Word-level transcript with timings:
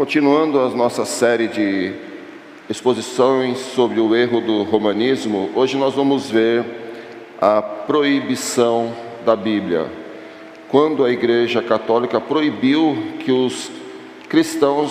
Continuando 0.00 0.58
a 0.58 0.70
nossa 0.70 1.04
série 1.04 1.46
de 1.46 1.92
exposições 2.70 3.58
sobre 3.58 4.00
o 4.00 4.16
erro 4.16 4.40
do 4.40 4.62
romanismo, 4.62 5.50
hoje 5.54 5.76
nós 5.76 5.92
vamos 5.92 6.30
ver 6.30 6.64
a 7.38 7.60
proibição 7.60 8.94
da 9.26 9.36
Bíblia. 9.36 9.88
Quando 10.70 11.04
a 11.04 11.10
Igreja 11.10 11.60
Católica 11.60 12.18
proibiu 12.18 12.96
que 13.18 13.30
os 13.30 13.70
cristãos 14.26 14.90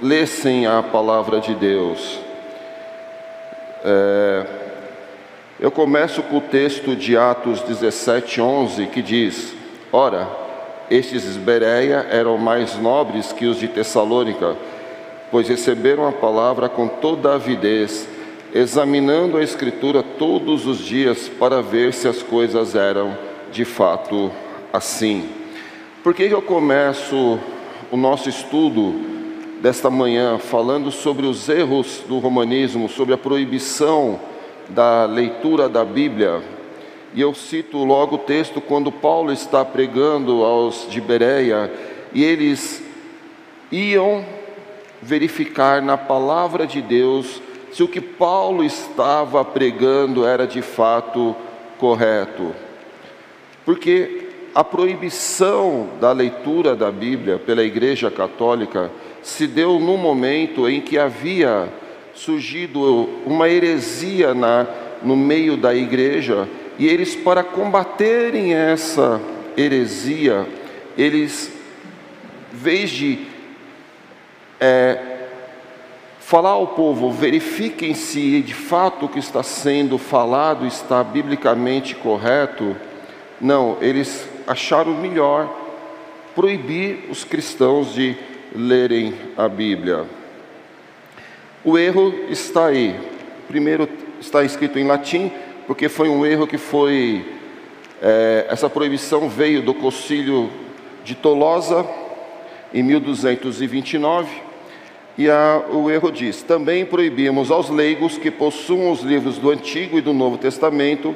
lessem 0.00 0.66
a 0.66 0.82
palavra 0.82 1.40
de 1.40 1.54
Deus. 1.54 2.18
É, 3.84 4.46
eu 5.60 5.70
começo 5.70 6.22
com 6.22 6.38
o 6.38 6.40
texto 6.40 6.96
de 6.96 7.18
Atos 7.18 7.60
17, 7.60 8.40
11, 8.40 8.86
que 8.86 9.02
diz: 9.02 9.54
Ora, 9.92 10.47
estes 10.90 11.34
de 11.34 11.38
Bereia 11.38 12.06
eram 12.10 12.38
mais 12.38 12.78
nobres 12.78 13.32
que 13.32 13.46
os 13.46 13.58
de 13.58 13.68
Tessalônica, 13.68 14.56
pois 15.30 15.48
receberam 15.48 16.06
a 16.08 16.12
palavra 16.12 16.68
com 16.68 16.88
toda 16.88 17.34
avidez, 17.34 18.08
examinando 18.54 19.36
a 19.36 19.42
Escritura 19.42 20.02
todos 20.02 20.66
os 20.66 20.78
dias 20.78 21.28
para 21.28 21.60
ver 21.60 21.92
se 21.92 22.08
as 22.08 22.22
coisas 22.22 22.74
eram 22.74 23.16
de 23.52 23.64
fato 23.64 24.30
assim. 24.72 25.28
Por 26.02 26.14
que 26.14 26.22
eu 26.24 26.40
começo 26.40 27.38
o 27.90 27.96
nosso 27.96 28.28
estudo 28.28 28.94
desta 29.60 29.90
manhã 29.90 30.38
falando 30.38 30.90
sobre 30.90 31.26
os 31.26 31.48
erros 31.48 32.02
do 32.08 32.18
romanismo, 32.18 32.88
sobre 32.88 33.12
a 33.12 33.18
proibição 33.18 34.18
da 34.70 35.04
leitura 35.04 35.68
da 35.68 35.84
Bíblia? 35.84 36.57
E 37.14 37.20
eu 37.20 37.34
cito 37.34 37.78
logo 37.84 38.16
o 38.16 38.18
texto 38.18 38.60
quando 38.60 38.92
Paulo 38.92 39.32
está 39.32 39.64
pregando 39.64 40.44
aos 40.44 40.86
de 40.90 41.00
Bereia 41.00 41.72
e 42.12 42.22
eles 42.22 42.82
iam 43.72 44.24
verificar 45.00 45.80
na 45.80 45.96
palavra 45.96 46.66
de 46.66 46.82
Deus 46.82 47.40
se 47.72 47.82
o 47.82 47.88
que 47.88 48.00
Paulo 48.00 48.64
estava 48.64 49.44
pregando 49.44 50.26
era 50.26 50.46
de 50.46 50.62
fato 50.62 51.34
correto. 51.78 52.54
Porque 53.64 54.28
a 54.54 54.64
proibição 54.64 55.88
da 56.00 56.12
leitura 56.12 56.74
da 56.74 56.90
Bíblia 56.90 57.38
pela 57.38 57.62
Igreja 57.62 58.10
Católica 58.10 58.90
se 59.22 59.46
deu 59.46 59.78
no 59.78 59.96
momento 59.96 60.68
em 60.68 60.80
que 60.80 60.98
havia 60.98 61.68
surgido 62.14 63.08
uma 63.24 63.48
heresia 63.48 64.34
na, 64.34 64.66
no 65.02 65.16
meio 65.16 65.56
da 65.56 65.74
igreja 65.74 66.48
e 66.78 66.86
eles, 66.86 67.16
para 67.16 67.42
combaterem 67.42 68.54
essa 68.54 69.20
heresia, 69.56 70.46
eles, 70.96 71.52
em 72.52 72.56
vez 72.56 72.90
de 72.90 73.26
é, 74.60 75.18
falar 76.20 76.50
ao 76.50 76.68
povo, 76.68 77.10
verifiquem 77.10 77.94
se 77.94 78.40
de 78.42 78.54
fato 78.54 79.06
o 79.06 79.08
que 79.08 79.18
está 79.18 79.42
sendo 79.42 79.98
falado 79.98 80.66
está 80.66 81.02
biblicamente 81.02 81.94
correto, 81.96 82.76
não, 83.40 83.76
eles 83.80 84.28
acharam 84.46 84.92
melhor 84.94 85.52
proibir 86.34 87.06
os 87.10 87.24
cristãos 87.24 87.92
de 87.92 88.16
lerem 88.54 89.14
a 89.36 89.48
Bíblia. 89.48 90.04
O 91.64 91.76
erro 91.76 92.14
está 92.30 92.66
aí. 92.66 92.94
Primeiro 93.48 93.88
está 94.20 94.44
escrito 94.44 94.78
em 94.78 94.86
latim, 94.86 95.32
porque 95.68 95.86
foi 95.90 96.08
um 96.08 96.24
erro 96.24 96.46
que 96.46 96.56
foi. 96.56 97.26
É, 98.00 98.46
essa 98.48 98.70
proibição 98.70 99.28
veio 99.28 99.60
do 99.60 99.74
Concílio 99.74 100.48
de 101.04 101.14
Tolosa, 101.14 101.86
em 102.72 102.82
1229, 102.82 104.30
e 105.18 105.28
a, 105.28 105.62
o 105.70 105.90
erro 105.90 106.10
diz: 106.10 106.42
também 106.42 106.86
proibimos 106.86 107.50
aos 107.50 107.68
leigos 107.68 108.16
que 108.16 108.30
possuam 108.30 108.90
os 108.90 109.02
livros 109.02 109.36
do 109.36 109.50
Antigo 109.50 109.98
e 109.98 110.00
do 110.00 110.14
Novo 110.14 110.38
Testamento, 110.38 111.14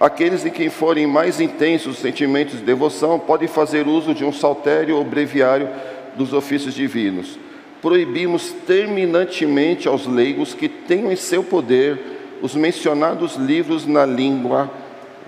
aqueles 0.00 0.44
em 0.44 0.50
quem 0.50 0.68
forem 0.68 1.06
mais 1.06 1.38
intensos 1.38 1.94
os 1.94 1.98
sentimentos 2.00 2.58
de 2.58 2.64
devoção, 2.64 3.20
podem 3.20 3.46
fazer 3.46 3.86
uso 3.86 4.12
de 4.12 4.24
um 4.24 4.32
saltério 4.32 4.96
ou 4.96 5.04
breviário 5.04 5.68
dos 6.16 6.32
ofícios 6.32 6.74
divinos. 6.74 7.38
Proibimos 7.80 8.50
terminantemente 8.66 9.86
aos 9.86 10.08
leigos 10.08 10.54
que 10.54 10.68
tenham 10.68 11.12
em 11.12 11.16
seu 11.16 11.44
poder 11.44 12.15
os 12.42 12.54
mencionados 12.54 13.36
livros 13.36 13.86
na 13.86 14.04
língua 14.04 14.70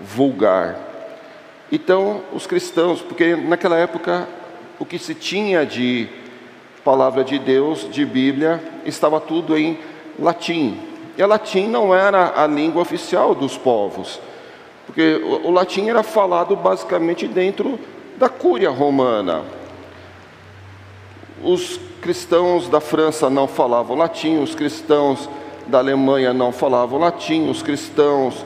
vulgar. 0.00 0.76
Então, 1.70 2.22
os 2.32 2.46
cristãos, 2.46 3.00
porque 3.02 3.36
naquela 3.36 3.76
época 3.76 4.26
o 4.78 4.84
que 4.84 4.98
se 4.98 5.14
tinha 5.14 5.66
de 5.66 6.08
palavra 6.84 7.24
de 7.24 7.38
Deus, 7.38 7.88
de 7.90 8.04
Bíblia, 8.04 8.62
estava 8.84 9.20
tudo 9.20 9.56
em 9.56 9.78
latim. 10.18 10.80
E 11.16 11.22
a 11.22 11.26
latim 11.26 11.66
não 11.66 11.94
era 11.94 12.40
a 12.40 12.46
língua 12.46 12.80
oficial 12.80 13.34
dos 13.34 13.58
povos, 13.58 14.20
porque 14.86 15.20
o, 15.22 15.48
o 15.48 15.50
latim 15.50 15.88
era 15.88 16.02
falado 16.02 16.54
basicamente 16.56 17.26
dentro 17.26 17.78
da 18.16 18.28
cúria 18.28 18.70
romana. 18.70 19.42
Os 21.42 21.78
cristãos 22.00 22.68
da 22.68 22.80
França 22.80 23.28
não 23.28 23.46
falavam 23.46 23.96
latim, 23.96 24.38
os 24.38 24.54
cristãos 24.54 25.28
da 25.68 25.78
Alemanha 25.78 26.32
não 26.32 26.50
falavam 26.50 26.98
latim, 26.98 27.48
os 27.48 27.62
cristãos 27.62 28.44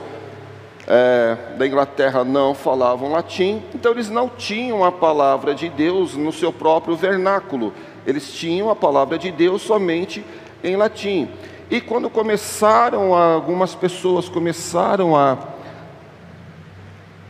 é, 0.86 1.36
da 1.56 1.66
Inglaterra 1.66 2.24
não 2.24 2.54
falavam 2.54 3.12
latim, 3.12 3.62
então 3.74 3.92
eles 3.92 4.10
não 4.10 4.28
tinham 4.28 4.84
a 4.84 4.90
palavra 4.90 5.54
de 5.54 5.68
Deus 5.68 6.16
no 6.16 6.32
seu 6.32 6.52
próprio 6.52 6.96
vernáculo, 6.96 7.72
eles 8.06 8.32
tinham 8.32 8.68
a 8.68 8.76
palavra 8.76 9.16
de 9.18 9.30
Deus 9.30 9.62
somente 9.62 10.24
em 10.62 10.76
latim. 10.76 11.28
E 11.70 11.80
quando 11.80 12.10
começaram, 12.10 13.14
a, 13.14 13.34
algumas 13.34 13.74
pessoas 13.74 14.28
começaram 14.28 15.16
a 15.16 15.38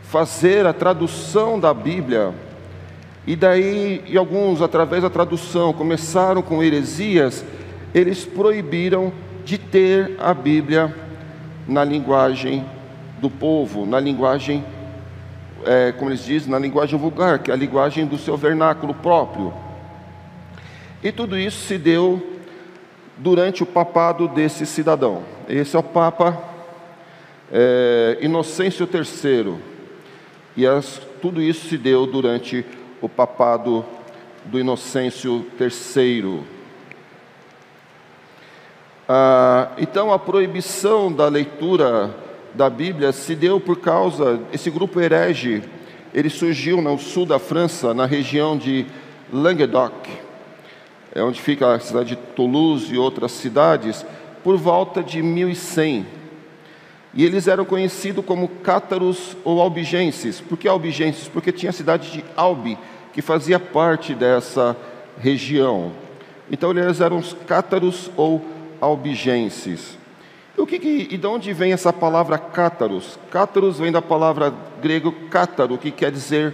fazer 0.03 0.65
a 0.65 0.73
tradução 0.73 1.59
da 1.59 1.73
Bíblia, 1.73 2.33
e 3.25 3.35
daí, 3.35 4.03
e 4.05 4.17
alguns, 4.17 4.61
através 4.61 5.03
da 5.03 5.09
tradução, 5.09 5.71
começaram 5.71 6.41
com 6.41 6.61
heresias, 6.61 7.45
eles 7.93 8.25
proibiram 8.25 9.13
de 9.43 9.57
ter 9.57 10.15
a 10.19 10.33
Bíblia 10.33 10.93
na 11.67 11.83
linguagem 11.83 12.65
do 13.19 13.29
povo, 13.29 13.85
na 13.85 13.99
linguagem, 13.99 14.63
é, 15.65 15.91
como 15.93 16.09
eles 16.09 16.25
dizem, 16.25 16.51
na 16.51 16.59
linguagem 16.59 16.97
vulgar, 16.97 17.39
que 17.39 17.51
é 17.51 17.53
a 17.53 17.57
linguagem 17.57 18.05
do 18.05 18.17
seu 18.17 18.35
vernáculo 18.35 18.93
próprio. 18.93 19.53
E 21.03 21.11
tudo 21.11 21.37
isso 21.37 21.65
se 21.65 21.77
deu 21.77 22.41
durante 23.17 23.63
o 23.63 23.65
papado 23.65 24.27
desse 24.27 24.65
cidadão. 24.65 25.23
Esse 25.47 25.75
é 25.75 25.79
o 25.79 25.83
Papa 25.83 26.41
é, 27.51 28.17
Inocêncio 28.21 28.87
III. 28.91 29.55
E 30.55 30.65
as, 30.65 31.01
tudo 31.21 31.41
isso 31.41 31.67
se 31.67 31.77
deu 31.77 32.05
durante 32.05 32.65
o 33.01 33.09
papado 33.09 33.85
do 34.45 34.59
Inocêncio 34.59 35.45
III. 35.59 36.41
Ah, 39.15 39.69
então, 39.77 40.11
a 40.11 40.17
proibição 40.17 41.13
da 41.13 41.27
leitura 41.27 42.09
da 42.55 42.67
Bíblia 42.67 43.11
se 43.11 43.35
deu 43.35 43.59
por 43.59 43.77
causa, 43.79 44.39
esse 44.51 44.71
grupo 44.71 44.99
herege, 44.99 45.61
ele 46.11 46.31
surgiu 46.31 46.81
no 46.81 46.97
sul 46.97 47.23
da 47.23 47.37
França, 47.37 47.93
na 47.93 48.07
região 48.07 48.57
de 48.57 48.87
Languedoc, 49.31 50.09
é 51.13 51.21
onde 51.21 51.39
fica 51.39 51.75
a 51.75 51.79
cidade 51.79 52.09
de 52.09 52.15
Toulouse 52.15 52.91
e 52.91 52.97
outras 52.97 53.33
cidades, 53.33 54.03
por 54.43 54.57
volta 54.57 55.03
de 55.03 55.21
1100. 55.21 56.07
E 57.13 57.23
eles 57.23 57.47
eram 57.47 57.65
conhecidos 57.65 58.25
como 58.25 58.47
cátaros 58.47 59.37
ou 59.43 59.61
albigenses. 59.61 60.41
Por 60.41 60.57
que 60.57 60.67
albigenses? 60.67 61.27
Porque 61.27 61.51
tinha 61.51 61.69
a 61.69 61.73
cidade 61.73 62.11
de 62.11 62.25
Albi, 62.35 62.79
que 63.13 63.21
fazia 63.21 63.59
parte 63.59 64.15
dessa 64.15 64.75
região. 65.19 65.91
Então 66.51 66.71
eles 66.71 66.99
eram 66.99 67.19
os 67.19 67.33
cátaros 67.45 68.09
ou 68.17 68.37
albigenses. 68.37 68.52
O 70.57 70.67
que, 70.67 70.77
que, 70.77 71.07
e 71.09 71.17
de 71.17 71.25
onde 71.25 71.51
vem 71.53 71.73
essa 71.73 71.91
palavra 71.91 72.37
cátaros? 72.37 73.17
Cátaros 73.31 73.79
vem 73.79 73.91
da 73.91 74.01
palavra 74.01 74.53
grego 74.81 75.11
cátaro, 75.29 75.77
que 75.77 75.89
quer 75.89 76.11
dizer 76.11 76.53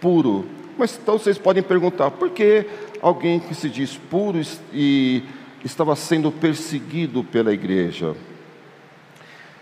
puro. 0.00 0.46
Mas 0.78 0.98
então 1.00 1.18
vocês 1.18 1.36
podem 1.36 1.62
perguntar, 1.62 2.10
por 2.10 2.30
que 2.30 2.66
alguém 3.02 3.38
que 3.38 3.54
se 3.54 3.68
diz 3.68 3.96
puro 3.96 4.40
e 4.72 5.22
estava 5.62 5.94
sendo 5.94 6.32
perseguido 6.32 7.22
pela 7.22 7.52
igreja? 7.52 8.14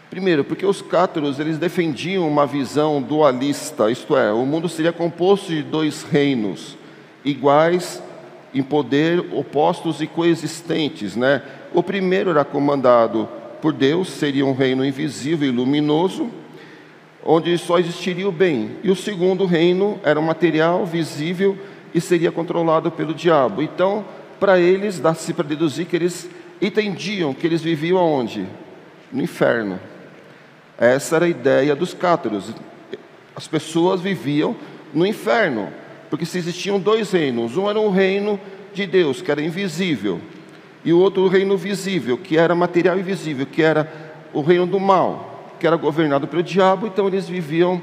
Primeiro, 0.09 0.45
porque 0.45 0.65
os 0.65 0.81
cátaros 0.81 1.39
eles 1.39 1.59
defendiam 1.59 2.27
uma 2.27 2.47
visão 2.47 3.03
dualista, 3.03 3.91
isto 3.91 4.17
é, 4.17 4.33
o 4.33 4.47
mundo 4.47 4.69
seria 4.69 4.93
composto 4.93 5.49
de 5.49 5.63
dois 5.63 6.03
reinos 6.03 6.79
iguais 7.25 8.03
em 8.55 8.63
poder, 8.63 9.19
opostos 9.33 10.01
e 10.01 10.07
coexistentes, 10.07 11.15
né? 11.15 11.43
O 11.75 11.83
primeiro 11.83 12.31
era 12.31 12.45
comandado 12.45 13.29
por 13.61 13.73
Deus, 13.73 14.09
seria 14.09 14.47
um 14.47 14.55
reino 14.55 14.85
invisível 14.85 15.49
e 15.49 15.53
luminoso, 15.53 16.31
onde 17.25 17.57
só 17.59 17.79
existiria 17.79 18.29
o 18.29 18.33
bem. 18.33 18.77
E 18.83 18.91
o 18.91 18.97
segundo 18.97 19.45
reino 19.45 20.01
era 20.03 20.19
um 20.19 20.23
material 20.23 20.87
visível 20.87 21.59
e 21.95 22.01
seria 22.01 22.33
controlado 22.33 22.91
pelo 22.91 23.15
diabo. 23.15 23.63
Então, 23.63 24.05
para 24.39 24.59
eles 24.59 24.99
dá-se 24.99 25.35
para 25.35 25.49
deduzir 25.49 25.87
que 25.87 25.97
eles 25.97 26.29
entendiam 26.61 27.35
que 27.35 27.47
eles 27.47 27.63
viviam 27.63 27.99
aonde? 27.99 28.47
No 29.13 29.23
inferno. 29.23 29.79
Essa 30.79 31.17
era 31.17 31.25
a 31.27 31.29
ideia 31.29 31.75
dos 31.75 31.93
cátaros. 31.93 32.53
As 33.35 33.47
pessoas 33.49 34.01
viviam 34.01 34.57
no 34.95 35.07
inferno, 35.07 35.69
porque 36.09 36.25
se 36.25 36.39
existiam 36.39 36.79
dois 36.79 37.11
reinos, 37.11 37.57
um 37.57 37.69
era 37.69 37.79
o 37.79 37.91
reino 37.91 38.39
de 38.73 38.87
Deus, 38.87 39.21
que 39.21 39.31
era 39.31 39.43
invisível, 39.43 40.21
e 40.89 40.93
o 40.95 40.99
outro 40.99 41.25
o 41.25 41.29
reino 41.29 41.55
visível, 41.55 42.17
que 42.17 42.39
era 42.39 42.55
material 42.55 42.99
invisível, 42.99 43.45
que 43.45 43.63
era 43.63 43.93
o 44.33 44.41
reino 44.41 44.67
do 44.67 44.81
mal, 44.81 45.53
que 45.61 45.67
era 45.67 45.77
governado 45.77 46.27
pelo 46.27 46.43
diabo, 46.43 46.87
então 46.87 47.07
eles 47.07 47.29
viviam 47.29 47.79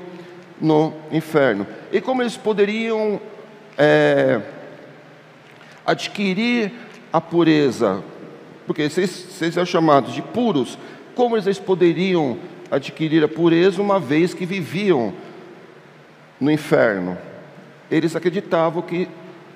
no 0.60 0.92
inferno. 1.12 1.68
E 1.92 2.02
como 2.02 2.24
eles 2.24 2.36
poderiam 2.36 3.22
é, 3.78 4.42
adquirir 5.86 6.72
a 7.14 7.22
pureza? 7.22 8.04
Porque 8.66 8.90
vocês, 8.90 9.12
vocês 9.12 9.54
são 9.54 9.68
chamados 9.68 10.12
de 10.12 10.24
puros, 10.24 10.76
como 11.14 11.38
eles 11.38 11.60
poderiam 11.60 12.40
adquirir 12.72 13.24
a 13.24 13.28
pureza 13.28 13.84
uma 13.84 14.00
vez 14.00 14.34
que 14.34 14.48
viviam 14.48 15.14
no 16.42 16.50
inferno? 16.50 17.16
Eles 17.92 18.16
acreditavam 18.16 18.82
que 18.82 19.08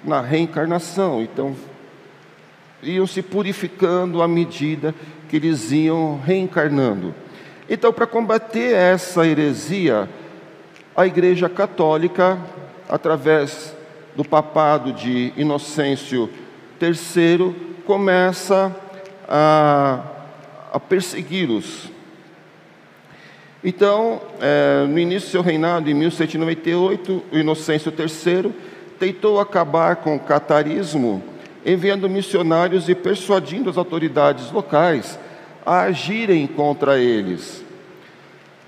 na 0.04 0.22
reencarnação, 0.22 1.24
então 1.24 1.56
iam 2.82 3.06
se 3.06 3.22
purificando 3.22 4.22
à 4.22 4.28
medida 4.28 4.94
que 5.28 5.36
eles 5.36 5.72
iam 5.72 6.20
reencarnando. 6.20 7.14
Então, 7.70 7.94
para 7.94 8.08
combater 8.08 8.74
essa 8.74 9.26
heresia, 9.28 10.10
a 10.96 11.06
Igreja 11.06 11.48
Católica, 11.48 12.38
através 12.88 13.76
do 14.16 14.26
papado 14.26 14.92
de 14.92 15.32
Inocêncio 15.38 16.30
III, 16.82 17.56
começa 17.86 18.76
a, 19.28 20.04
a 20.74 20.80
persegui-los. 20.80 21.90
Então, 23.64 24.22
é, 24.42 24.86
no 24.88 24.98
início 24.98 25.28
do 25.30 25.32
seu 25.32 25.42
reinado, 25.42 25.90
em 25.90 25.94
1198, 25.94 27.24
o 27.32 27.38
Inocêncio 27.38 27.94
III 27.96 28.52
tentou 28.98 29.40
acabar 29.40 29.98
com 29.98 30.16
o 30.16 30.20
catarismo 30.20 31.22
enviando 31.66 32.10
missionários 32.10 32.88
e 32.88 32.96
persuadindo 32.96 33.70
as 33.70 33.78
autoridades 33.78 34.52
locais 34.52 35.20
a 35.66 35.82
agirem 35.82 36.48
contra 36.48 36.98
eles. 36.98 37.64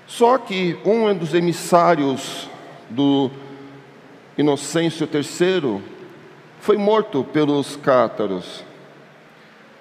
Só 0.06 0.36
que 0.38 0.76
um 0.84 1.14
dos 1.14 1.34
emissários 1.34 2.48
do 2.90 3.30
Inocêncio 4.36 5.08
III 5.12 5.80
foi 6.60 6.76
morto 6.76 7.24
pelos 7.24 7.76
cátaros. 7.76 8.64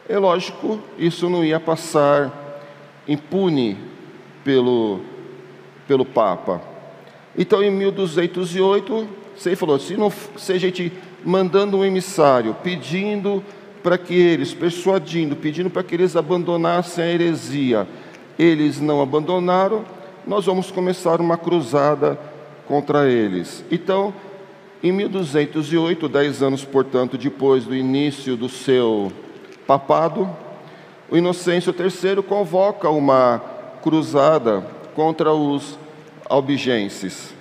É 0.08 0.18
lógico, 0.18 0.80
isso 0.98 1.30
não 1.30 1.44
ia 1.44 1.60
passar 1.60 2.32
impune 3.08 3.78
pelo, 4.44 5.02
pelo 5.88 6.06
Papa. 6.06 6.62
Então, 7.38 7.62
em 7.64 7.72
1208, 7.72 9.08
você 9.36 9.56
falou: 9.56 9.80
se, 9.80 9.96
não, 9.96 10.12
se 10.38 10.54
a 10.54 10.58
gente 10.58 10.92
mandando 11.24 11.78
um 11.78 11.86
emissário, 11.86 12.56
pedindo 12.64 13.44
para 13.82 13.98
que 13.98 14.14
eles, 14.14 14.54
persuadindo, 14.54 15.36
pedindo 15.36 15.70
para 15.70 15.84
que 15.84 15.96
eles 15.96 16.16
abandonassem 16.16 17.04
a 17.04 17.08
heresia, 17.08 17.88
eles 18.38 18.80
não 18.80 19.02
abandonaram, 19.02 19.84
nós 20.26 20.46
vamos 20.46 20.72
começar 20.72 21.20
uma 21.20 21.38
cruzada 21.38 22.20
contra 22.68 23.10
eles. 23.10 23.64
Então, 23.72 24.14
em 24.84 24.92
1208, 24.92 26.08
dez 26.10 26.42
anos, 26.42 26.64
portanto, 26.64 27.18
depois 27.18 27.66
do 27.66 27.76
início 27.76 28.36
do 28.36 28.50
seu 28.50 29.12
papado, 29.68 30.30
o 31.10 31.18
Inocêncio 31.18 31.74
III 31.78 32.24
convoca 32.24 32.90
uma 32.90 33.42
cruzada 33.84 34.66
contra 34.96 35.34
os 35.34 35.78
albigenses. 36.30 37.34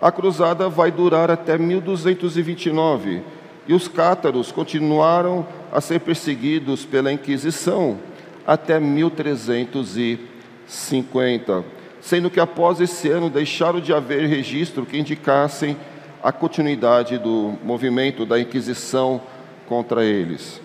A 0.00 0.10
cruzada 0.12 0.68
vai 0.68 0.90
durar 0.90 1.30
até 1.30 1.56
1229 1.56 3.22
e 3.66 3.72
os 3.74 3.88
cátaros 3.88 4.52
continuaram 4.52 5.46
a 5.72 5.80
ser 5.80 6.00
perseguidos 6.00 6.84
pela 6.84 7.10
Inquisição 7.12 7.98
até 8.46 8.78
1350, 8.78 11.64
sendo 12.00 12.28
que 12.30 12.38
após 12.38 12.78
esse 12.80 13.08
ano 13.08 13.30
deixaram 13.30 13.80
de 13.80 13.92
haver 13.92 14.28
registro 14.28 14.86
que 14.86 14.98
indicassem 14.98 15.76
a 16.22 16.30
continuidade 16.30 17.18
do 17.18 17.54
movimento 17.64 18.24
da 18.26 18.38
Inquisição 18.38 19.20
contra 19.66 20.04
eles. 20.04 20.60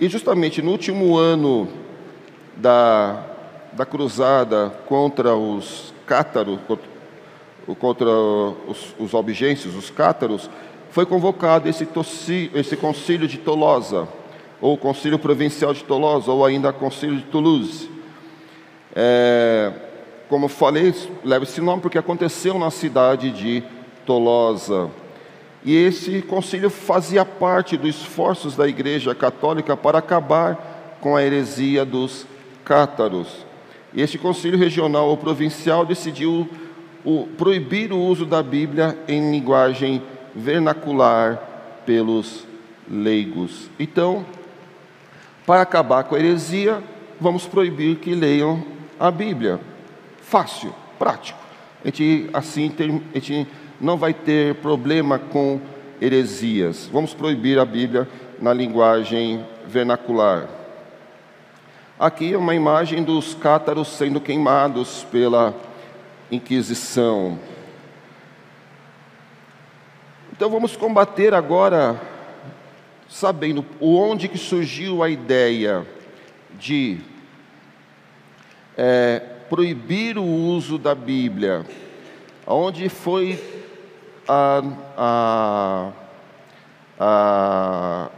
E 0.00 0.08
justamente 0.08 0.62
no 0.62 0.70
último 0.70 1.18
ano 1.18 1.68
da, 2.56 3.22
da 3.72 3.84
cruzada 3.84 4.72
contra 4.86 5.34
os 5.34 5.92
cátaros, 6.06 6.60
contra 7.78 8.08
os, 8.08 8.94
os 8.98 9.14
os 9.74 9.90
cátaros, 9.90 10.50
foi 10.90 11.06
convocado 11.06 11.68
esse, 11.68 11.86
tossi, 11.86 12.50
esse 12.54 12.76
concílio 12.76 13.28
de 13.28 13.38
Tolosa, 13.38 14.08
ou 14.60 14.76
concílio 14.76 15.18
provincial 15.18 15.72
de 15.72 15.84
Tolosa, 15.84 16.30
ou 16.32 16.44
ainda 16.44 16.72
concílio 16.72 17.16
de 17.16 17.24
Toulouse. 17.24 17.88
É, 18.94 19.72
como 20.28 20.48
falei, 20.48 20.94
leva 21.24 21.44
esse 21.44 21.60
nome 21.60 21.80
porque 21.80 21.98
aconteceu 21.98 22.58
na 22.58 22.70
cidade 22.70 23.30
de 23.30 23.62
Tolosa. 24.04 24.90
E 25.64 25.76
esse 25.76 26.22
concílio 26.22 26.70
fazia 26.70 27.24
parte 27.24 27.76
dos 27.76 27.96
esforços 27.96 28.56
da 28.56 28.66
Igreja 28.66 29.14
Católica 29.14 29.76
para 29.76 29.98
acabar 29.98 30.98
com 31.00 31.14
a 31.16 31.22
heresia 31.22 31.84
dos 31.84 32.26
cátaros. 32.64 33.28
E 33.92 34.00
este 34.00 34.18
concílio 34.18 34.58
regional 34.58 35.08
ou 35.08 35.16
provincial 35.16 35.84
decidiu 35.84 36.48
o, 37.04 37.26
proibir 37.38 37.92
o 37.92 37.98
uso 37.98 38.26
da 38.26 38.42
Bíblia 38.42 38.98
em 39.08 39.30
linguagem 39.30 40.02
vernacular 40.34 41.38
pelos 41.86 42.46
leigos. 42.90 43.68
Então, 43.78 44.24
para 45.46 45.62
acabar 45.62 46.04
com 46.04 46.14
a 46.14 46.18
heresia, 46.18 46.82
vamos 47.20 47.46
proibir 47.46 47.96
que 47.96 48.14
leiam 48.14 48.62
a 48.98 49.10
Bíblia. 49.10 49.60
Fácil, 50.22 50.72
prático. 50.98 51.38
A 51.84 51.88
gente, 51.88 52.28
assim, 52.32 52.72
a 53.14 53.18
gente 53.18 53.48
não 53.80 53.96
vai 53.96 54.12
ter 54.12 54.56
problema 54.56 55.18
com 55.18 55.60
heresias. 56.00 56.88
Vamos 56.92 57.14
proibir 57.14 57.58
a 57.58 57.64
Bíblia 57.64 58.06
na 58.40 58.52
linguagem 58.52 59.44
vernacular. 59.66 60.48
Aqui 61.98 62.32
é 62.32 62.38
uma 62.38 62.54
imagem 62.54 63.02
dos 63.02 63.34
cátaros 63.34 63.88
sendo 63.88 64.20
queimados 64.20 65.06
pela 65.10 65.54
Inquisição. 66.30 67.38
Então 70.32 70.48
vamos 70.48 70.76
combater 70.76 71.34
agora, 71.34 72.00
sabendo 73.08 73.66
onde 73.80 74.28
que 74.28 74.38
surgiu 74.38 75.02
a 75.02 75.10
ideia 75.10 75.86
de 76.58 77.00
é, 78.76 79.18
proibir 79.50 80.16
o 80.16 80.24
uso 80.24 80.78
da 80.78 80.94
Bíblia, 80.94 81.66
onde 82.46 82.88
foi 82.88 83.38
a, 84.26 84.62
a, 84.96 85.92
a, 86.98 88.10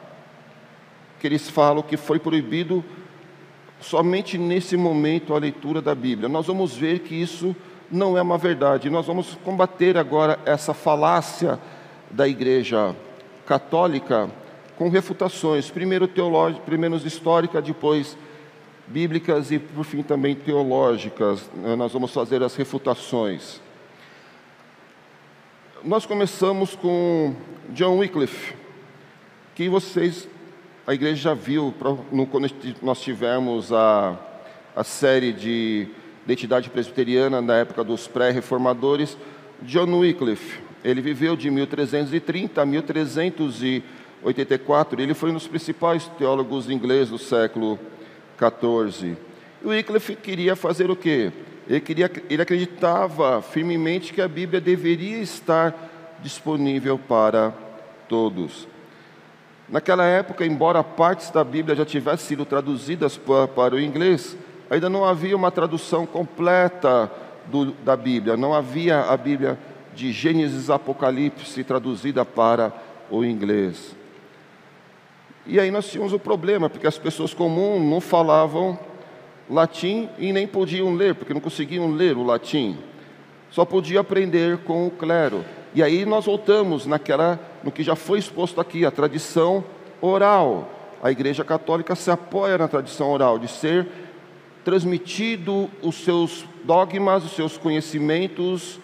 que 1.19 1.27
eles 1.27 1.49
falam 1.49 1.83
que 1.83 1.97
foi 1.97 2.19
proibido 2.19 2.85
somente 3.81 4.37
nesse 4.37 4.77
momento 4.77 5.35
a 5.35 5.39
leitura 5.39 5.81
da 5.83 5.95
Bíblia. 5.95 6.29
Nós 6.29 6.47
vamos 6.47 6.77
ver 6.77 7.01
que 7.01 7.15
isso 7.15 7.57
não 7.93 8.17
é 8.17 8.23
uma 8.23 8.39
verdade. 8.39 8.89
Nós 8.89 9.07
vamos 9.07 9.35
combater 9.45 9.99
agora 9.99 10.39
essa 10.47 10.73
falácia 10.73 11.61
da 12.11 12.27
Igreja 12.27 12.97
Católica 13.47 14.31
com 14.79 14.89
refutações, 14.89 15.71
primeiro 15.71 16.09
teológicas, 16.09 16.65
primeiro 16.65 16.97
históricas, 16.97 17.63
depois 17.63 18.17
bíblicas 18.87 19.53
e 19.53 19.59
por 19.59 19.85
fim 19.85 20.03
também 20.03 20.35
teológicas. 20.35 21.49
Né? 21.55 21.77
Nós 21.77 21.93
vamos 21.93 22.13
fazer 22.13 22.43
as 22.43 22.57
refutações. 22.57 23.61
Nós 25.85 26.07
começamos 26.07 26.75
com 26.75 27.35
John 27.71 27.99
Wycliffe, 27.99 28.55
que 29.55 29.69
vocês, 29.69 30.29
a 30.87 30.95
igreja 30.95 31.17
já 31.17 31.35
viu 31.35 31.75
quando 32.31 32.51
nós 32.81 33.01
tivemos 33.01 33.73
a, 33.73 34.17
a 34.75 34.85
série 34.85 35.33
de 35.33 35.89
identidade 36.25 36.71
presbiteriana 36.71 37.41
na 37.41 37.57
época 37.57 37.83
dos 37.83 38.07
pré-reformadores, 38.07 39.17
John 39.63 39.99
Wycliffe. 39.99 40.61
Ele 40.85 41.01
viveu 41.01 41.35
de 41.37 41.51
1330 41.51 42.61
a 42.61 42.67
1384. 42.67 45.01
Ele 45.01 45.15
foi 45.15 45.31
um 45.31 45.35
dos 45.35 45.47
principais 45.47 46.09
teólogos 46.19 46.69
ingleses 46.69 47.11
do 47.11 47.19
século 47.19 47.79
XIV. 48.39 49.17
Wycliffe 49.65 50.17
queria 50.17 50.57
fazer 50.57 50.91
o 50.91 50.97
quê? 50.97 51.31
Ele, 51.69 51.81
queria, 51.81 52.11
ele 52.29 52.43
acreditava 52.43 53.41
firmemente 53.41 54.13
que 54.13 54.21
a 54.21 54.27
Bíblia 54.27 54.61
deveria 54.61 55.19
estar 55.19 55.73
disponível 56.21 56.99
para 56.99 57.55
todos. 58.09 58.67
Naquela 59.69 60.05
época, 60.05 60.45
embora 60.45 60.83
partes 60.83 61.31
da 61.31 61.45
Bíblia 61.45 61.77
já 61.77 61.85
tivessem 61.85 62.27
sido 62.27 62.45
traduzidas 62.45 63.17
para 63.17 63.75
o 63.75 63.81
inglês, 63.81 64.37
ainda 64.71 64.89
não 64.89 65.05
havia 65.05 65.37
uma 65.37 65.51
tradução 65.51 66.07
completa 66.07 67.11
do, 67.47 67.73
da 67.73 67.97
Bíblia, 67.97 68.37
não 68.37 68.55
havia 68.55 69.01
a 69.01 69.17
Bíblia 69.17 69.59
de 69.95 70.13
Gênesis 70.13 70.71
Apocalipse 70.71 71.63
traduzida 71.65 72.25
para 72.25 72.73
o 73.11 73.25
inglês. 73.25 73.95
E 75.47 75.59
aí 75.59 75.71
nós 75.71 75.91
tínhamos 75.91 76.13
o 76.13 76.19
problema, 76.19 76.71
porque 76.71 76.87
as 76.87 76.99
pessoas 76.99 77.35
comuns 77.35 77.83
não 77.83 78.01
falavam 78.01 78.79
latim 79.51 80.09
e 80.19 80.33
nem 80.33 80.47
podiam 80.47 80.95
ler, 80.95 81.15
porque 81.15 81.35
não 81.35 81.41
conseguiam 81.41 81.91
ler 81.91 82.17
o 82.17 82.23
latim. 82.23 82.79
Só 83.51 83.65
podia 83.65 84.01
aprender 84.01 84.59
com 84.59 84.87
o 84.87 84.91
clero. 84.91 85.45
E 85.75 85.83
aí 85.83 86.07
nós 86.07 86.27
voltamos 86.27 86.87
naquela, 86.87 87.39
no 87.63 87.73
que 87.73 87.83
já 87.83 87.97
foi 87.97 88.19
exposto 88.19 88.61
aqui, 88.61 88.87
a 88.87 88.91
tradição 88.91 89.65
oral. 90.01 90.71
A 91.03 91.11
Igreja 91.11 91.45
Católica 91.45 91.95
se 91.95 92.11
apoia 92.11 92.57
na 92.57 92.69
tradição 92.69 93.11
oral, 93.11 93.39
de 93.39 93.49
ser 93.49 93.87
transmitido 94.65 95.71
os 95.83 95.97
seus 95.97 96.45
dogmas, 96.65 97.25
os 97.25 97.33
seus 97.33 97.57
conhecimentos, 97.57 98.79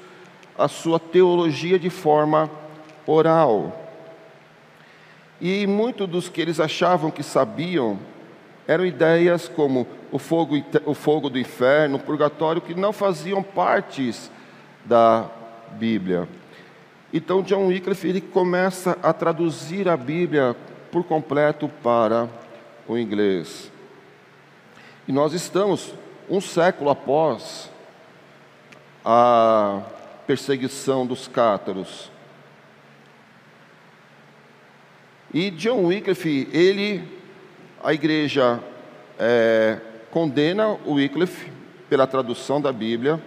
a 0.56 0.68
sua 0.68 0.98
teologia 0.98 1.78
de 1.78 1.90
forma 1.90 2.50
oral. 3.06 3.86
E 5.40 5.66
muitos 5.66 6.08
dos 6.08 6.28
que 6.28 6.40
eles 6.40 6.58
achavam 6.58 7.10
que 7.10 7.22
sabiam 7.22 7.98
eram 8.66 8.84
ideias 8.84 9.48
como 9.48 9.86
o 10.10 10.18
fogo, 10.18 10.62
o 10.84 10.94
fogo 10.94 11.30
do 11.30 11.38
inferno, 11.38 11.96
o 11.96 12.00
purgatório, 12.00 12.60
que 12.60 12.74
não 12.74 12.92
faziam 12.92 13.42
partes 13.42 14.30
da 14.84 15.30
Bíblia. 15.72 16.28
Então 17.12 17.40
John 17.40 17.68
Wycliffe 17.68 18.08
ele 18.08 18.20
começa 18.20 18.98
a 19.02 19.12
traduzir 19.12 19.88
a 19.88 19.96
Bíblia 19.96 20.54
por 20.90 21.04
completo 21.04 21.70
para 21.82 22.28
o 22.86 22.98
inglês. 22.98 23.70
E 25.08 25.12
nós 25.12 25.32
estamos 25.32 25.94
um 26.28 26.38
século 26.38 26.90
após 26.90 27.70
a 29.02 29.80
perseguição 30.26 31.06
dos 31.06 31.26
cátaros. 31.26 32.10
E 35.32 35.50
John 35.52 35.86
Wycliffe, 35.86 36.46
ele, 36.52 37.02
a 37.82 37.94
igreja 37.94 38.60
é, 39.18 39.80
condena 40.10 40.78
o 40.84 40.96
Wycliffe 40.96 41.50
pela 41.88 42.06
tradução 42.06 42.60
da 42.60 42.70
Bíblia. 42.70 43.18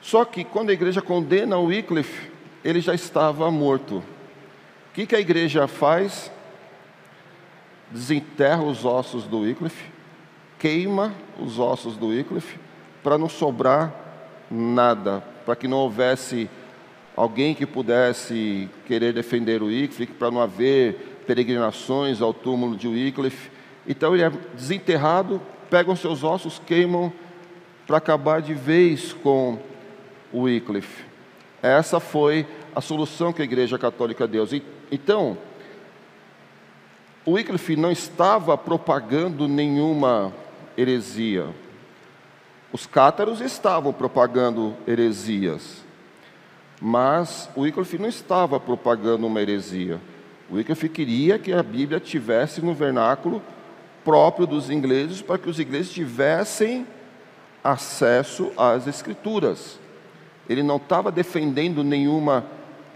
Só 0.00 0.24
que 0.24 0.42
quando 0.42 0.70
a 0.70 0.72
igreja 0.72 1.02
condena 1.02 1.58
o 1.58 1.66
Wycliffe, 1.66 2.30
ele 2.64 2.80
já 2.80 2.94
estava 2.94 3.50
morto. 3.50 3.96
O 3.98 4.04
que, 4.94 5.06
que 5.06 5.16
a 5.16 5.20
igreja 5.20 5.68
faz? 5.68 6.32
Desenterra 7.90 8.62
os 8.62 8.86
ossos 8.86 9.24
do 9.24 9.40
Wycliffe, 9.40 9.95
queima 10.58 11.12
os 11.38 11.58
ossos 11.58 11.96
do 11.96 12.08
Wycliffe, 12.08 12.58
para 13.02 13.18
não 13.18 13.28
sobrar 13.28 13.94
nada, 14.50 15.22
para 15.44 15.56
que 15.56 15.68
não 15.68 15.78
houvesse 15.78 16.48
alguém 17.16 17.54
que 17.54 17.66
pudesse 17.66 18.68
querer 18.86 19.12
defender 19.12 19.62
o 19.62 19.66
Wycliffe, 19.66 20.12
para 20.12 20.30
não 20.30 20.40
haver 20.40 21.22
peregrinações 21.26 22.20
ao 22.20 22.34
túmulo 22.34 22.76
de 22.76 22.88
Wycliffe. 22.88 23.50
Então 23.86 24.14
ele 24.14 24.24
é 24.24 24.30
desenterrado, 24.54 25.40
pegam 25.70 25.96
seus 25.96 26.22
ossos, 26.22 26.60
queimam 26.64 27.12
para 27.86 27.98
acabar 27.98 28.42
de 28.42 28.54
vez 28.54 29.12
com 29.12 29.58
o 30.32 30.42
Wycliffe. 30.42 31.04
Essa 31.62 32.00
foi 32.00 32.46
a 32.74 32.80
solução 32.80 33.32
que 33.32 33.40
a 33.40 33.44
Igreja 33.44 33.78
Católica 33.78 34.26
deu. 34.26 34.46
Então, 34.90 35.38
o 37.24 37.32
Wycliffe 37.32 37.76
não 37.76 37.90
estava 37.90 38.56
propagando 38.58 39.48
nenhuma 39.48 40.32
heresia. 40.76 41.46
Os 42.72 42.86
cátaros 42.86 43.40
estavam 43.40 43.92
propagando 43.92 44.74
heresias. 44.86 45.84
Mas 46.80 47.48
o 47.56 47.62
Wycliffe 47.62 47.98
não 47.98 48.08
estava 48.08 48.60
propagando 48.60 49.26
uma 49.26 49.40
heresia. 49.40 50.00
O 50.50 50.56
Wycliffe 50.56 50.88
queria 50.88 51.38
que 51.38 51.52
a 51.52 51.62
Bíblia 51.62 51.98
tivesse 51.98 52.60
no 52.60 52.74
vernáculo 52.74 53.42
próprio 54.04 54.46
dos 54.46 54.70
ingleses, 54.70 55.22
para 55.22 55.38
que 55.38 55.48
os 55.48 55.58
ingleses 55.58 55.90
tivessem 55.90 56.86
acesso 57.64 58.52
às 58.56 58.86
Escrituras. 58.86 59.80
Ele 60.48 60.62
não 60.62 60.76
estava 60.76 61.10
defendendo 61.10 61.82
nenhuma 61.82 62.44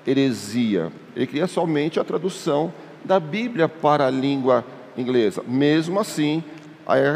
heresia, 0.06 0.92
ele 1.14 1.26
queria 1.26 1.46
somente 1.46 1.99
a 1.99 2.04
tradução 2.04 2.72
da 3.04 3.18
Bíblia 3.18 3.68
para 3.68 4.06
a 4.06 4.10
língua 4.10 4.64
inglesa. 4.96 5.42
Mesmo 5.46 5.99
assim, 5.99 6.44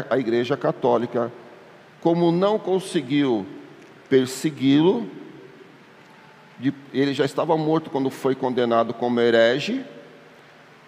a, 0.09 0.17
Igreja 0.17 0.55
Católica, 0.55 1.31
como 2.01 2.31
não 2.31 2.57
conseguiu 2.59 3.45
persegui-lo, 4.09 5.09
ele 6.93 7.13
já 7.13 7.25
estava 7.25 7.57
morto 7.57 7.89
quando 7.89 8.09
foi 8.09 8.35
condenado 8.35 8.93
como 8.93 9.19
herege. 9.19 9.83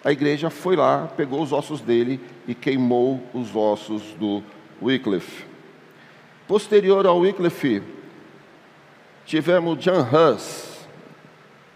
A 0.04 0.12
igreja 0.12 0.48
foi 0.48 0.76
lá, 0.76 1.08
pegou 1.16 1.42
os 1.42 1.52
ossos 1.52 1.80
dele 1.80 2.20
e 2.46 2.54
queimou 2.54 3.22
os 3.34 3.54
ossos 3.54 4.02
do 4.18 4.42
Wycliffe. 4.80 5.44
Posterior 6.46 7.06
ao 7.06 7.18
Wycliffe, 7.18 7.82
tivemos 9.26 9.78
John 9.78 10.00
Hus. 10.00 10.78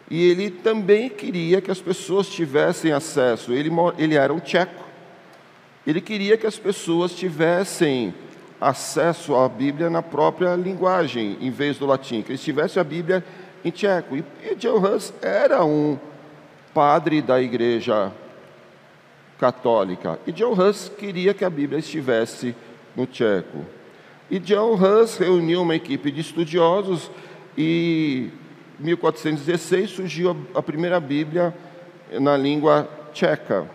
E 0.09 0.25
ele 0.25 0.51
também 0.51 1.09
queria 1.09 1.61
que 1.61 1.71
as 1.71 1.81
pessoas 1.81 2.29
tivessem 2.29 2.93
acesso. 2.93 3.53
Ele, 3.53 3.71
ele 3.99 4.15
era 4.15 4.33
um 4.33 4.41
tcheco. 4.41 4.83
Ele 5.87 6.01
queria 6.01 6.37
que 6.37 6.47
as 6.47 6.59
pessoas 6.59 7.13
tivessem 7.13 8.15
acesso 8.61 9.35
à 9.35 9.49
Bíblia 9.49 9.91
na 9.91 10.01
própria 10.01 10.55
linguagem, 10.55 11.37
em 11.41 11.51
vez 11.51 11.79
do 11.79 11.87
latim. 11.87 12.23
Que 12.23 12.31
eles 12.31 12.43
tivessem 12.43 12.81
a 12.81 12.85
Bíblia 12.85 13.25
em 13.65 13.71
tcheco. 13.71 14.17
E, 14.17 14.55
John 14.55 14.79
Hus 14.79 15.13
era 15.21 15.65
um 15.65 15.99
padre 16.73 17.21
da 17.21 17.43
igreja 17.43 18.13
católica. 19.39 20.21
E 20.27 20.33
John 20.33 20.53
Hus 20.53 20.89
queria 20.97 21.35
que 21.35 21.45
a 21.45 21.51
Bíblia 21.51 21.81
estivesse 21.81 22.55
no 22.95 23.07
tcheco. 23.07 23.67
E 24.31 24.39
John 24.39 24.75
Hus 24.75 25.17
reuniu 25.17 25.63
uma 25.63 25.75
equipe 25.75 26.13
de 26.13 26.21
estudiosos 26.21 27.11
e 27.59 28.31
em 28.81 28.85
1416 28.85 29.91
surgiu 29.91 30.37
a 30.55 30.63
primeira 30.63 30.99
Bíblia 31.01 31.53
na 32.21 32.37
língua 32.37 32.89
tcheca. 33.13 33.69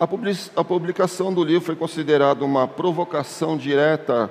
A 0.00 0.64
publicação 0.64 1.30
do 1.30 1.44
livro 1.44 1.60
foi 1.60 1.76
considerada 1.76 2.42
uma 2.42 2.66
provocação 2.66 3.54
direta 3.54 4.30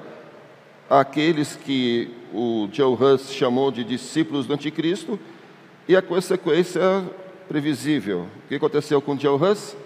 àqueles 0.90 1.56
que 1.56 2.10
o 2.34 2.68
Joe 2.72 2.98
Hus 3.00 3.32
chamou 3.32 3.70
de 3.70 3.84
discípulos 3.84 4.48
do 4.48 4.54
anticristo, 4.56 5.20
e 5.88 5.96
a 5.96 6.02
consequência 6.02 6.82
previsível. 7.48 8.26
O 8.46 8.48
que 8.48 8.56
aconteceu 8.56 9.00
com 9.00 9.16
Joe 9.16 9.40
Hus? 9.40 9.78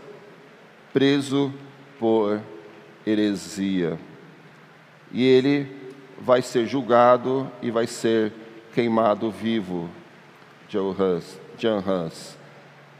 Preso 0.93 1.53
por 1.99 2.41
heresia. 3.05 3.99
E 5.11 5.21
ele 5.21 5.67
vai 6.17 6.41
ser 6.41 6.65
julgado 6.65 7.51
e 7.61 7.69
vai 7.69 7.87
ser 7.87 8.31
queimado 8.73 9.29
vivo. 9.29 9.89
Joe 10.69 10.95
Hus, 10.95 11.37
John 11.57 11.79
Hus. 11.79 12.37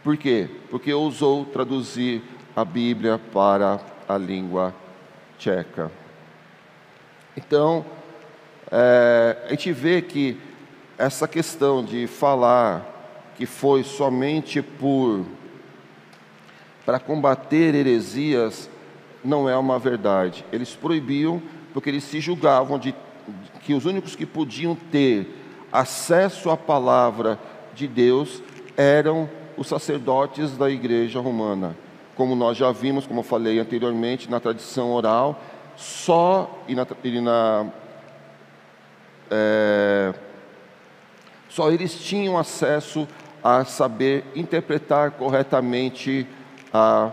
Por 0.04 0.18
quê? 0.18 0.50
Porque 0.70 0.94
ousou 0.94 1.46
traduzir 1.46 2.22
a 2.56 2.64
Bíblia 2.64 3.20
para 3.32 3.80
a 4.08 4.18
língua 4.18 4.74
tcheca. 5.38 5.92
Então, 7.36 7.86
é, 8.72 9.38
a 9.46 9.50
gente 9.50 9.72
vê 9.72 10.02
que 10.02 10.40
essa 10.98 11.28
questão 11.28 11.84
de 11.84 12.08
falar 12.08 12.90
que 13.36 13.46
foi 13.46 13.84
somente 13.84 14.62
por 14.62 15.26
para 16.86 17.00
combater 17.00 17.74
heresias 17.74 18.70
não 19.24 19.48
é 19.48 19.58
uma 19.58 19.80
verdade. 19.80 20.46
Eles 20.52 20.76
proibiam 20.76 21.42
porque 21.74 21.90
eles 21.90 22.04
se 22.04 22.20
julgavam 22.20 22.78
de 22.78 22.94
que 23.62 23.74
os 23.74 23.86
únicos 23.86 24.16
que 24.16 24.26
podiam 24.26 24.76
ter 24.76 25.28
acesso 25.72 26.50
à 26.50 26.58
palavra 26.58 27.40
de 27.74 27.88
Deus 27.88 28.44
eram 28.76 29.30
os 29.58 29.68
sacerdotes 29.68 30.58
da 30.58 30.70
igreja 30.70 31.20
romana. 31.20 31.76
Como 32.16 32.36
nós 32.36 32.58
já 32.58 32.72
vimos, 32.72 33.08
como 33.08 33.20
eu 33.22 33.24
falei 33.24 33.60
anteriormente, 33.60 34.30
na 34.30 34.40
tradição 34.40 34.92
oral, 34.92 35.42
só 35.76 36.64
e 36.68 36.76
na, 36.76 36.86
e 37.04 37.20
na 37.20 37.68
é, 39.32 40.14
só 41.50 41.72
eles 41.72 41.96
tinham 41.96 42.38
acesso 42.38 43.08
a 43.44 43.66
saber 43.66 44.24
interpretar 44.36 45.12
corretamente 45.12 46.28
a 46.74 47.12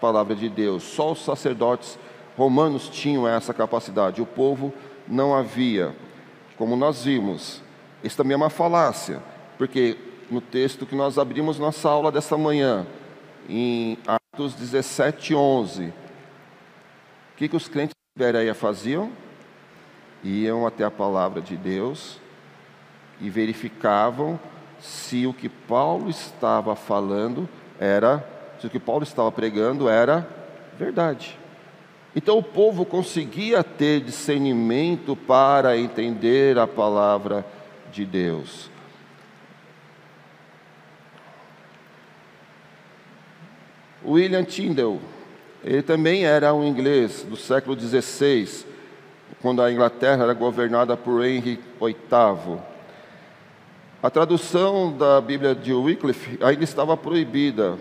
palavra 0.00 0.34
de 0.34 0.48
Deus. 0.48 0.82
Só 0.82 1.12
os 1.12 1.24
sacerdotes 1.24 1.98
romanos 2.36 2.88
tinham 2.88 3.26
essa 3.26 3.52
capacidade, 3.52 4.22
o 4.22 4.26
povo 4.26 4.72
não 5.08 5.34
havia. 5.34 5.94
Como 6.56 6.76
nós 6.76 7.04
vimos, 7.04 7.62
isso 8.02 8.16
também 8.16 8.34
é 8.34 8.36
uma 8.36 8.50
falácia, 8.50 9.22
porque 9.58 9.96
no 10.30 10.40
texto 10.40 10.86
que 10.86 10.94
nós 10.94 11.18
abrimos 11.18 11.58
nossa 11.58 11.88
aula 11.88 12.12
desta 12.12 12.36
manhã, 12.36 12.86
em 13.48 13.98
Atos 14.34 14.54
17, 14.54 15.34
11. 15.34 15.88
O 15.88 15.92
que, 17.36 17.48
que 17.48 17.54
os 17.54 17.68
crentes 17.68 17.94
de 17.94 18.24
Bereia 18.24 18.54
faziam? 18.54 19.12
Iam 20.24 20.66
até 20.66 20.84
a 20.84 20.90
palavra 20.90 21.42
de 21.42 21.54
Deus 21.54 22.18
e 23.20 23.28
verificavam 23.28 24.40
se 24.80 25.26
o 25.26 25.34
que 25.34 25.50
Paulo 25.50 26.08
estava 26.08 26.74
falando 26.74 27.46
era, 27.78 28.26
se 28.58 28.66
o 28.66 28.70
que 28.70 28.78
Paulo 28.78 29.02
estava 29.02 29.30
pregando 29.30 29.86
era 29.86 30.26
verdade. 30.78 31.38
Então 32.16 32.38
o 32.38 32.42
povo 32.42 32.86
conseguia 32.86 33.62
ter 33.62 34.00
discernimento 34.00 35.14
para 35.14 35.76
entender 35.76 36.58
a 36.58 36.66
palavra 36.66 37.44
de 37.92 38.06
Deus. 38.06 38.71
William 44.04 44.44
Tyndale, 44.44 45.00
ele 45.64 45.82
também 45.82 46.24
era 46.24 46.52
um 46.52 46.66
inglês 46.66 47.24
do 47.28 47.36
século 47.36 47.78
XVI, 47.78 48.64
quando 49.40 49.62
a 49.62 49.72
Inglaterra 49.72 50.24
era 50.24 50.34
governada 50.34 50.96
por 50.96 51.24
Henry 51.24 51.58
VIII. 51.80 52.58
A 54.02 54.10
tradução 54.10 54.96
da 54.96 55.20
Bíblia 55.20 55.54
de 55.54 55.72
Wycliffe 55.72 56.38
ainda 56.42 56.64
estava 56.64 56.96
proibida, 56.96 57.78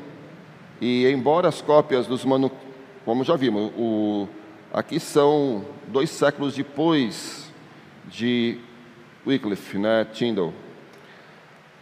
e 0.80 1.08
embora 1.08 1.48
as 1.48 1.62
cópias 1.62 2.06
dos 2.06 2.24
manuscritos, 2.24 2.72
como 3.04 3.24
já 3.24 3.36
vimos, 3.36 3.72
o, 3.76 4.28
aqui 4.72 5.00
são 5.00 5.66
dois 5.88 6.12
séculos 6.12 6.56
depois 6.56 7.52
de 8.08 8.60
Wycliffe, 9.26 9.80
né, 9.80 10.06
Tyndale. 10.06 10.54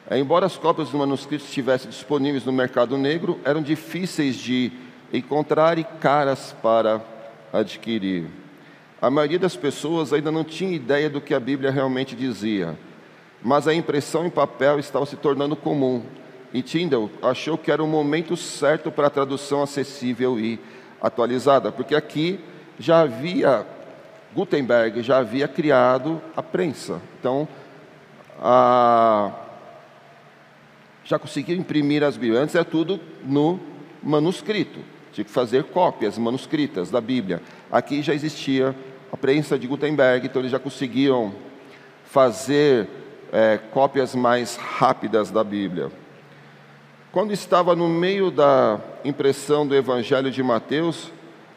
É, 0.08 0.20
embora 0.20 0.46
as 0.46 0.58
cópias 0.58 0.90
dos 0.90 1.00
manuscritos 1.00 1.48
estivessem 1.48 1.90
disponíveis 1.90 2.46
no 2.46 2.52
mercado 2.52 2.98
negro, 2.98 3.40
eram 3.44 3.62
difíceis 3.62 4.36
de 4.36 4.72
encontrar 5.12 5.80
e 5.80 5.84
caras 5.84 6.56
para 6.62 7.02
adquirir. 7.52 8.28
A 9.02 9.10
maioria 9.10 9.40
das 9.40 9.56
pessoas 9.56 10.14
ainda 10.14 10.32
não 10.32 10.44
tinha 10.44 10.76
ideia 10.76 11.10
do 11.10 11.22
que 11.22 11.34
a 11.34 11.40
Bíblia 11.40 11.72
realmente 11.72 12.16
dizia 12.16 12.78
mas 13.42 13.68
a 13.68 13.74
impressão 13.74 14.26
em 14.26 14.30
papel 14.30 14.80
estava 14.80 15.06
se 15.06 15.16
tornando 15.16 15.56
comum. 15.56 16.04
E 16.54 16.62
Tyndall 16.62 17.10
achou 17.22 17.58
que 17.58 17.72
era 17.72 17.84
o 17.84 17.88
momento 17.88 18.36
certo 18.36 18.92
para 18.92 19.08
a 19.08 19.10
tradução 19.10 19.62
acessível 19.62 20.40
e 20.40 20.60
atualizada, 21.02 21.72
porque 21.72 21.96
aqui 21.96 22.40
já 22.78 23.02
havia, 23.02 23.66
Gutenberg 24.34 25.02
já 25.02 25.20
havia 25.20 25.48
criado 25.48 26.22
a 26.36 26.42
prensa. 26.42 27.02
Então, 27.20 27.48
a, 28.42 29.32
já 31.10 31.18
conseguiu 31.18 31.58
imprimir 31.58 32.04
as 32.04 32.16
Bíblias. 32.16 32.44
Antes 32.44 32.54
era 32.54 32.64
tudo 32.64 33.00
no 33.26 33.60
manuscrito, 34.02 34.80
tinha 35.12 35.26
que 35.26 35.32
fazer 35.32 35.64
cópias 35.64 36.20
manuscritas 36.20 36.92
da 36.92 37.02
Bíblia. 37.02 37.42
Aqui 37.72 38.04
já 38.04 38.14
existia 38.14 38.76
a 39.12 39.18
prensa 39.18 39.58
de 39.58 39.66
Gutenberg, 39.66 40.28
então 40.28 40.40
eles 40.40 40.52
já 40.52 40.60
conseguiam 40.60 41.34
fazer 42.06 42.88
é, 43.34 43.58
cópias 43.72 44.14
mais 44.14 44.56
rápidas 44.56 45.32
da 45.32 45.44
Bíblia. 45.44 45.92
Quando 47.12 47.34
estava 47.34 47.76
no 47.76 47.90
meio 47.90 48.30
da 48.30 48.80
impressão 49.04 49.66
do 49.66 49.76
Evangelho 49.76 50.30
de 50.30 50.44
Mateus, 50.44 51.12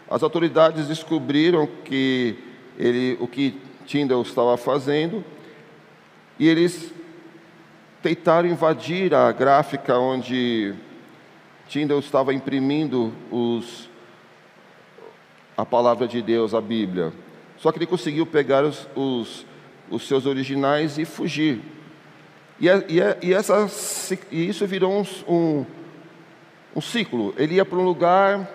as 0.08 0.22
autoridades 0.22 0.88
descobriram 0.88 1.68
que 1.84 2.38
ele, 2.78 3.18
o 3.20 3.28
que 3.28 3.60
Tyndall 3.86 4.22
estava 4.22 4.56
fazendo 4.56 5.22
e 6.38 6.48
eles 6.48 6.90
tentaram 8.02 8.48
invadir 8.48 9.14
a 9.14 9.30
gráfica 9.32 9.98
onde 9.98 10.74
Tyndall 11.68 12.00
estava 12.00 12.34
imprimindo 12.34 13.12
os, 13.30 13.88
a 15.56 15.64
palavra 15.64 16.08
de 16.08 16.20
Deus, 16.20 16.54
a 16.54 16.60
Bíblia. 16.60 17.12
Só 17.58 17.70
que 17.70 17.78
ele 17.78 17.86
conseguiu 17.86 18.26
pegar 18.26 18.64
os, 18.64 18.88
os 18.96 19.46
os 19.92 20.08
seus 20.08 20.24
originais 20.24 20.96
e 20.96 21.04
fugir. 21.04 21.60
E, 22.58 22.66
e, 22.66 23.28
e, 23.28 23.34
essa, 23.34 23.68
e 24.30 24.48
isso 24.48 24.66
virou 24.66 24.92
um, 24.92 25.04
um, 25.28 25.66
um, 26.76 26.80
ciclo. 26.80 27.34
Ele 27.36 27.56
ia 27.56 27.64
para 27.64 27.78
um 27.78 27.84
lugar, 27.84 28.48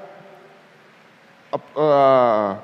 a, 1.51 1.59
a, 1.77 2.57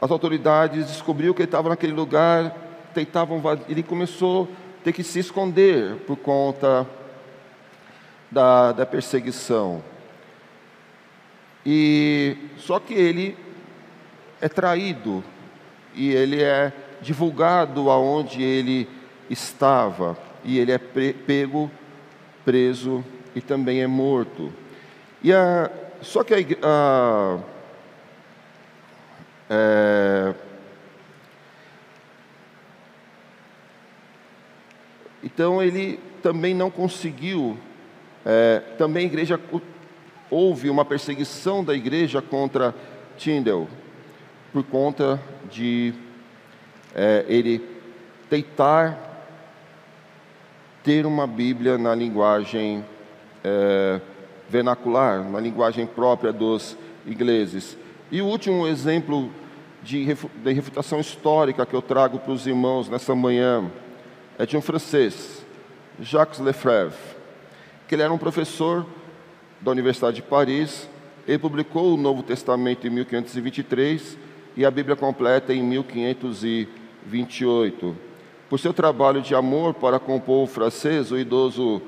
as 0.00 0.10
autoridades 0.10 0.88
descobriu 0.88 1.32
que 1.32 1.42
ele 1.42 1.48
estava 1.48 1.68
naquele 1.68 1.92
lugar, 1.92 2.54
tentavam 2.92 3.40
ele 3.68 3.82
começou 3.82 4.48
ter 4.88 4.92
que 4.92 5.04
se 5.04 5.18
esconder 5.18 5.96
por 6.06 6.16
conta 6.16 6.86
da, 8.30 8.72
da 8.72 8.86
perseguição. 8.86 9.84
E 11.64 12.38
só 12.56 12.80
que 12.80 12.94
ele 12.94 13.36
é 14.40 14.48
traído 14.48 15.22
e 15.94 16.10
ele 16.10 16.42
é 16.42 16.72
divulgado 17.02 17.90
aonde 17.90 18.42
ele 18.42 18.88
estava 19.28 20.16
e 20.42 20.58
ele 20.58 20.72
é 20.72 20.78
pego, 20.78 21.70
preso 22.42 23.04
e 23.34 23.42
também 23.42 23.82
é 23.82 23.86
morto. 23.86 24.50
E 25.22 25.34
a, 25.34 25.70
só 26.00 26.24
que 26.24 26.32
a, 26.32 26.38
a 26.62 27.38
é, 29.50 30.34
então 35.22 35.62
ele 35.62 35.98
também 36.22 36.54
não 36.54 36.70
conseguiu. 36.70 37.56
É, 38.24 38.62
também 38.76 39.04
a 39.04 39.06
igreja 39.06 39.40
houve 40.30 40.68
uma 40.68 40.84
perseguição 40.84 41.64
da 41.64 41.74
igreja 41.74 42.20
contra 42.20 42.74
Tyndale 43.16 43.66
por 44.52 44.62
conta 44.64 45.20
de 45.50 45.94
é, 46.94 47.24
ele 47.28 47.64
tentar 48.28 48.98
ter 50.82 51.06
uma 51.06 51.26
Bíblia 51.26 51.76
na 51.76 51.94
linguagem 51.94 52.84
é, 53.44 54.00
vernacular, 54.48 55.22
na 55.22 55.40
linguagem 55.40 55.86
própria 55.86 56.32
dos 56.32 56.76
ingleses. 57.06 57.76
E 58.10 58.22
o 58.22 58.26
último 58.26 58.66
exemplo 58.66 59.30
de, 59.82 60.04
de 60.04 60.52
refutação 60.52 61.00
histórica 61.00 61.66
que 61.66 61.74
eu 61.74 61.82
trago 61.82 62.18
para 62.18 62.32
os 62.32 62.46
irmãos 62.46 62.88
nessa 62.88 63.14
manhã 63.14 63.70
é 64.38 64.46
de 64.46 64.56
um 64.56 64.62
francês, 64.62 65.44
Jacques 66.00 66.38
Lefebvre, 66.38 66.96
que 67.88 67.96
ele 67.96 68.02
era 68.02 68.12
um 68.12 68.18
professor 68.18 68.86
da 69.60 69.72
Universidade 69.72 70.14
de 70.16 70.22
Paris. 70.22 70.88
Ele 71.26 71.38
publicou 71.38 71.92
o 71.92 71.96
Novo 71.96 72.22
Testamento 72.22 72.86
em 72.86 72.90
1523 72.90 74.16
e 74.56 74.64
a 74.64 74.70
Bíblia 74.70 74.94
completa 74.94 75.52
em 75.52 75.60
1528. 75.62 77.96
Por 78.48 78.60
seu 78.60 78.72
trabalho 78.72 79.20
de 79.20 79.34
amor 79.34 79.74
para 79.74 79.98
com 79.98 80.14
o 80.16 80.20
povo 80.20 80.46
francês, 80.50 81.10
o 81.10 81.18
idoso 81.18 81.82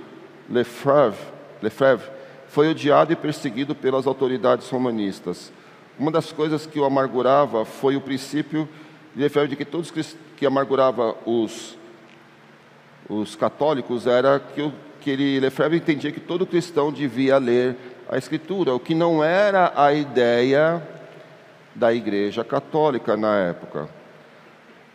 Lefebvre, 0.51 1.21
Lefebvre 1.63 2.11
foi 2.49 2.69
odiado 2.69 3.13
e 3.13 3.17
perseguido 3.17 3.77
pelas 3.77 4.09
autoridades 4.09 4.69
romanistas. 4.69 5.53
Uma 5.97 6.11
das 6.11 6.33
coisas 6.33 6.67
que 6.67 6.81
o 6.81 6.85
amargurava 6.85 7.65
foi 7.65 7.95
o 7.95 8.01
princípio 8.01 8.69
de 9.15 9.23
Lefebvre 9.23 9.51
de 9.51 9.57
que 9.57 9.65
todos 9.65 9.93
que 10.37 10.45
amargurava 10.45 11.15
os, 11.25 11.79
os 13.11 13.35
católicos 13.35 14.07
era 14.07 14.39
que, 14.39 14.73
que 15.01 15.11
ele, 15.11 15.41
Lefebvre 15.41 15.79
entendia 15.79 16.13
que 16.13 16.21
todo 16.21 16.47
cristão 16.47 16.93
devia 16.93 17.39
ler 17.39 17.77
a 18.09 18.17
Escritura, 18.17 18.73
o 18.73 18.79
que 18.79 18.95
não 18.95 19.23
era 19.23 19.73
a 19.75 19.93
ideia 19.93 20.81
da 21.75 21.93
Igreja 21.93 22.45
Católica 22.45 23.17
na 23.17 23.37
época. 23.37 23.89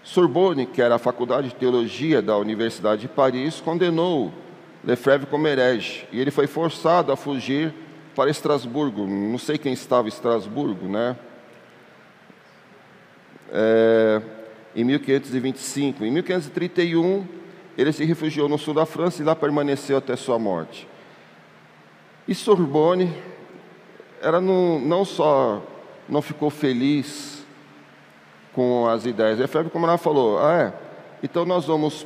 Sorbonne, 0.02 0.66
que 0.66 0.82
era 0.82 0.96
a 0.96 1.00
faculdade 1.00 1.50
de 1.50 1.56
teologia 1.56 2.22
da 2.22 2.38
Universidade 2.38 3.02
de 3.02 3.08
Paris, 3.10 3.60
condenou 3.60 4.32
Lefebvre 4.84 5.28
como 5.28 5.48
herege 5.48 6.08
e 6.12 6.22
ele 6.22 6.32
foi 6.32 6.48
forçado 6.48 7.12
a 7.12 7.18
fugir 7.18 7.74
para 8.16 8.30
Estrasburgo. 8.30 9.06
Não 9.06 9.38
sei 9.38 9.58
quem 9.58 9.74
estava 9.74 10.08
em 10.08 10.10
Estrasburgo, 10.10 10.88
né? 10.88 11.18
É, 13.52 14.22
em 14.76 14.84
1525. 14.84 16.06
Em 16.06 16.12
1531, 16.12 17.28
ele 17.78 17.92
se 17.92 18.06
refugiou 18.06 18.48
no 18.48 18.58
sul 18.58 18.74
da 18.74 18.86
França 18.86 19.22
e 19.22 19.26
lá 19.26 19.36
permaneceu 19.36 19.98
até 19.98 20.16
sua 20.16 20.40
morte. 20.40 20.88
E 22.28 22.34
Sorbonne 22.34 23.14
era 24.22 24.42
no, 24.42 24.80
não 24.80 25.06
só 25.06 25.62
não 26.08 26.22
ficou 26.22 26.50
feliz 26.50 27.46
com 28.54 28.88
as 28.88 29.06
ideias. 29.06 29.40
Efébio, 29.40 29.72
como 29.72 29.86
ela 29.86 29.98
falou, 29.98 30.40
ah, 30.40 30.54
é, 30.54 30.74
então 31.22 31.46
nós 31.46 31.66
vamos, 31.66 32.06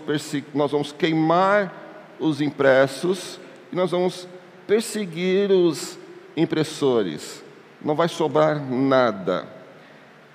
nós 0.54 0.72
vamos 0.72 0.92
queimar 0.92 1.72
os 2.20 2.42
impressos 2.42 3.40
e 3.72 3.76
nós 3.76 3.92
vamos 3.92 4.28
perseguir 4.66 5.52
os 5.52 5.98
impressores. 6.36 7.44
Não 7.84 7.96
vai 7.96 8.08
sobrar 8.08 8.60
nada. 8.60 9.48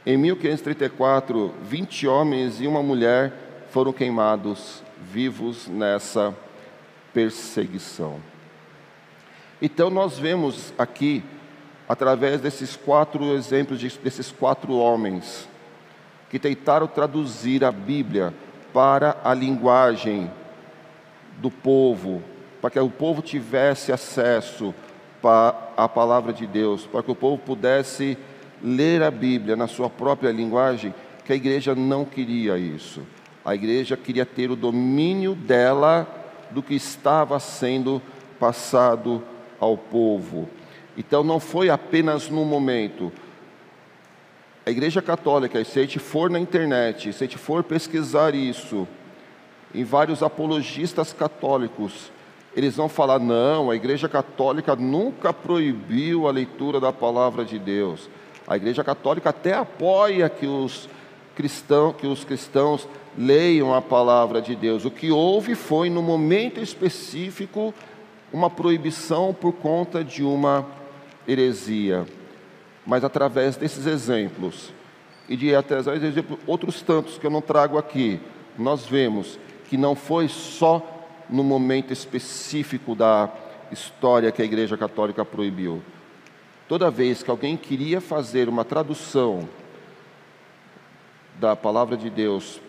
Em 0.06 0.16
1534, 0.16 1.54
20 1.62 2.06
homens 2.06 2.60
e 2.60 2.66
uma 2.66 2.82
mulher 2.82 3.32
foram 3.74 3.92
queimados 3.92 4.84
vivos 5.10 5.66
nessa 5.66 6.32
perseguição. 7.12 8.20
Então 9.60 9.90
nós 9.90 10.16
vemos 10.16 10.72
aqui, 10.78 11.24
através 11.88 12.40
desses 12.40 12.76
quatro 12.76 13.34
exemplos, 13.34 13.80
desses 13.80 14.30
quatro 14.30 14.74
homens, 14.74 15.48
que 16.30 16.38
tentaram 16.38 16.86
traduzir 16.86 17.64
a 17.64 17.72
Bíblia 17.72 18.32
para 18.72 19.16
a 19.24 19.34
linguagem 19.34 20.30
do 21.38 21.50
povo, 21.50 22.22
para 22.60 22.70
que 22.70 22.78
o 22.78 22.88
povo 22.88 23.22
tivesse 23.22 23.90
acesso 23.90 24.72
à 25.76 25.88
palavra 25.88 26.32
de 26.32 26.46
Deus, 26.46 26.86
para 26.86 27.02
que 27.02 27.10
o 27.10 27.16
povo 27.16 27.38
pudesse 27.38 28.16
ler 28.62 29.02
a 29.02 29.10
Bíblia 29.10 29.56
na 29.56 29.66
sua 29.66 29.90
própria 29.90 30.30
linguagem, 30.30 30.94
que 31.24 31.32
a 31.32 31.36
igreja 31.36 31.74
não 31.74 32.04
queria 32.04 32.56
isso. 32.56 33.02
A 33.44 33.54
igreja 33.54 33.96
queria 33.96 34.24
ter 34.24 34.50
o 34.50 34.56
domínio 34.56 35.34
dela 35.34 36.08
do 36.50 36.62
que 36.62 36.74
estava 36.74 37.38
sendo 37.38 38.00
passado 38.38 39.22
ao 39.60 39.76
povo. 39.76 40.48
Então 40.96 41.22
não 41.22 41.38
foi 41.38 41.68
apenas 41.68 42.30
no 42.30 42.44
momento. 42.44 43.12
A 44.64 44.70
Igreja 44.70 45.02
Católica, 45.02 45.62
se 45.62 45.78
a 45.78 45.82
gente 45.82 45.98
for 45.98 46.30
na 46.30 46.38
internet, 46.38 47.12
se 47.12 47.22
a 47.22 47.26
gente 47.26 47.36
for 47.36 47.62
pesquisar 47.62 48.34
isso, 48.34 48.88
em 49.74 49.84
vários 49.84 50.22
apologistas 50.22 51.12
católicos, 51.12 52.10
eles 52.56 52.76
vão 52.76 52.88
falar: 52.88 53.18
não, 53.18 53.70
a 53.70 53.76
Igreja 53.76 54.08
Católica 54.08 54.74
nunca 54.74 55.34
proibiu 55.34 56.26
a 56.26 56.30
leitura 56.30 56.80
da 56.80 56.92
palavra 56.92 57.44
de 57.44 57.58
Deus. 57.58 58.08
A 58.46 58.56
Igreja 58.56 58.82
Católica 58.82 59.30
até 59.30 59.52
apoia 59.52 60.30
que 60.30 60.46
os 60.46 60.88
cristãos, 61.34 61.96
que 61.96 62.06
os 62.06 62.24
cristãos 62.24 62.88
leiam 63.16 63.74
a 63.74 63.80
palavra 63.80 64.40
de 64.40 64.54
Deus. 64.54 64.84
O 64.84 64.90
que 64.90 65.10
houve 65.10 65.54
foi, 65.54 65.88
no 65.88 66.02
momento 66.02 66.60
específico, 66.60 67.72
uma 68.32 68.50
proibição 68.50 69.32
por 69.32 69.52
conta 69.52 70.02
de 70.02 70.22
uma 70.22 70.66
heresia. 71.26 72.06
Mas 72.86 73.04
através 73.04 73.56
desses 73.56 73.86
exemplos, 73.86 74.72
e 75.28 75.36
de 75.36 75.54
até 75.54 75.76
outros 76.46 76.82
tantos 76.82 77.16
que 77.16 77.26
eu 77.26 77.30
não 77.30 77.40
trago 77.40 77.78
aqui, 77.78 78.20
nós 78.58 78.84
vemos 78.84 79.38
que 79.68 79.76
não 79.76 79.94
foi 79.94 80.28
só 80.28 80.82
no 81.28 81.42
momento 81.42 81.92
específico 81.92 82.94
da 82.94 83.30
história 83.72 84.30
que 84.30 84.42
a 84.42 84.44
Igreja 84.44 84.76
Católica 84.76 85.24
proibiu. 85.24 85.82
Toda 86.68 86.90
vez 86.90 87.22
que 87.22 87.30
alguém 87.30 87.56
queria 87.56 88.00
fazer 88.00 88.48
uma 88.48 88.64
tradução 88.64 89.48
da 91.38 91.56
palavra 91.56 91.96
de 91.96 92.08
Deus 92.08 92.60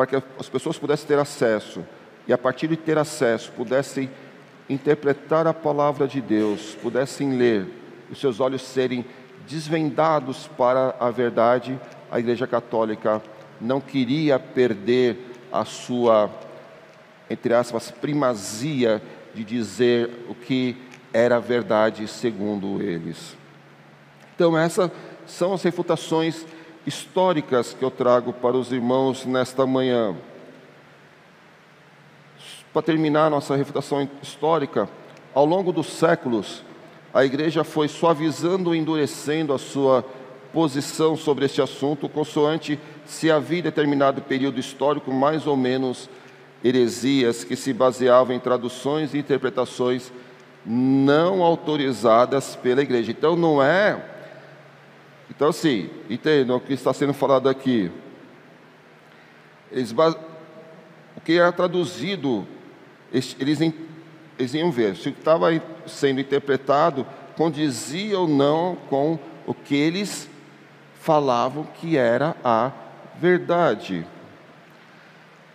para 0.00 0.06
que 0.06 0.16
as 0.38 0.48
pessoas 0.48 0.78
pudessem 0.78 1.06
ter 1.06 1.18
acesso 1.18 1.84
e 2.26 2.32
a 2.32 2.38
partir 2.38 2.68
de 2.68 2.76
ter 2.76 2.96
acesso 2.96 3.52
pudessem 3.52 4.08
interpretar 4.66 5.46
a 5.46 5.52
palavra 5.52 6.08
de 6.08 6.22
Deus, 6.22 6.74
pudessem 6.80 7.36
ler, 7.36 7.66
os 8.10 8.18
seus 8.18 8.40
olhos 8.40 8.62
serem 8.62 9.04
desvendados 9.46 10.48
para 10.56 10.96
a 10.98 11.10
verdade, 11.10 11.78
a 12.10 12.18
Igreja 12.18 12.46
Católica 12.46 13.20
não 13.60 13.78
queria 13.78 14.38
perder 14.38 15.18
a 15.52 15.66
sua, 15.66 16.30
entre 17.28 17.52
aspas, 17.52 17.90
primazia 17.90 19.02
de 19.34 19.44
dizer 19.44 20.08
o 20.30 20.34
que 20.34 20.78
era 21.12 21.38
verdade 21.38 22.08
segundo 22.08 22.80
eles. 22.80 23.36
Então, 24.34 24.56
essas 24.56 24.90
são 25.26 25.52
as 25.52 25.62
refutações 25.62 26.46
históricas 26.86 27.74
que 27.74 27.84
eu 27.84 27.90
trago 27.90 28.32
para 28.32 28.56
os 28.56 28.72
irmãos 28.72 29.24
nesta 29.24 29.66
manhã. 29.66 30.16
Para 32.72 32.82
terminar 32.82 33.30
nossa 33.30 33.56
refutação 33.56 34.08
histórica, 34.22 34.88
ao 35.34 35.44
longo 35.44 35.72
dos 35.72 35.88
séculos, 35.88 36.62
a 37.12 37.24
igreja 37.24 37.64
foi 37.64 37.88
suavizando 37.88 38.74
e 38.74 38.78
endurecendo 38.78 39.52
a 39.52 39.58
sua 39.58 40.04
posição 40.52 41.16
sobre 41.16 41.44
este 41.44 41.62
assunto, 41.62 42.08
consoante 42.08 42.78
se 43.04 43.30
havia 43.30 43.62
determinado 43.62 44.22
período 44.22 44.58
histórico 44.58 45.12
mais 45.12 45.46
ou 45.46 45.56
menos 45.56 46.08
heresias 46.62 47.44
que 47.44 47.56
se 47.56 47.72
baseavam 47.72 48.34
em 48.34 48.40
traduções 48.40 49.14
e 49.14 49.18
interpretações 49.18 50.12
não 50.64 51.42
autorizadas 51.42 52.54
pela 52.56 52.82
igreja. 52.82 53.10
Então 53.10 53.34
não 53.34 53.62
é 53.62 54.04
então, 55.30 55.48
assim, 55.48 55.88
entendam 56.10 56.56
o 56.56 56.60
que 56.60 56.72
está 56.72 56.92
sendo 56.92 57.14
falado 57.14 57.48
aqui. 57.48 57.90
Eles, 59.70 59.92
o 59.92 61.20
que 61.24 61.38
era 61.38 61.52
traduzido, 61.52 62.46
eles, 63.12 63.36
eles 63.38 64.54
iam 64.54 64.70
ver 64.70 64.96
se 64.96 65.08
o 65.08 65.12
que 65.12 65.20
estava 65.20 65.46
sendo 65.86 66.20
interpretado 66.20 67.06
condizia 67.36 68.18
ou 68.18 68.28
não 68.28 68.76
com 68.88 69.18
o 69.46 69.54
que 69.54 69.76
eles 69.76 70.28
falavam 71.00 71.64
que 71.64 71.96
era 71.96 72.36
a 72.44 72.72
verdade. 73.18 74.04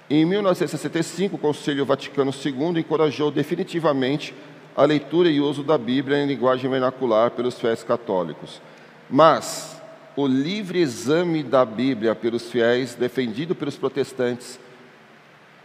Em 0.09 0.25
1965, 0.25 1.35
o 1.35 1.39
Conselho 1.39 1.85
Vaticano 1.85 2.31
II 2.31 2.79
encorajou 2.79 3.29
definitivamente 3.29 4.33
a 4.75 4.83
leitura 4.83 5.29
e 5.29 5.39
uso 5.39 5.63
da 5.63 5.77
Bíblia 5.77 6.23
em 6.23 6.27
linguagem 6.27 6.69
vernacular 6.69 7.31
pelos 7.31 7.59
fiéis 7.59 7.83
católicos. 7.83 8.61
Mas 9.09 9.81
o 10.15 10.25
livre 10.25 10.79
exame 10.79 11.43
da 11.43 11.63
Bíblia 11.65 12.15
pelos 12.15 12.49
fiéis, 12.49 12.95
defendido 12.95 13.53
pelos 13.53 13.77
protestantes, 13.77 14.59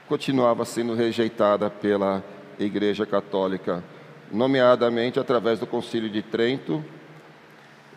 continuava 0.09 0.65
sendo 0.65 0.95
rejeitada 0.95 1.71
pela 1.71 2.23
Igreja 2.59 3.07
Católica, 3.07 3.83
nomeadamente 4.31 5.21
através 5.21 5.59
do 5.59 5.67
Concílio 5.67 6.11
de 6.11 6.21
Trento. 6.21 6.85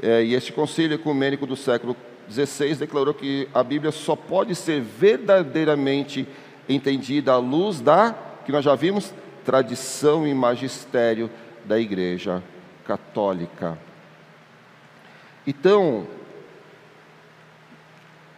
É, 0.02 0.24
e 0.24 0.34
este 0.34 0.52
concílio 0.52 0.96
ecumênico 0.96 1.46
do 1.46 1.56
século 1.56 1.96
XVI 2.30 2.76
declarou 2.76 3.14
que 3.14 3.48
a 3.54 3.64
Bíblia 3.64 3.92
só 3.92 4.16
pode 4.16 4.56
ser 4.56 4.82
verdadeiramente 4.82 6.28
entendida 6.70 7.34
à 7.34 7.38
luz 7.38 7.82
da, 7.82 8.16
que 8.46 8.52
nós 8.52 8.64
já 8.64 8.76
vimos, 8.76 9.14
tradição 9.44 10.26
e 10.26 10.34
magistério 10.34 11.30
da 11.66 11.80
Igreja 11.80 12.44
Católica. 12.86 13.78
Então, 15.46 16.08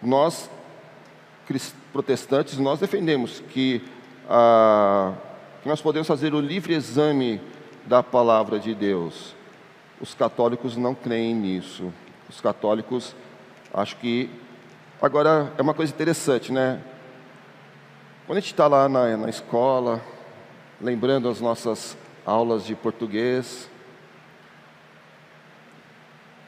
nós 0.01 0.49
protestantes, 1.93 2.57
nós 2.57 2.79
defendemos 2.79 3.41
que, 3.49 3.81
ah, 4.29 5.13
que 5.61 5.69
nós 5.69 5.81
podemos 5.81 6.07
fazer 6.07 6.33
o 6.33 6.41
livre 6.41 6.73
exame 6.73 7.39
da 7.85 8.01
palavra 8.01 8.59
de 8.59 8.73
Deus. 8.73 9.35
Os 10.01 10.13
católicos 10.13 10.75
não 10.75 10.93
creem 10.93 11.33
nisso. 11.33 11.93
Os 12.27 12.41
católicos, 12.41 13.15
acho 13.73 13.95
que. 13.97 14.29
Agora, 15.01 15.53
é 15.57 15.61
uma 15.61 15.73
coisa 15.73 15.93
interessante, 15.93 16.51
né? 16.51 16.81
Quando 18.25 18.39
a 18.39 18.41
gente 18.41 18.51
está 18.51 18.67
lá 18.67 18.89
na, 18.89 19.15
na 19.15 19.29
escola, 19.29 20.01
lembrando 20.81 21.29
as 21.29 21.39
nossas 21.39 21.95
aulas 22.25 22.65
de 22.65 22.73
português, 22.75 23.69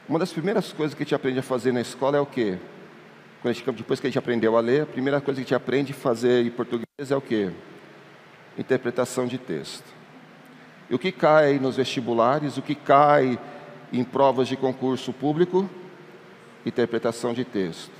uma 0.08 0.18
das 0.18 0.32
primeiras 0.32 0.72
coisas 0.72 0.94
que 0.94 1.02
a 1.02 1.04
gente 1.04 1.14
aprende 1.14 1.38
a 1.38 1.42
fazer 1.42 1.70
na 1.70 1.82
escola 1.82 2.16
é 2.16 2.20
o 2.20 2.24
quê? 2.24 2.58
Depois 3.76 4.00
que 4.00 4.06
a 4.06 4.10
gente 4.10 4.18
aprendeu 4.18 4.56
a 4.56 4.60
ler, 4.60 4.82
a 4.82 4.86
primeira 4.86 5.20
coisa 5.20 5.38
que 5.38 5.42
a 5.42 5.44
gente 5.44 5.54
aprende 5.54 5.92
a 5.92 5.94
fazer 5.94 6.46
em 6.46 6.50
português 6.50 6.86
é 7.10 7.14
o 7.16 7.20
quê? 7.20 7.50
Interpretação 8.56 9.26
de 9.26 9.36
texto. 9.36 9.84
E 10.88 10.94
o 10.94 10.98
que 10.98 11.12
cai 11.12 11.58
nos 11.58 11.76
vestibulares, 11.76 12.56
o 12.56 12.62
que 12.62 12.74
cai 12.74 13.38
em 13.92 14.02
provas 14.02 14.48
de 14.48 14.56
concurso 14.56 15.12
público? 15.12 15.68
Interpretação 16.64 17.34
de 17.34 17.44
texto. 17.44 17.92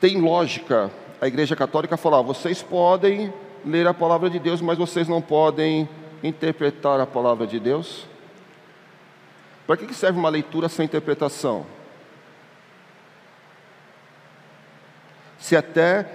Tem 0.00 0.20
lógica 0.20 0.90
a 1.20 1.28
Igreja 1.28 1.54
Católica 1.54 1.96
falar: 1.96 2.22
vocês 2.22 2.60
podem 2.60 3.32
ler 3.64 3.86
a 3.86 3.94
palavra 3.94 4.28
de 4.28 4.40
Deus, 4.40 4.60
mas 4.60 4.76
vocês 4.76 5.06
não 5.06 5.22
podem 5.22 5.88
interpretar 6.24 7.00
a 7.00 7.06
palavra 7.06 7.46
de 7.46 7.60
Deus? 7.60 8.07
Para 9.68 9.76
que 9.76 9.92
serve 9.92 10.18
uma 10.18 10.30
leitura 10.30 10.66
sem 10.66 10.86
interpretação? 10.86 11.66
Se 15.38 15.54
até 15.54 16.10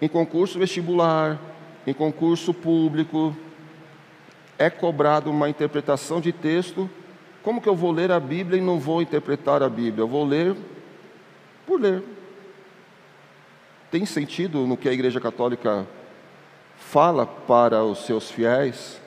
em 0.00 0.08
concurso 0.08 0.58
vestibular, 0.58 1.38
em 1.86 1.92
concurso 1.92 2.54
público, 2.54 3.36
é 4.58 4.70
cobrado 4.70 5.30
uma 5.30 5.50
interpretação 5.50 6.18
de 6.18 6.32
texto, 6.32 6.88
como 7.42 7.60
que 7.60 7.68
eu 7.68 7.76
vou 7.76 7.92
ler 7.92 8.10
a 8.10 8.18
Bíblia 8.18 8.58
e 8.58 8.64
não 8.64 8.80
vou 8.80 9.02
interpretar 9.02 9.62
a 9.62 9.68
Bíblia? 9.68 10.04
Eu 10.04 10.08
vou 10.08 10.24
ler 10.24 10.56
por 11.66 11.78
ler. 11.78 12.02
Tem 13.90 14.06
sentido 14.06 14.66
no 14.66 14.78
que 14.78 14.88
a 14.88 14.92
Igreja 14.94 15.20
Católica 15.20 15.86
fala 16.78 17.26
para 17.26 17.84
os 17.84 18.06
seus 18.06 18.30
fiéis? 18.30 18.98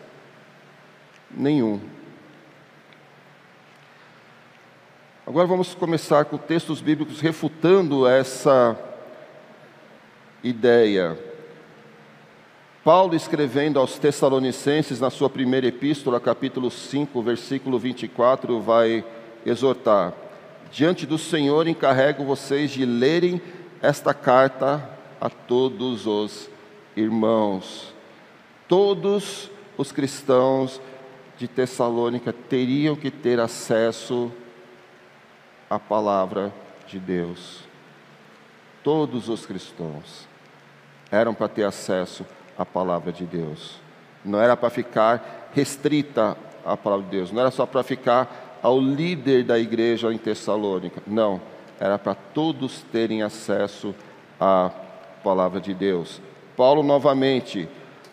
Nenhum. 1.31 1.96
Agora 5.27 5.45
vamos 5.45 5.75
começar 5.75 6.23
com 6.23 6.37
textos 6.37 6.79
bíblicos 6.79 7.19
refutando 7.19 8.07
essa 8.07 8.79
ideia. 10.41 11.19
Paulo 12.81 13.13
escrevendo 13.13 13.77
aos 13.77 13.99
Tessalonicenses 13.99 15.01
na 15.01 15.09
sua 15.09 15.29
primeira 15.29 15.67
epístola, 15.67 16.17
capítulo 16.21 16.71
5, 16.71 17.21
versículo 17.21 17.77
24, 17.77 18.61
vai 18.61 19.03
exortar: 19.45 20.13
Diante 20.71 21.05
do 21.05 21.17
Senhor 21.17 21.67
encarrego 21.67 22.23
vocês 22.23 22.71
de 22.71 22.85
lerem 22.85 23.41
esta 23.81 24.13
carta 24.13 24.89
a 25.19 25.29
todos 25.29 26.07
os 26.07 26.49
irmãos. 26.95 27.93
Todos 28.65 29.51
os 29.77 29.91
cristãos 29.91 30.79
de 31.37 31.49
Tessalônica 31.49 32.31
teriam 32.31 32.95
que 32.95 33.11
ter 33.11 33.41
acesso 33.41 34.31
à 35.69 35.79
palavra 35.79 36.53
de 36.87 36.99
Deus. 36.99 37.63
Todos 38.83 39.29
os 39.29 39.45
cristãos 39.45 40.27
eram 41.11 41.33
para 41.33 41.47
ter 41.47 41.63
acesso 41.63 42.25
à 42.57 42.65
palavra 42.65 43.11
de 43.11 43.25
Deus. 43.25 43.79
Não 44.23 44.39
era 44.39 44.55
para 44.55 44.69
ficar 44.69 45.49
restrita 45.53 46.37
à 46.65 46.75
palavra 46.75 47.05
de 47.05 47.11
Deus, 47.11 47.31
não 47.31 47.41
era 47.41 47.51
só 47.51 47.65
para 47.65 47.83
ficar 47.83 48.59
ao 48.61 48.79
líder 48.79 49.43
da 49.43 49.59
igreja 49.59 50.11
em 50.11 50.17
Tessalônica. 50.17 51.01
Não, 51.05 51.41
era 51.79 51.97
para 51.97 52.15
todos 52.15 52.81
terem 52.91 53.21
acesso 53.21 53.93
à 54.39 54.71
palavra 55.23 55.59
de 55.59 55.73
Deus. 55.73 56.21
Paulo 56.55 56.81
novamente 56.81 57.69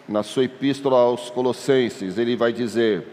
na 0.06 0.22
sua 0.22 0.44
epístola 0.44 0.98
aos 0.98 1.30
Colossenses, 1.30 2.18
ele 2.18 2.36
vai 2.36 2.52
dizer: 2.52 3.06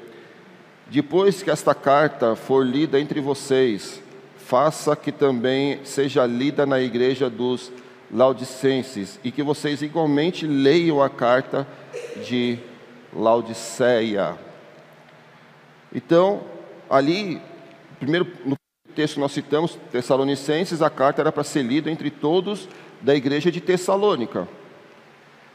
Depois 0.88 1.41
que 1.41 1.49
esta 1.49 1.73
carta 1.73 2.36
for 2.36 2.65
lida 2.65 2.99
entre 2.99 3.21
vocês, 3.21 4.04
faça 4.52 4.98
que 4.98 5.14
também 5.14 5.80
seja 5.86 6.26
lida 6.26 6.66
na 6.66 6.78
igreja 6.78 7.30
dos 7.30 7.72
Laodicenses 8.14 9.18
e 9.24 9.32
que 9.32 9.42
vocês 9.42 9.82
igualmente 9.82 10.46
leiam 10.46 11.02
a 11.02 11.10
carta 11.10 11.66
de 12.28 12.60
Laodiceia. 13.14 14.38
Então, 15.96 16.42
ali, 16.90 17.42
primeiro 17.98 18.28
no 18.44 18.58
texto 18.94 19.22
nós 19.22 19.32
citamos 19.32 19.80
Tessalonicenses, 19.90 20.82
a 20.82 20.90
carta 20.90 21.22
era 21.22 21.32
para 21.32 21.46
ser 21.46 21.64
lida 21.64 21.90
entre 21.90 22.12
todos 22.12 22.68
da 23.00 23.16
igreja 23.16 23.50
de 23.50 23.62
Tessalônica. 23.62 24.50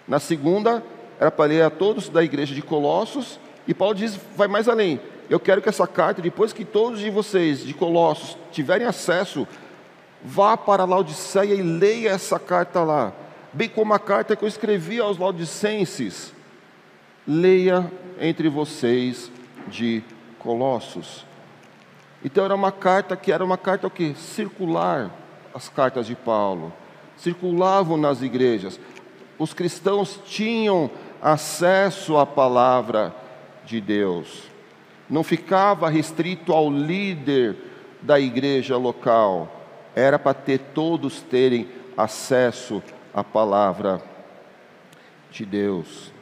Na 0.09 0.19
segunda, 0.19 0.83
era 1.21 1.31
para 1.31 1.51
ler 1.51 1.63
a 1.65 1.69
todos 1.69 2.09
da 2.09 2.25
igreja 2.25 2.55
de 2.55 2.63
Colossos, 2.63 3.39
e 3.69 3.75
Paulo 3.75 3.95
diz, 3.95 4.19
vai 4.35 4.49
mais 4.49 4.71
além. 4.71 4.99
Eu 5.29 5.41
quero 5.41 5.61
que 5.61 5.69
essa 5.69 5.87
carta, 5.87 6.23
depois 6.23 6.53
que 6.53 6.65
todos 6.65 7.01
de 7.01 7.11
vocês 7.11 7.61
de 7.61 7.75
Colossos 7.75 8.37
tiverem 8.53 8.87
acesso, 8.87 9.47
vá 10.23 10.57
para 10.57 10.85
Laodiceia 10.85 11.55
e 11.55 11.63
leia 11.63 12.11
essa 12.11 12.39
carta 12.39 12.83
lá. 12.83 13.13
Bem 13.53 13.69
como 13.69 13.93
a 13.93 13.99
carta 13.99 14.37
que 14.37 14.45
eu 14.45 14.49
escrevi 14.49 15.01
aos 15.01 15.19
Laodicenses. 15.19 16.33
Leia 17.27 17.91
entre 18.21 18.49
vocês 18.49 19.31
de 19.67 20.03
Colossos. 20.39 21.27
Então 22.25 22.45
era 22.45 22.55
uma 22.55 22.71
carta 22.71 23.17
que 23.17 23.33
era 23.33 23.45
uma 23.45 23.59
carta 23.59 23.87
o 23.87 23.91
quê? 23.91 24.15
Circular, 24.17 25.11
as 25.53 25.69
cartas 25.69 26.07
de 26.07 26.15
Paulo. 26.15 26.73
Circulavam 27.17 27.97
nas 27.97 28.23
igrejas. 28.23 28.79
Os 29.39 29.53
cristãos 29.53 30.21
tinham 30.25 30.91
acesso 31.21 32.17
à 32.17 32.25
palavra 32.25 33.15
de 33.65 33.81
Deus. 33.81 34.56
Não 35.09 35.23
ficava 35.23 35.89
restrito 35.89 36.53
ao 36.53 36.71
líder 36.71 37.57
da 38.03 38.19
igreja 38.21 38.77
local, 38.77 39.65
era 39.95 40.19
para 40.19 40.35
ter 40.35 40.59
todos 40.59 41.21
terem 41.23 41.69
acesso 41.97 42.83
à 43.15 43.25
palavra 43.25 44.03
de 45.31 45.45
Deus. 45.45 46.13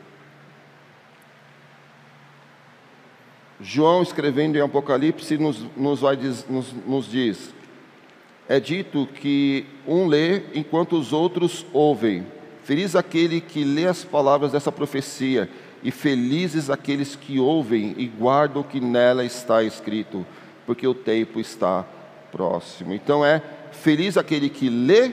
João, 3.61 4.03
escrevendo 4.03 4.57
em 4.57 4.61
Apocalipse, 4.61 5.38
nos, 5.38 5.64
nos, 5.77 6.01
vai, 6.01 6.16
nos, 6.16 6.73
nos 6.87 7.11
diz: 7.11 7.55
é 8.49 8.61
dito 8.61 9.07
que 9.07 9.66
um 9.87 10.07
lê 10.07 10.42
enquanto 10.55 10.99
os 10.99 11.12
outros 11.12 11.64
ouvem. 11.73 12.27
Feliz 12.62 12.97
aquele 12.97 13.40
que 13.40 13.64
lê 13.64 13.87
as 13.87 14.05
palavras 14.05 14.53
dessa 14.53 14.73
profecia, 14.73 15.49
e 15.85 15.90
felizes 15.90 16.70
aqueles 16.70 17.14
que 17.14 17.38
ouvem 17.38 17.94
e 17.99 18.07
guardam 18.07 18.62
o 18.62 18.64
que 18.64 18.81
nela 18.81 19.23
está 19.23 19.62
escrito, 19.62 20.27
porque 20.64 20.87
o 20.87 20.94
tempo 20.94 21.38
está 21.38 21.85
próximo. 22.33 22.94
Então 22.94 23.25
é 23.25 23.42
feliz 23.70 24.16
aquele 24.16 24.49
que 24.49 24.70
lê 24.70 25.12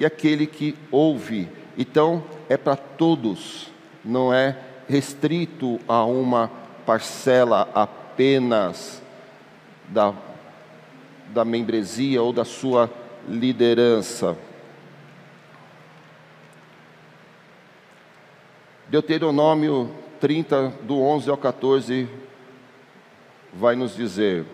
e 0.00 0.06
aquele 0.06 0.46
que 0.46 0.74
ouve. 0.90 1.46
Então 1.76 2.24
é 2.48 2.56
para 2.56 2.76
todos, 2.76 3.70
não 4.02 4.32
é 4.32 4.56
restrito 4.88 5.78
a 5.86 6.02
uma 6.06 6.50
parcela 6.86 7.68
apenas 7.74 9.02
da, 9.88 10.14
da 11.28 11.44
membresia 11.44 12.22
ou 12.22 12.32
da 12.32 12.44
sua 12.46 12.90
liderança. 13.28 14.34
Deuteronômio 18.88 20.05
30, 20.20 20.74
do 20.82 21.00
11 21.00 21.30
ao 21.30 21.36
14, 21.36 22.08
vai 23.52 23.74
nos 23.76 23.94
dizer: 23.94 24.44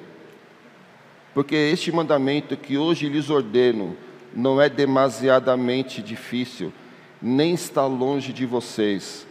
Porque 1.35 1.55
este 1.55 1.91
mandamento 1.93 2.57
que 2.57 2.79
hoje 2.79 3.09
lhes 3.09 3.31
ordeno 3.31 3.97
não 4.35 4.61
é 4.61 4.69
demasiadamente 4.69 6.03
difícil, 6.03 6.73
nem 7.21 7.55
está 7.55 7.87
longe 7.87 8.33
de 8.33 8.47
vocês. 8.47 9.27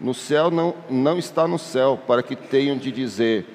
No 0.00 0.12
céu 0.12 0.50
não, 0.50 0.74
não 0.90 1.18
está 1.18 1.48
no 1.48 1.58
céu, 1.58 1.98
para 2.06 2.22
que 2.22 2.36
tenham 2.36 2.76
de 2.76 2.92
dizer: 2.92 3.46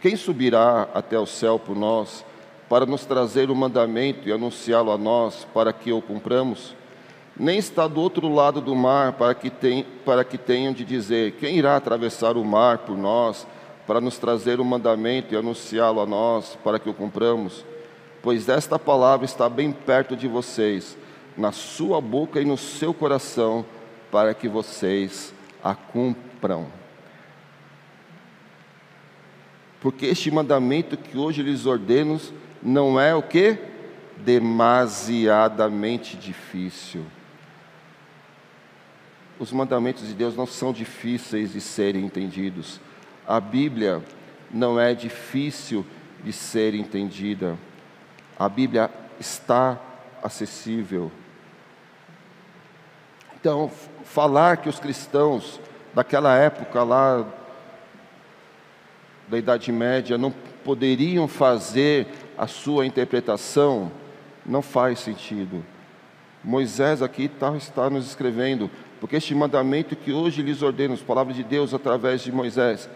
Quem 0.00 0.16
subirá 0.16 0.88
até 0.94 1.18
o 1.18 1.26
céu 1.26 1.58
por 1.58 1.76
nós, 1.76 2.24
para 2.68 2.86
nos 2.86 3.04
trazer 3.04 3.50
o 3.50 3.54
mandamento 3.54 4.28
e 4.28 4.32
anunciá-lo 4.32 4.90
a 4.90 4.98
nós, 4.98 5.46
para 5.52 5.72
que 5.72 5.92
o 5.92 6.00
cumpramos? 6.00 6.74
Nem 7.38 7.58
está 7.58 7.86
do 7.86 8.00
outro 8.00 8.28
lado 8.28 8.60
do 8.60 8.74
mar 8.74 9.12
para 9.12 9.34
que, 9.34 9.48
tem, 9.48 9.84
para 10.04 10.24
que 10.24 10.36
tenham 10.36 10.72
de 10.72 10.84
dizer: 10.84 11.32
quem 11.32 11.56
irá 11.56 11.76
atravessar 11.76 12.36
o 12.36 12.44
mar 12.44 12.78
por 12.78 12.98
nós, 12.98 13.46
para 13.86 14.00
nos 14.00 14.18
trazer 14.18 14.58
o 14.58 14.64
mandamento 14.64 15.32
e 15.32 15.36
anunciá-lo 15.36 16.00
a 16.00 16.06
nós, 16.06 16.58
para 16.64 16.80
que 16.80 16.90
o 16.90 16.94
cumpramos? 16.94 17.64
Pois 18.20 18.48
esta 18.48 18.78
palavra 18.78 19.24
está 19.24 19.48
bem 19.48 19.70
perto 19.70 20.16
de 20.16 20.26
vocês, 20.26 20.98
na 21.36 21.52
sua 21.52 22.00
boca 22.00 22.40
e 22.40 22.44
no 22.44 22.56
seu 22.56 22.92
coração, 22.92 23.64
para 24.10 24.34
que 24.34 24.48
vocês 24.48 25.32
a 25.62 25.76
cumpram. 25.76 26.66
Porque 29.80 30.06
este 30.06 30.28
mandamento 30.28 30.96
que 30.96 31.16
hoje 31.16 31.40
lhes 31.40 31.64
ordeno 31.64 32.20
não 32.60 32.98
é 32.98 33.14
o 33.14 33.22
que? 33.22 33.56
Demasiadamente 34.16 36.16
difícil 36.16 37.06
os 39.38 39.52
mandamentos 39.52 40.06
de 40.06 40.14
Deus 40.14 40.36
não 40.36 40.46
são 40.46 40.72
difíceis 40.72 41.52
de 41.52 41.60
serem 41.60 42.04
entendidos. 42.04 42.80
A 43.26 43.40
Bíblia 43.40 44.02
não 44.50 44.78
é 44.80 44.94
difícil 44.94 45.84
de 46.24 46.32
ser 46.32 46.74
entendida. 46.74 47.56
A 48.38 48.48
Bíblia 48.48 48.90
está 49.20 49.78
acessível. 50.22 51.12
Então, 53.40 53.70
falar 54.04 54.56
que 54.56 54.68
os 54.68 54.80
cristãos 54.80 55.60
daquela 55.94 56.36
época 56.36 56.82
lá 56.82 57.24
da 59.28 59.38
Idade 59.38 59.70
Média 59.70 60.18
não 60.18 60.32
poderiam 60.64 61.28
fazer 61.28 62.06
a 62.36 62.46
sua 62.46 62.86
interpretação 62.86 63.92
não 64.44 64.62
faz 64.62 65.00
sentido. 65.00 65.64
Moisés 66.42 67.02
aqui 67.02 67.24
está, 67.24 67.56
está 67.56 67.90
nos 67.90 68.06
escrevendo: 68.06 68.70
porque 69.00 69.16
este 69.16 69.34
mandamento 69.34 69.96
que 69.96 70.12
hoje 70.12 70.42
lhes 70.42 70.62
ordeno, 70.62 70.94
as 70.94 71.00
palavras 71.00 71.36
de 71.36 71.44
Deus 71.44 71.72
através 71.72 72.20
de 72.22 72.32
Moisés, 72.32 72.88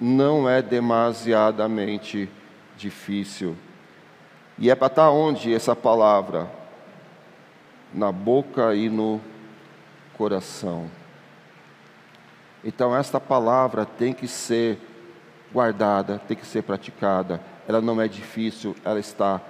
não 0.00 0.48
é 0.48 0.62
demasiadamente 0.62 2.28
difícil. 2.76 3.56
E 4.58 4.70
é 4.70 4.74
para 4.74 4.86
estar 4.86 5.10
onde 5.10 5.52
essa 5.52 5.74
palavra? 5.74 6.48
Na 7.92 8.12
boca 8.12 8.74
e 8.74 8.88
no 8.88 9.20
coração. 10.16 10.90
Então, 12.64 12.96
esta 12.96 13.20
palavra 13.20 13.84
tem 13.84 14.12
que 14.12 14.26
ser 14.26 14.78
guardada, 15.52 16.18
tem 16.26 16.36
que 16.36 16.46
ser 16.46 16.62
praticada. 16.62 17.40
Ela 17.68 17.80
não 17.80 18.00
é 18.00 18.08
difícil, 18.08 18.74
ela 18.84 18.98
está 18.98 19.40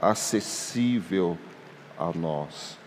acessível 0.00 1.38
a 1.98 2.10
nós. 2.12 2.78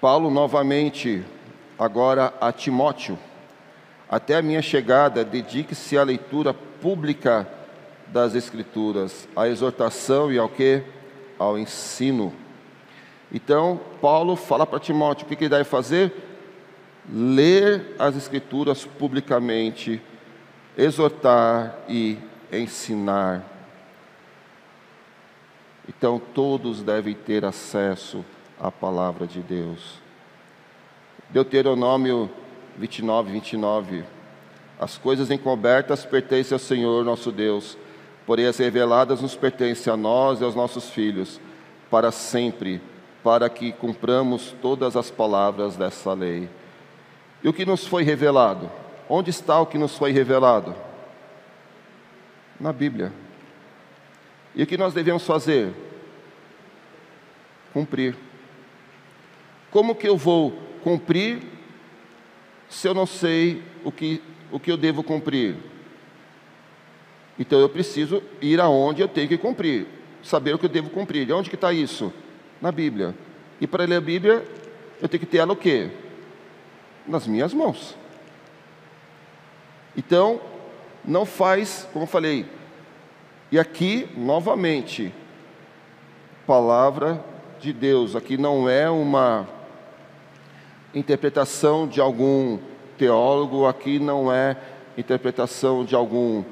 Paulo 0.00 0.30
novamente, 0.30 1.22
agora 1.78 2.32
a 2.40 2.50
Timóteo. 2.50 3.18
Até 4.08 4.36
a 4.36 4.40
minha 4.42 4.62
chegada, 4.62 5.22
dedique-se 5.22 5.98
à 5.98 6.02
leitura 6.02 6.54
pública 6.54 7.46
das 8.06 8.34
Escrituras, 8.34 9.28
à 9.36 9.46
exortação 9.46 10.32
e 10.32 10.38
ao 10.38 10.48
que? 10.48 10.82
Ao 11.38 11.58
ensino. 11.58 12.32
Então, 13.30 13.78
Paulo 14.00 14.36
fala 14.36 14.66
para 14.66 14.80
Timóteo 14.80 15.26
o 15.26 15.28
que 15.28 15.34
ele 15.34 15.50
deve 15.50 15.64
fazer? 15.64 16.10
Ler 17.06 17.94
as 17.98 18.16
Escrituras 18.16 18.86
publicamente, 18.86 20.00
exortar 20.78 21.76
e 21.86 22.16
ensinar. 22.50 23.44
Então, 25.86 26.18
todos 26.18 26.82
devem 26.82 27.14
ter 27.14 27.44
acesso 27.44 28.24
à 28.60 28.70
palavra 28.70 29.26
de 29.26 29.40
Deus. 29.40 29.98
Deuteronômio 31.30 32.30
29, 32.76 33.32
29. 33.32 34.04
As 34.78 34.98
coisas 34.98 35.30
encobertas 35.30 36.04
pertencem 36.04 36.54
ao 36.54 36.58
Senhor 36.58 37.04
nosso 37.04 37.32
Deus, 37.32 37.76
porém 38.26 38.46
as 38.46 38.58
reveladas 38.58 39.20
nos 39.20 39.34
pertencem 39.34 39.92
a 39.92 39.96
nós 39.96 40.40
e 40.40 40.44
aos 40.44 40.54
nossos 40.54 40.90
filhos, 40.90 41.40
para 41.90 42.10
sempre, 42.10 42.80
para 43.22 43.48
que 43.48 43.72
cumpramos 43.72 44.54
todas 44.62 44.96
as 44.96 45.10
palavras 45.10 45.76
dessa 45.76 46.12
lei. 46.12 46.48
E 47.42 47.48
o 47.48 47.52
que 47.52 47.64
nos 47.64 47.86
foi 47.86 48.02
revelado? 48.02 48.70
Onde 49.08 49.30
está 49.30 49.60
o 49.60 49.66
que 49.66 49.78
nos 49.78 49.96
foi 49.96 50.12
revelado? 50.12 50.74
Na 52.58 52.72
Bíblia. 52.72 53.12
E 54.54 54.62
o 54.62 54.66
que 54.66 54.76
nós 54.76 54.92
devemos 54.92 55.26
fazer? 55.26 55.72
Cumprir. 57.72 58.29
Como 59.70 59.94
que 59.94 60.08
eu 60.08 60.16
vou 60.16 60.52
cumprir 60.82 61.42
se 62.68 62.88
eu 62.88 62.94
não 62.94 63.06
sei 63.06 63.62
o 63.84 63.92
que, 63.92 64.22
o 64.50 64.58
que 64.58 64.70
eu 64.70 64.76
devo 64.76 65.02
cumprir? 65.02 65.56
Então 67.38 67.58
eu 67.58 67.68
preciso 67.68 68.22
ir 68.40 68.60
aonde 68.60 69.00
eu 69.00 69.08
tenho 69.08 69.28
que 69.28 69.38
cumprir, 69.38 69.86
saber 70.22 70.54
o 70.54 70.58
que 70.58 70.66
eu 70.66 70.70
devo 70.70 70.90
cumprir. 70.90 71.28
E 71.28 71.32
onde 71.32 71.48
que 71.48 71.56
está 71.56 71.72
isso? 71.72 72.12
Na 72.60 72.70
Bíblia. 72.70 73.14
E 73.60 73.66
para 73.66 73.84
ler 73.84 73.96
a 73.96 74.00
Bíblia, 74.00 74.44
eu 75.00 75.08
tenho 75.08 75.20
que 75.20 75.26
ter 75.26 75.38
ela 75.38 75.52
o 75.52 75.56
quê? 75.56 75.90
Nas 77.06 77.26
minhas 77.26 77.54
mãos. 77.54 77.96
Então, 79.96 80.40
não 81.04 81.24
faz, 81.24 81.88
como 81.92 82.04
eu 82.04 82.08
falei, 82.08 82.46
e 83.50 83.58
aqui, 83.58 84.08
novamente, 84.16 85.12
palavra 86.46 87.24
de 87.58 87.72
Deus, 87.72 88.14
aqui 88.14 88.36
não 88.36 88.68
é 88.68 88.88
uma 88.88 89.48
interpretação 90.94 91.86
de 91.86 92.00
algum 92.00 92.58
teólogo, 92.98 93.66
aqui 93.66 93.98
não 93.98 94.32
é 94.32 94.56
interpretação 94.96 95.84
de 95.84 95.94
algum 95.94 96.44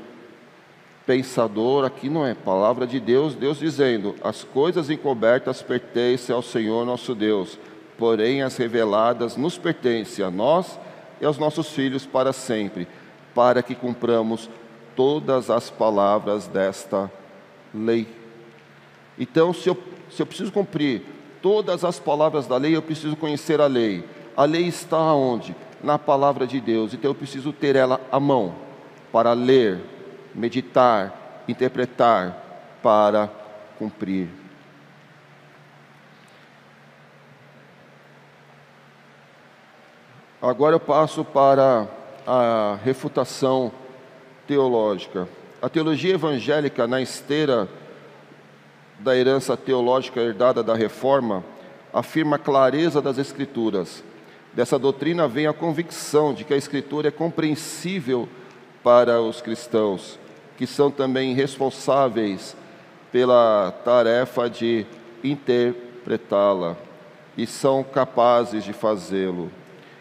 pensador, 1.07 1.85
aqui 1.85 2.09
não 2.09 2.27
é 2.27 2.35
palavra 2.35 2.87
de 2.87 3.01
Deus, 3.01 3.35
Deus 3.35 3.59
dizendo: 3.59 4.15
as 4.23 4.45
coisas 4.45 4.91
encobertas 4.91 5.63
pertencem 5.63 6.35
ao 6.35 6.43
Senhor 6.43 6.85
nosso 6.85 7.15
Deus, 7.15 7.59
porém 7.97 8.43
as 8.43 8.57
reveladas 8.57 9.37
nos 9.37 9.57
pertencem 9.59 10.25
a 10.25 10.31
nós 10.31 10.79
e 11.21 11.25
aos 11.25 11.39
nossos 11.39 11.71
filhos 11.71 12.07
para 12.07 12.33
sempre, 12.33 12.87
para 13.35 13.63
que 13.63 13.75
cumpramos 13.75 14.49
todas 14.95 15.51
as 15.51 15.71
palavras 15.71 16.47
desta 16.47 17.11
lei. 17.75 18.07
Então, 19.19 19.53
se 19.53 19.69
eu, 19.69 19.77
se 20.11 20.23
eu 20.23 20.27
preciso 20.27 20.53
cumprir 20.53 21.03
todas 21.41 21.85
as 21.85 21.99
palavras 21.99 22.47
da 22.47 22.57
lei, 22.57 22.77
eu 22.77 22.83
preciso 22.83 23.17
conhecer 23.17 23.61
a 23.61 23.67
lei. 23.67 24.05
A 24.39 24.45
lei 24.45 24.69
está 24.69 25.13
onde? 25.15 25.57
Na 25.83 25.99
palavra 25.99 26.47
de 26.47 26.61
Deus. 26.61 26.95
Então 26.95 27.11
eu 27.11 27.15
preciso 27.17 27.53
ter 27.53 27.75
ela 27.75 28.01
à 28.13 28.21
mão 28.21 28.55
para 29.11 29.33
ler, 29.33 29.81
meditar, 30.33 31.43
interpretar, 31.49 32.71
para 32.81 33.29
cumprir. 33.81 34.29
Agora 40.41 40.77
eu 40.77 40.81
passo 40.81 41.25
para 41.25 41.89
a 42.25 42.79
refutação 42.85 43.73
teológica. 44.47 45.29
A 45.61 45.69
teologia 45.69 46.15
evangélica, 46.15 46.87
na 46.87 47.03
esteira 47.03 47.69
da 49.01 49.17
herança 49.17 49.57
teológica 49.57 50.21
herdada 50.21 50.63
da 50.63 50.77
reforma, 50.77 51.43
afirma 51.93 52.37
a 52.37 52.39
clareza 52.39 53.03
das 53.03 53.19
Escrituras 53.19 54.05
Dessa 54.59 54.77
doutrina 54.77 55.29
vem 55.29 55.47
a 55.47 55.53
convicção 55.53 56.35
de 56.35 56.43
que 56.43 56.53
a 56.53 56.57
Escritura 56.57 57.07
é 57.07 57.13
compreensível 57.13 58.29
para 58.83 59.23
os 59.23 59.41
cristãos, 59.41 60.19
que 60.57 60.67
são 60.67 60.91
também 60.91 61.33
responsáveis 61.33 62.57
pela 63.13 63.71
tarefa 63.85 64.51
de 64.51 64.85
interpretá-la 65.23 66.77
e 67.37 67.47
são 67.47 67.85
capazes 67.85 68.65
de 68.65 68.73
fazê-lo. 68.73 69.49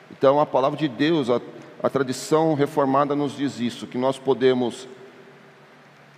Então, 0.10 0.40
a 0.40 0.46
palavra 0.48 0.76
de 0.76 0.88
Deus, 0.88 1.30
a, 1.30 1.40
a 1.84 1.88
tradição 1.88 2.56
reformada 2.56 3.16
nos 3.16 3.38
diz 3.38 3.60
isso, 3.60 3.86
que 3.86 3.96
nós 3.96 4.18
podemos 4.18 4.88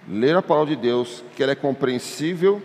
ler 0.08 0.38
a 0.38 0.41
palavra 0.41 0.73
de 0.73 0.82
Deus, 0.82 1.25
que 1.36 1.43
ela 1.43 1.52
é 1.52 1.56
compreensível 1.56 2.62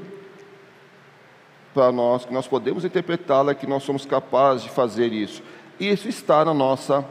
para 1.74 1.90
nós, 1.90 2.24
que 2.24 2.32
nós 2.32 2.46
podemos 2.46 2.84
interpretá-la, 2.84 3.56
que 3.56 3.66
nós 3.66 3.82
somos 3.82 4.06
capazes 4.06 4.62
de 4.62 4.70
fazer 4.70 5.12
isso. 5.12 5.42
Isso 5.78 6.08
está 6.08 6.44
na 6.44 6.54
nossa 6.54 7.04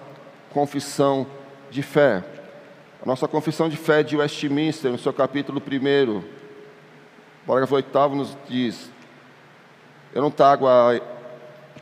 confissão 0.52 1.28
de 1.69 1.82
fé. 1.82 2.23
A 3.02 3.06
nossa 3.06 3.28
confissão 3.28 3.67
de 3.67 3.76
fé 3.76 4.02
de 4.02 4.15
Westminster, 4.15 4.91
no 4.91 4.97
seu 4.97 5.12
capítulo 5.12 5.62
1, 5.62 6.23
parágrafo 7.45 7.76
8 7.76 8.10
nos 8.10 8.38
diz: 8.47 8.89
Eu 10.13 10.21
não 10.21 10.32
trago 10.32 10.67
a, 10.67 10.99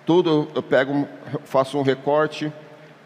tudo, 0.06 0.48
eu 0.56 0.64
pego, 0.64 1.08
faço 1.44 1.78
um 1.78 1.84
recorte 1.84 2.52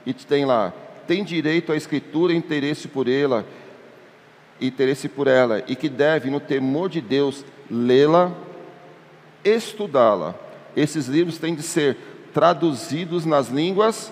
e 0.05 0.13
tem 0.13 0.45
lá: 0.45 0.71
tem 1.05 1.23
direito 1.23 1.73
à 1.73 1.75
escritura 1.75 2.31
e 2.31 2.37
interesse 2.37 2.87
por 2.87 3.09
ela, 3.09 3.45
interesse 4.61 5.09
por 5.09 5.27
ela, 5.27 5.61
e 5.67 5.75
que 5.75 5.89
deve, 5.89 6.29
no 6.29 6.39
temor 6.39 6.87
de 6.89 7.01
Deus, 7.01 7.43
lê-la 7.69 8.31
estudá-la. 9.43 10.35
Esses 10.75 11.07
livros 11.07 11.37
têm 11.37 11.53
de 11.53 11.61
ser 11.61 11.97
traduzidos 12.35 13.25
nas 13.25 13.47
línguas 13.47 14.11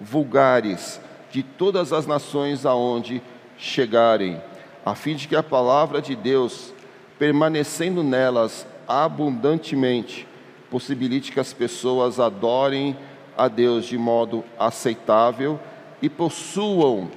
vulgares 0.00 0.98
de 1.30 1.42
todas 1.42 1.92
as 1.92 2.06
nações 2.06 2.64
aonde 2.64 3.20
chegarem, 3.58 4.40
a 4.86 4.94
fim 4.94 5.14
de 5.14 5.28
que 5.28 5.36
a 5.36 5.42
palavra 5.42 6.00
de 6.00 6.16
Deus, 6.16 6.72
permanecendo 7.18 8.02
nelas 8.02 8.66
abundantemente, 8.88 10.26
possibilite 10.70 11.30
que 11.30 11.38
as 11.38 11.52
pessoas 11.52 12.18
adorem 12.18 12.96
a 13.36 13.48
Deus 13.48 13.84
de 13.84 13.98
modo 13.98 14.42
aceitável 14.58 15.60
e 16.00 16.08
possuam 16.08 17.10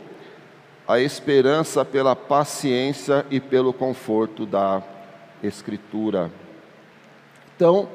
a 0.85 0.99
esperança 0.99 1.85
pela 1.85 2.13
paciência 2.13 3.25
e 3.31 3.39
pelo 3.39 3.71
conforto 3.71 4.45
da 4.45 4.83
Escritura. 5.41 6.29
Então, 7.55 7.87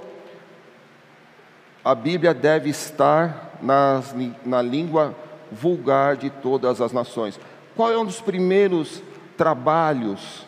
a 1.86 1.94
Bíblia 1.94 2.34
deve 2.34 2.68
estar 2.68 3.58
nas, 3.62 4.12
na 4.44 4.60
língua 4.60 5.14
vulgar 5.52 6.16
de 6.16 6.28
todas 6.28 6.80
as 6.80 6.90
nações. 6.90 7.38
Qual 7.76 7.92
é 7.92 7.96
um 7.96 8.04
dos 8.04 8.20
primeiros 8.20 9.00
trabalhos 9.36 10.44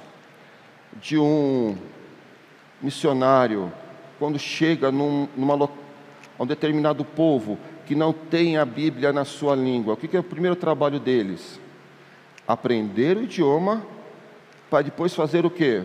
de 1.01 1.16
um 1.16 1.79
missionário 2.83 3.72
quando 4.18 4.37
chega 4.37 4.90
num, 4.90 5.29
numa, 5.37 5.70
um 6.40 6.44
determinado 6.44 7.05
povo 7.05 7.57
que 7.87 7.94
não 7.94 8.12
tem 8.12 8.57
a 8.57 8.64
Bíblia 8.64 9.12
na 9.12 9.24
sua 9.24 9.55
língua? 9.55 9.94
O 9.94 9.96
que 9.96 10.16
é 10.16 10.18
o 10.18 10.24
primeiro 10.24 10.57
trabalho 10.57 10.98
deles? 10.98 11.61
Aprender 12.48 13.16
o 13.16 13.22
idioma 13.22 13.86
para 14.68 14.82
depois 14.82 15.14
fazer 15.14 15.47
o 15.47 15.51
quê? 15.51 15.84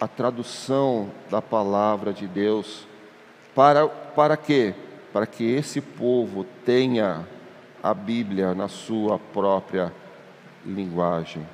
a 0.00 0.06
tradução 0.06 1.10
da 1.30 1.40
palavra 1.40 2.12
de 2.12 2.26
Deus. 2.26 2.86
Para, 3.56 3.88
para 3.88 4.36
quê? 4.36 4.74
Para 5.14 5.26
que 5.26 5.42
esse 5.42 5.80
povo 5.80 6.44
tenha 6.62 7.26
a 7.82 7.94
Bíblia 7.94 8.54
na 8.54 8.68
sua 8.68 9.18
própria 9.18 9.90
linguagem. 10.62 11.48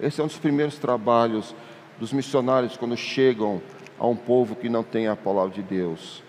Esse 0.00 0.20
é 0.20 0.24
um 0.24 0.28
dos 0.28 0.38
primeiros 0.38 0.78
trabalhos 0.78 1.56
dos 1.98 2.12
missionários 2.12 2.76
quando 2.76 2.96
chegam 2.96 3.60
a 3.98 4.06
um 4.06 4.14
povo 4.14 4.54
que 4.54 4.68
não 4.68 4.84
tem 4.84 5.08
a 5.08 5.16
palavra 5.16 5.50
de 5.50 5.62
Deus. 5.62 6.22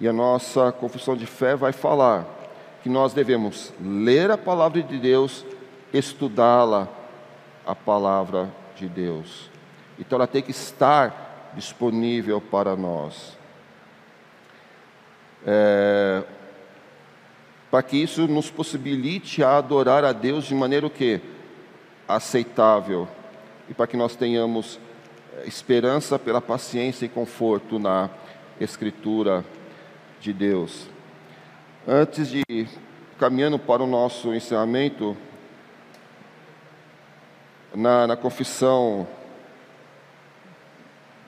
E 0.00 0.08
a 0.08 0.12
nossa 0.12 0.72
confissão 0.72 1.16
de 1.16 1.24
fé 1.24 1.54
vai 1.54 1.70
falar 1.70 2.26
que 2.82 2.88
nós 2.88 3.14
devemos 3.14 3.72
ler 3.80 4.28
a 4.32 4.36
palavra 4.36 4.82
de 4.82 4.98
Deus, 4.98 5.46
estudá-la, 5.92 6.88
a 7.64 7.76
palavra 7.76 8.50
de 8.74 8.88
Deus. 8.88 9.48
Então 10.00 10.16
ela 10.16 10.26
tem 10.26 10.42
que 10.42 10.50
estar 10.50 11.52
disponível 11.54 12.40
para 12.40 12.74
nós. 12.74 13.40
É, 15.46 16.22
para 17.70 17.82
que 17.82 17.96
isso 17.96 18.28
nos 18.28 18.50
possibilite 18.50 19.42
a 19.42 19.56
adorar 19.56 20.04
a 20.04 20.12
Deus 20.12 20.44
de 20.44 20.54
maneira 20.54 20.86
o 20.86 20.90
quê? 20.90 21.20
Aceitável. 22.06 23.08
E 23.68 23.74
para 23.74 23.86
que 23.86 23.96
nós 23.96 24.14
tenhamos 24.14 24.78
é, 25.38 25.46
esperança 25.46 26.18
pela 26.18 26.40
paciência 26.40 27.06
e 27.06 27.08
conforto 27.08 27.78
na 27.78 28.10
Escritura 28.60 29.44
de 30.20 30.32
Deus. 30.32 30.88
Antes 31.86 32.28
de 32.28 32.42
caminhando 33.18 33.58
para 33.58 33.82
o 33.82 33.86
nosso 33.86 34.34
encerramento, 34.34 35.16
na, 37.74 38.06
na 38.06 38.16
confissão 38.16 39.06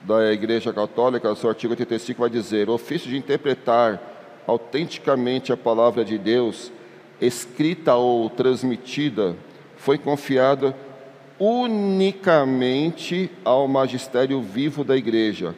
da 0.05 0.31
Igreja 0.31 0.71
Católica, 0.71 1.33
seu 1.35 1.49
artigo 1.49 1.73
85 1.73 2.21
vai 2.21 2.29
dizer: 2.29 2.69
o 2.69 2.73
ofício 2.73 3.09
de 3.09 3.17
interpretar 3.17 4.01
autenticamente 4.45 5.51
a 5.51 5.57
palavra 5.57 6.05
de 6.05 6.17
Deus, 6.17 6.71
escrita 7.19 7.95
ou 7.95 8.29
transmitida, 8.29 9.35
foi 9.77 9.97
confiada 9.97 10.75
unicamente 11.39 13.29
ao 13.43 13.67
magistério 13.67 14.41
vivo 14.41 14.83
da 14.83 14.95
Igreja, 14.95 15.55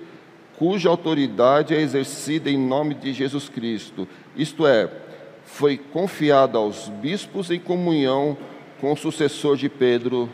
cuja 0.58 0.90
autoridade 0.90 1.76
é 1.76 1.82
exercida 1.82 2.50
em 2.50 2.58
nome 2.58 2.96
de 2.96 3.14
Jesus 3.14 3.50
Cristo, 3.50 4.08
isto 4.36 4.66
é, 4.66 4.90
foi 5.46 5.78
confiada 5.78 6.58
aos 6.58 6.90
bispos 6.90 7.52
em 7.52 7.60
comunhão 7.60 8.38
com 8.82 8.92
o 8.92 8.98
sucessor 8.98 9.56
de 9.56 9.70
Pedro, 9.70 10.30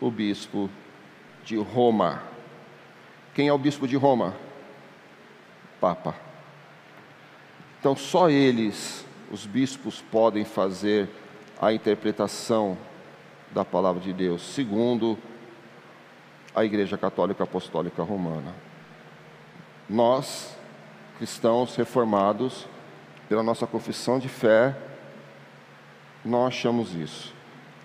o 0.00 0.10
bispo 0.10 0.68
de 1.44 1.56
Roma. 1.56 2.29
Quem 3.34 3.48
é 3.48 3.52
o 3.52 3.58
bispo 3.58 3.86
de 3.86 3.96
Roma? 3.96 4.34
Papa. 5.80 6.14
Então, 7.78 7.94
só 7.96 8.28
eles, 8.28 9.06
os 9.30 9.46
bispos, 9.46 10.02
podem 10.10 10.44
fazer 10.44 11.08
a 11.60 11.72
interpretação 11.72 12.76
da 13.52 13.64
palavra 13.64 14.00
de 14.00 14.12
Deus, 14.12 14.42
segundo 14.42 15.18
a 16.54 16.64
Igreja 16.64 16.98
Católica 16.98 17.44
Apostólica 17.44 18.02
Romana. 18.02 18.54
Nós, 19.88 20.56
cristãos 21.16 21.76
reformados, 21.76 22.66
pela 23.28 23.42
nossa 23.42 23.66
confissão 23.66 24.18
de 24.18 24.28
fé, 24.28 24.76
não 26.24 26.46
achamos 26.46 26.94
isso. 26.94 27.32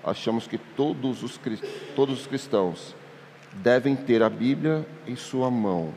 Achamos 0.04 0.48
que 0.48 0.58
todos 0.58 1.24
os, 1.24 1.40
todos 1.96 2.22
os 2.22 2.28
cristãos 2.28 2.96
devem 3.56 3.96
ter 3.96 4.22
a 4.22 4.30
Bíblia 4.30 4.86
em 5.08 5.16
sua 5.16 5.50
mão, 5.50 5.94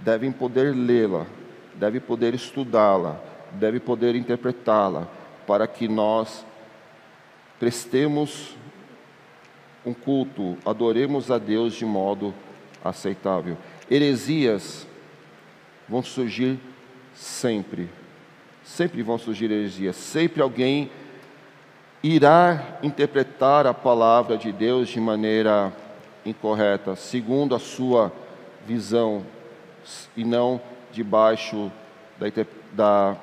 devem 0.00 0.30
poder 0.30 0.74
lê-la, 0.74 1.26
devem 1.74 2.00
poder 2.00 2.34
estudá-la, 2.34 3.20
devem 3.52 3.80
poder 3.80 4.14
interpretá-la, 4.14 5.08
para 5.46 5.66
que 5.66 5.88
nós 5.88 6.44
prestemos 7.58 8.56
um 9.84 9.94
culto, 9.94 10.56
adoremos 10.64 11.30
a 11.30 11.38
Deus 11.38 11.74
de 11.74 11.84
modo 11.84 12.34
aceitável. 12.84 13.56
Heresias 13.90 14.86
vão 15.88 16.02
surgir 16.02 16.58
sempre, 17.14 17.88
sempre 18.64 19.02
vão 19.02 19.16
surgir 19.16 19.50
heresias, 19.50 19.96
sempre 19.96 20.42
alguém 20.42 20.90
irá 22.02 22.78
interpretar 22.82 23.66
a 23.66 23.72
palavra 23.72 24.36
de 24.36 24.52
Deus 24.52 24.88
de 24.88 25.00
maneira 25.00 25.72
incorreta, 26.26 26.96
segundo 26.96 27.54
a 27.54 27.58
sua 27.58 28.12
visão, 28.66 29.24
e 30.16 30.24
não 30.24 30.60
debaixo 30.92 31.70
da, 32.18 32.26
da, 32.72 33.16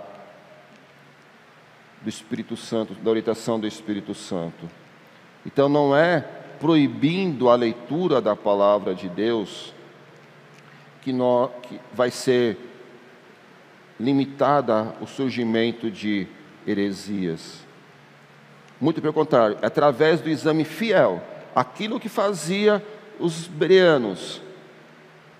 do 2.01 2.09
Espírito 2.09 2.55
Santo, 2.55 2.93
da 2.93 3.09
orientação 3.09 3.59
do 3.59 3.67
Espírito 3.67 4.15
Santo. 4.15 4.69
Então 5.45 5.67
não 5.67 5.95
é 5.95 6.21
proibindo 6.59 7.49
a 7.49 7.55
leitura 7.55 8.21
da 8.21 8.35
palavra 8.35 8.95
de 8.95 9.09
Deus 9.09 9.73
que, 11.01 11.11
nós, 11.11 11.51
que 11.63 11.79
vai 11.93 12.09
ser 12.09 12.57
limitada 13.99 14.95
o 15.01 15.05
surgimento 15.05 15.91
de 15.91 16.27
heresias. 16.65 17.59
Muito 18.79 19.01
pelo 19.01 19.13
contrário, 19.13 19.57
é 19.61 19.65
através 19.65 20.21
do 20.21 20.29
exame 20.29 20.63
fiel, 20.63 21.21
aquilo 21.55 21.99
que 21.99 22.09
fazia 22.09 22.83
os 23.19 23.47
bereanos. 23.47 24.41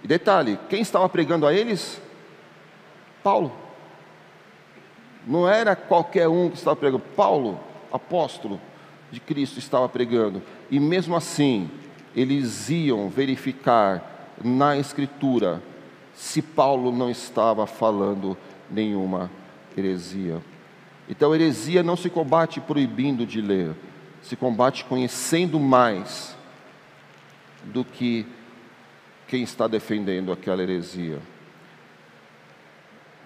E 0.03 0.07
detalhe, 0.07 0.59
quem 0.69 0.81
estava 0.81 1.07
pregando 1.07 1.47
a 1.47 1.53
eles? 1.53 2.01
Paulo. 3.23 3.51
Não 5.25 5.47
era 5.47 5.75
qualquer 5.75 6.27
um 6.27 6.49
que 6.49 6.57
estava 6.57 6.75
pregando. 6.75 7.03
Paulo, 7.15 7.59
apóstolo 7.91 8.59
de 9.09 9.19
Cristo, 9.19 9.59
estava 9.59 9.87
pregando. 9.87 10.41
E 10.69 10.79
mesmo 10.79 11.15
assim, 11.15 11.69
eles 12.15 12.69
iam 12.69 13.09
verificar 13.09 14.35
na 14.43 14.77
Escritura 14.77 15.61
se 16.13 16.41
Paulo 16.41 16.91
não 16.91 17.09
estava 17.09 17.65
falando 17.65 18.37
nenhuma 18.69 19.31
heresia. 19.77 20.41
Então, 21.09 21.33
heresia 21.33 21.81
não 21.81 21.95
se 21.95 22.09
combate 22.09 22.59
proibindo 22.59 23.25
de 23.25 23.41
ler, 23.41 23.73
se 24.21 24.35
combate 24.35 24.85
conhecendo 24.85 25.59
mais 25.59 26.35
do 27.63 27.83
que 27.83 28.25
quem 29.27 29.43
está 29.43 29.67
defendendo 29.67 30.31
aquela 30.31 30.61
heresia. 30.61 31.19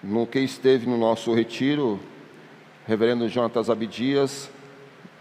No 0.02 0.26
que 0.26 0.38
esteve 0.38 0.86
no 0.86 0.96
nosso 0.96 1.34
retiro, 1.34 1.98
reverendo 2.86 3.28
Jonatas 3.28 3.68
Abdias 3.68 4.50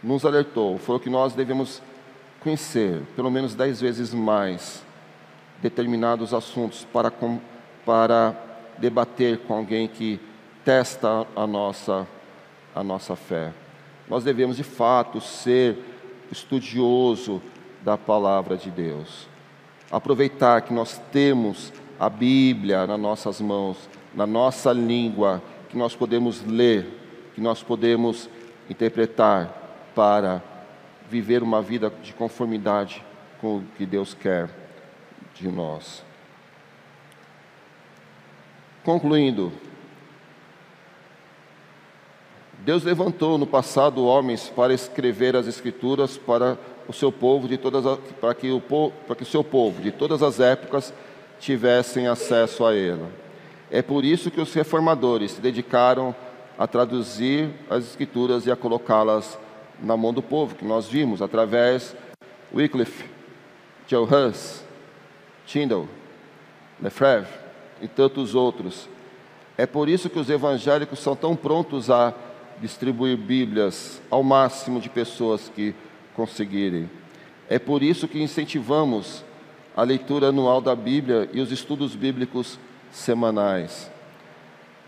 nos 0.03 0.23
alertou, 0.23 0.77
falou 0.77 0.99
que 0.99 1.09
nós 1.09 1.33
devemos 1.33 1.81
conhecer 2.39 3.01
pelo 3.15 3.31
menos 3.31 3.55
dez 3.55 3.81
vezes 3.81 4.13
mais 4.13 4.85
determinados 5.61 6.33
assuntos 6.33 6.85
para, 6.93 7.11
para 7.85 8.35
debater 8.77 9.39
com 9.39 9.55
alguém 9.55 9.87
que 9.87 10.19
testa 10.63 11.25
a 11.35 11.47
nossa, 11.47 12.07
a 12.75 12.83
nossa 12.83 13.15
fé. 13.15 13.51
Nós 14.07 14.23
devemos 14.23 14.55
de 14.55 14.63
fato 14.63 15.19
ser 15.19 15.77
estudioso 16.31 17.41
da 17.81 17.97
palavra 17.97 18.57
de 18.57 18.69
Deus. 18.69 19.27
Aproveitar 19.91 20.61
que 20.61 20.73
nós 20.73 21.01
temos 21.11 21.71
a 21.99 22.09
Bíblia 22.09 22.85
nas 22.85 22.99
nossas 22.99 23.41
mãos, 23.41 23.77
na 24.13 24.27
nossa 24.27 24.71
língua, 24.71 25.41
que 25.69 25.77
nós 25.77 25.95
podemos 25.95 26.43
ler, 26.45 26.85
que 27.33 27.41
nós 27.41 27.63
podemos 27.63 28.29
interpretar 28.69 29.91
para 29.95 30.41
viver 31.09 31.41
uma 31.41 31.61
vida 31.61 31.91
de 32.03 32.13
conformidade 32.13 33.03
com 33.39 33.57
o 33.57 33.63
que 33.77 33.85
Deus 33.85 34.13
quer 34.13 34.49
de 35.33 35.47
nós. 35.47 36.03
Concluindo, 38.83 39.51
Deus 42.59 42.83
levantou 42.83 43.37
no 43.37 43.45
passado 43.45 44.03
homens 44.03 44.49
para 44.49 44.73
escrever 44.73 45.35
as 45.35 45.47
escrituras 45.47 46.17
para 46.17 46.57
o 46.87 46.93
seu 46.93 47.11
povo 47.11 47.47
de 47.47 47.57
todas 47.57 47.85
as, 47.85 47.99
para 48.19 48.33
que 48.33 48.49
o 48.49 48.61
para 48.61 49.15
que 49.15 49.23
o 49.23 49.25
seu 49.25 49.43
povo 49.43 49.81
de 49.81 49.91
todas 49.91 50.23
as 50.23 50.39
épocas 50.39 50.93
tivessem 51.39 52.07
acesso 52.07 52.65
a 52.65 52.75
ela. 52.75 53.09
É 53.69 53.81
por 53.81 54.05
isso 54.05 54.31
que 54.31 54.39
os 54.39 54.53
reformadores 54.53 55.31
se 55.31 55.41
dedicaram 55.41 56.15
a 56.57 56.65
traduzir 56.65 57.49
as 57.69 57.83
escrituras 57.83 58.45
e 58.45 58.51
a 58.51 58.55
colocá-las 58.55 59.37
na 59.81 59.95
mão 59.95 60.13
do 60.13 60.23
povo, 60.23 60.55
que 60.55 60.65
nós 60.65 60.87
vimos 60.87 61.21
através 61.21 61.95
Wycliffe, 62.53 63.05
Joe 63.87 64.07
Hus, 64.07 64.63
Tyndall, 65.45 65.87
Lefebvre 66.81 67.31
e 67.81 67.87
tantos 67.87 68.33
outros. 68.33 68.89
É 69.57 69.65
por 69.65 69.89
isso 69.89 70.09
que 70.09 70.19
os 70.19 70.29
evangélicos 70.29 70.99
são 70.99 71.15
tão 71.15 71.35
prontos 71.35 71.89
a 71.89 72.13
distribuir 72.59 73.17
Bíblias 73.17 74.01
ao 74.09 74.23
máximo 74.23 74.79
de 74.79 74.89
pessoas 74.89 75.51
que 75.53 75.75
conseguirem. 76.17 76.89
É 77.47 77.59
por 77.59 77.83
isso 77.83 78.07
que 78.07 78.21
incentivamos 78.21 79.23
a 79.75 79.83
leitura 79.83 80.29
anual 80.29 80.59
da 80.59 80.75
Bíblia 80.75 81.29
e 81.31 81.39
os 81.39 81.51
estudos 81.51 81.95
bíblicos 81.95 82.59
semanais. 82.91 83.89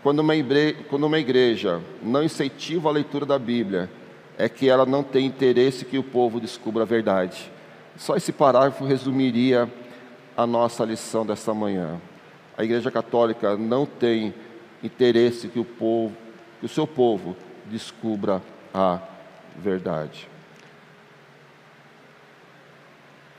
Quando 0.02 0.18
uma, 0.18 0.34
igreja, 0.34 0.76
quando 0.88 1.06
uma 1.06 1.18
igreja 1.18 1.80
não 2.02 2.24
incentiva 2.24 2.88
a 2.88 2.92
leitura 2.92 3.24
da 3.24 3.38
Bíblia, 3.38 3.88
é 4.36 4.48
que 4.48 4.68
ela 4.68 4.84
não 4.84 5.02
tem 5.04 5.26
interesse 5.26 5.84
que 5.84 5.96
o 5.96 6.02
povo 6.02 6.40
descubra 6.40 6.82
a 6.82 6.86
verdade. 6.86 7.52
Só 7.96 8.16
esse 8.16 8.32
parágrafo 8.32 8.84
resumiria 8.84 9.70
a 10.36 10.46
nossa 10.46 10.84
lição 10.84 11.24
desta 11.24 11.54
manhã. 11.54 12.00
A 12.56 12.64
Igreja 12.64 12.90
Católica 12.90 13.56
não 13.56 13.86
tem 13.86 14.34
interesse 14.82 15.48
que 15.48 15.58
o 15.58 15.64
povo, 15.64 16.16
que 16.58 16.66
o 16.66 16.68
seu 16.68 16.86
povo 16.86 17.36
descubra 17.66 18.42
a 18.72 18.98
verdade. 19.56 20.28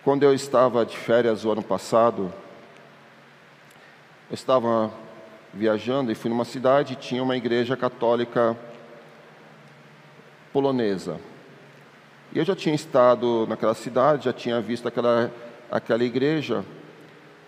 Quando 0.03 0.23
eu 0.23 0.33
estava 0.33 0.83
de 0.83 0.97
férias 0.97 1.45
o 1.45 1.51
ano 1.51 1.61
passado, 1.61 2.33
eu 4.31 4.33
estava 4.33 4.91
viajando 5.53 6.11
e 6.11 6.15
fui 6.15 6.27
numa 6.27 6.43
cidade 6.43 6.93
e 6.93 6.95
tinha 6.95 7.21
uma 7.21 7.37
igreja 7.37 7.77
católica 7.77 8.57
polonesa. 10.51 11.19
E 12.33 12.39
eu 12.39 12.43
já 12.43 12.55
tinha 12.55 12.73
estado 12.73 13.45
naquela 13.47 13.75
cidade, 13.75 14.25
já 14.25 14.33
tinha 14.33 14.59
visto 14.59 14.87
aquela, 14.87 15.31
aquela 15.69 16.03
igreja. 16.03 16.65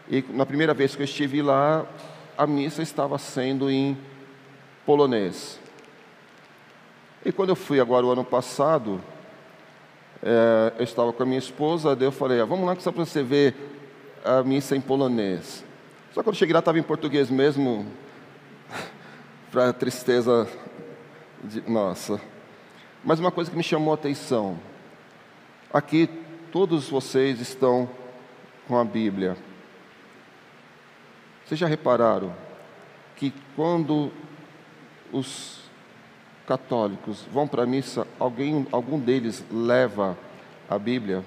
E 0.08 0.24
na 0.30 0.46
primeira 0.46 0.76
vez 0.76 0.96
que 0.96 1.02
eu 1.02 1.06
estive 1.06 1.42
lá, 1.42 1.84
a 2.38 2.46
missa 2.46 2.84
estava 2.84 3.18
sendo 3.18 3.68
em 3.68 3.98
polonês. 4.86 5.60
E 7.26 7.32
quando 7.32 7.50
eu 7.50 7.56
fui 7.56 7.80
agora 7.80 8.06
o 8.06 8.12
ano 8.12 8.24
passado, 8.24 9.02
é, 10.26 10.74
eu 10.78 10.84
estava 10.86 11.12
com 11.12 11.22
a 11.22 11.26
minha 11.26 11.38
esposa, 11.38 11.96
daí 11.96 12.08
eu 12.08 12.12
falei, 12.12 12.40
ah, 12.40 12.46
vamos 12.46 12.66
lá 12.66 12.74
só 12.80 12.94
para 12.94 13.04
você 13.06 13.22
ver 13.22 13.54
a 14.24 14.42
missa 14.42 14.74
em 14.74 14.80
polonês. 14.80 15.66
Só 16.14 16.24
quando 16.24 16.38
cheguei 16.38 16.54
lá 16.54 16.60
estava 16.60 16.80
em 16.80 16.84
português 16.84 17.30
mesmo, 17.30 17.86
para 19.52 19.74
tristeza 19.74 20.48
de 21.44 21.62
nossa. 21.70 22.22
Mas 23.04 23.20
uma 23.20 23.32
coisa 23.32 23.52
que 23.52 23.58
me 23.58 23.64
chamou 23.64 23.92
a 23.92 23.96
atenção, 23.96 24.58
aqui 25.74 26.10
todos 26.54 26.88
vocês 26.88 27.42
estão 27.42 27.90
com 28.66 28.80
a 28.80 28.86
Bíblia. 28.86 29.36
Vocês 31.44 31.60
já 31.60 31.68
repararam 31.68 32.34
que 33.18 33.34
quando 33.58 34.10
os 35.12 35.63
católicos 36.48 37.26
vão 37.32 37.48
para 37.48 37.64
a 37.64 37.66
missa, 37.66 38.08
alguém, 38.20 38.68
algum 38.72 39.00
deles 39.00 39.44
leva 39.52 40.18
a 40.70 40.78
Bíblia? 40.78 41.24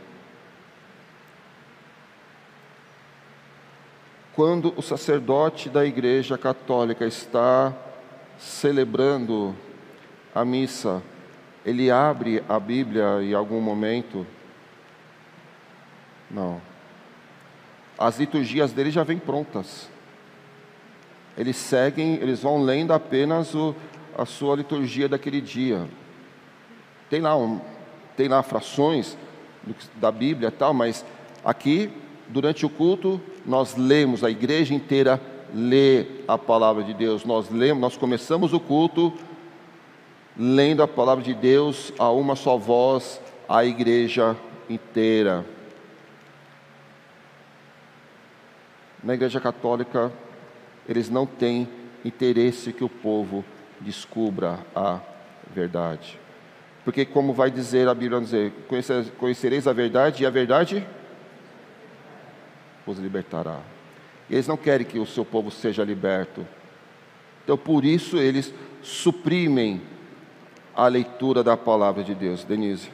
Quando 4.35 4.75
o 4.77 4.83
sacerdote 4.83 5.71
da 5.71 5.87
Igreja 5.87 6.37
Católica 6.37 7.07
está 7.07 7.73
celebrando 8.39 9.57
a 10.35 10.45
missa, 10.45 11.03
ele 11.65 11.91
abre 11.91 12.45
a 12.47 12.61
Bíblia 12.61 13.23
em 13.23 13.33
algum 13.33 13.63
momento? 13.63 14.27
Não. 16.31 16.61
As 17.99 18.19
liturgias 18.19 18.73
dele 18.73 18.91
já 18.91 19.03
vêm 19.03 19.19
prontas. 19.19 19.89
Eles 21.37 21.57
seguem, 21.57 22.17
eles 22.17 22.43
vão 22.43 22.63
lendo 22.63 22.93
apenas 22.93 23.55
o, 23.55 23.75
a 24.17 24.25
sua 24.25 24.57
liturgia 24.57 25.09
daquele 25.09 25.41
dia. 25.41 25.87
Tem 27.11 27.21
lá, 27.21 27.37
um, 27.37 27.61
tem 28.17 28.29
lá 28.29 28.43
frações 28.43 29.17
da 29.97 30.11
Bíblia 30.11 30.51
tal, 30.51 30.73
mas 30.73 31.05
aqui, 31.45 31.91
durante 32.29 32.65
o 32.65 32.71
culto, 32.71 33.21
nós 33.45 33.77
lemos, 33.77 34.25
a 34.25 34.31
igreja 34.31 34.75
inteira 34.75 35.21
lê 35.55 36.07
a 36.27 36.39
palavra 36.39 36.83
de 36.83 36.95
Deus. 36.95 37.25
Nós 37.25 37.51
lemos, 37.51 37.81
nós 37.81 37.97
começamos 37.97 38.53
o 38.53 38.61
culto 38.61 39.13
lendo 40.37 40.83
a 40.83 40.89
palavra 40.89 41.23
de 41.23 41.35
Deus 41.35 41.93
a 41.99 42.11
uma 42.11 42.37
só 42.37 42.57
voz, 42.57 43.21
a 43.49 43.65
igreja 43.65 44.37
inteira. 44.69 45.45
Na 49.03 49.15
igreja 49.15 49.41
católica, 49.41 50.11
eles 50.89 51.09
não 51.09 51.27
têm 51.27 51.69
interesse 52.05 52.73
que 52.73 52.83
o 52.83 52.89
povo 52.89 53.45
descubra 53.81 54.59
a 54.75 55.01
verdade. 55.55 56.19
Porque, 56.85 57.05
como 57.05 57.33
vai 57.33 57.51
dizer 57.51 57.89
a 57.89 57.95
Bíblia, 57.95 58.21
dizer, 58.21 58.53
conhecereis 59.19 59.67
a 59.67 59.73
verdade 59.73 60.23
e 60.23 60.27
a 60.27 60.31
verdade 60.31 60.87
os 62.87 62.99
libertará. 62.99 63.59
Eles 64.31 64.47
não 64.47 64.57
querem 64.57 64.87
que 64.87 64.99
o 64.99 65.07
seu 65.07 65.25
povo 65.25 65.51
seja 65.51 65.83
liberto. 65.83 66.47
Então, 67.43 67.59
por 67.59 67.85
isso, 67.85 68.17
eles 68.17 68.55
suprimem 68.83 69.83
a 70.75 70.87
leitura 70.87 71.43
da 71.43 71.57
palavra 71.57 72.05
de 72.05 72.15
Deus. 72.15 72.45
Denise. 72.45 72.91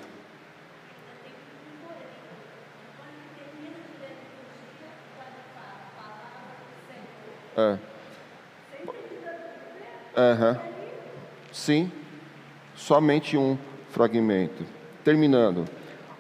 É. 7.57 7.79
Uhum. 10.17 10.72
Sim, 11.53 11.93
somente 12.75 13.37
um 13.37 13.59
fragmento. 13.91 14.65
Terminando. 15.05 15.67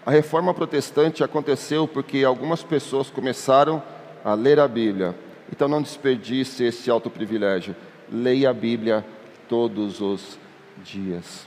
A 0.05 0.11
reforma 0.11 0.53
protestante 0.53 1.24
aconteceu 1.24 1.89
porque 1.89 2.24
algumas 2.24 2.62
pessoas 2.62 3.09
começaram 3.09 3.83
a 4.24 4.35
ler 4.35 4.61
a 4.61 4.68
Bíblia. 4.68 5.14
Então 5.51 5.68
não 5.68 5.80
desperdice 5.80 6.64
esse 6.64 6.91
alto 6.91 7.09
privilégio. 7.09 7.74
Leia 8.11 8.51
a 8.51 8.55
Bíblia 8.55 9.05
todos 9.49 10.01
os 10.01 10.39
dias. 10.85 11.47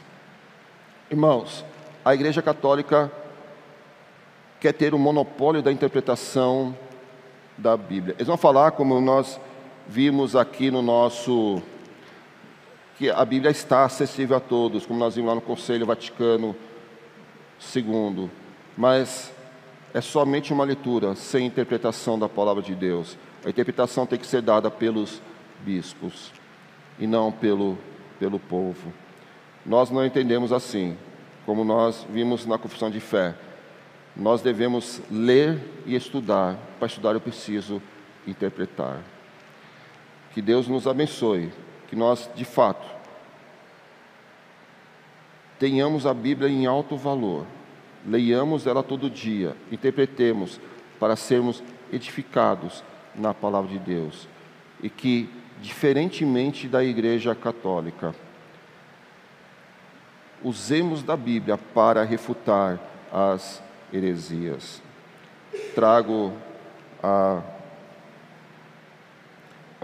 Irmãos, 1.11 1.63
a 2.03 2.13
Igreja 2.13 2.41
Católica 2.41 3.11
quer 4.59 4.73
ter 4.73 4.93
o 4.93 4.99
monopólio 4.99 5.61
da 5.61 5.71
interpretação 5.71 6.75
da 7.57 7.77
Bíblia. 7.77 8.15
Eles 8.17 8.27
vão 8.27 8.37
falar 8.37 8.71
como 8.71 8.99
nós 8.99 9.39
vimos 9.87 10.35
aqui 10.35 10.71
no 10.71 10.81
nosso 10.81 11.61
que 12.97 13.09
a 13.09 13.25
Bíblia 13.25 13.51
está 13.51 13.83
acessível 13.83 14.37
a 14.37 14.39
todos, 14.39 14.85
como 14.85 14.99
nós 14.99 15.15
vimos 15.15 15.29
lá 15.29 15.35
no 15.35 15.41
Conselho 15.41 15.85
Vaticano 15.85 16.55
II, 17.75 18.29
mas 18.77 19.33
é 19.93 20.01
somente 20.01 20.53
uma 20.53 20.63
leitura, 20.63 21.15
sem 21.15 21.45
interpretação 21.45 22.17
da 22.17 22.29
palavra 22.29 22.63
de 22.63 22.73
Deus. 22.73 23.17
A 23.45 23.49
interpretação 23.49 24.05
tem 24.05 24.17
que 24.17 24.25
ser 24.25 24.41
dada 24.41 24.71
pelos 24.71 25.21
bispos 25.61 26.31
e 26.97 27.05
não 27.05 27.31
pelo, 27.31 27.77
pelo 28.19 28.39
povo. 28.39 28.93
Nós 29.65 29.89
não 29.89 30.05
entendemos 30.05 30.53
assim, 30.53 30.97
como 31.45 31.63
nós 31.63 32.05
vimos 32.09 32.45
na 32.45 32.57
confissão 32.57 32.89
de 32.89 32.99
fé. 32.99 33.35
Nós 34.15 34.41
devemos 34.41 35.01
ler 35.11 35.59
e 35.85 35.95
estudar. 35.95 36.57
Para 36.79 36.87
estudar, 36.87 37.13
eu 37.13 37.21
preciso 37.21 37.81
interpretar. 38.25 39.01
Que 40.33 40.41
Deus 40.41 40.67
nos 40.67 40.87
abençoe 40.87 41.51
que 41.95 41.97
nós, 41.97 42.29
de 42.35 42.43
fato, 42.43 42.85
tenhamos 45.57 46.05
a 46.05 46.13
Bíblia 46.13 46.49
em 46.49 46.65
alto 46.65 46.97
valor, 46.97 47.45
leiamos 48.05 48.67
ela 48.67 48.83
todo 48.83 49.09
dia, 49.09 49.55
interpretemos 49.71 50.59
para 50.99 51.15
sermos 51.15 51.63
edificados 51.93 52.83
na 53.15 53.33
palavra 53.33 53.71
de 53.71 53.79
Deus 53.79 54.27
e 54.83 54.89
que, 54.89 55.29
diferentemente 55.61 56.67
da 56.67 56.83
Igreja 56.83 57.33
Católica, 57.33 58.13
usemos 60.43 61.01
da 61.01 61.15
Bíblia 61.15 61.57
para 61.57 62.03
refutar 62.03 62.77
as 63.09 63.63
heresias. 63.93 64.81
Trago 65.73 66.33
a 67.01 67.41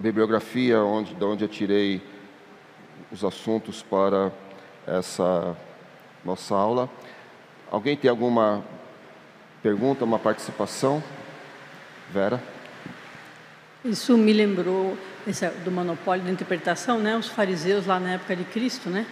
a 0.02 0.10
bibliografia 0.12 0.80
onde, 0.80 1.14
de 1.14 1.24
onde 1.24 1.43
eu 1.43 1.47
tirei 1.47 2.02
os 3.12 3.24
assuntos 3.24 3.84
para 3.84 4.32
essa 4.88 5.56
nossa 6.26 6.56
aula. 6.56 6.89
Alguém 7.70 7.95
tem 7.95 8.10
alguma 8.10 8.66
pergunta, 9.62 10.04
uma 10.04 10.18
participação? 10.18 11.04
Vera? 12.12 12.41
Isso 13.86 14.18
me 14.18 14.34
lembrou 14.34 14.97
esse, 15.28 15.47
do 15.64 15.70
monopólio 15.70 16.26
da 16.26 16.32
interpretação, 16.32 16.97
né? 16.97 17.16
Os 17.16 17.28
fariseus 17.28 17.86
lá 17.86 17.99
na 17.99 18.14
época 18.14 18.36
de 18.36 18.43
Cristo, 18.45 18.89
né? 18.89 19.06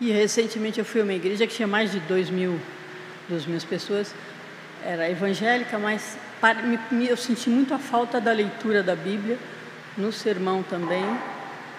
E 0.00 0.10
recentemente 0.10 0.80
eu 0.80 0.84
fui 0.84 1.00
a 1.00 1.04
uma 1.04 1.14
igreja 1.14 1.46
que 1.46 1.54
tinha 1.54 1.68
mais 1.68 1.92
de 1.92 2.00
dois 2.00 2.28
mil, 2.28 2.58
duas 3.28 3.46
mil 3.46 3.60
pessoas. 3.60 4.12
Era 4.84 5.08
evangélica, 5.08 5.78
mas 5.78 6.18
para, 6.40 6.60
me, 6.60 7.06
eu 7.06 7.16
senti 7.16 7.48
muito 7.48 7.72
a 7.72 7.78
falta 7.78 8.20
da 8.20 8.32
leitura 8.32 8.82
da 8.82 8.96
Bíblia 8.96 9.38
no 9.98 10.12
sermão 10.12 10.62
também, 10.62 11.04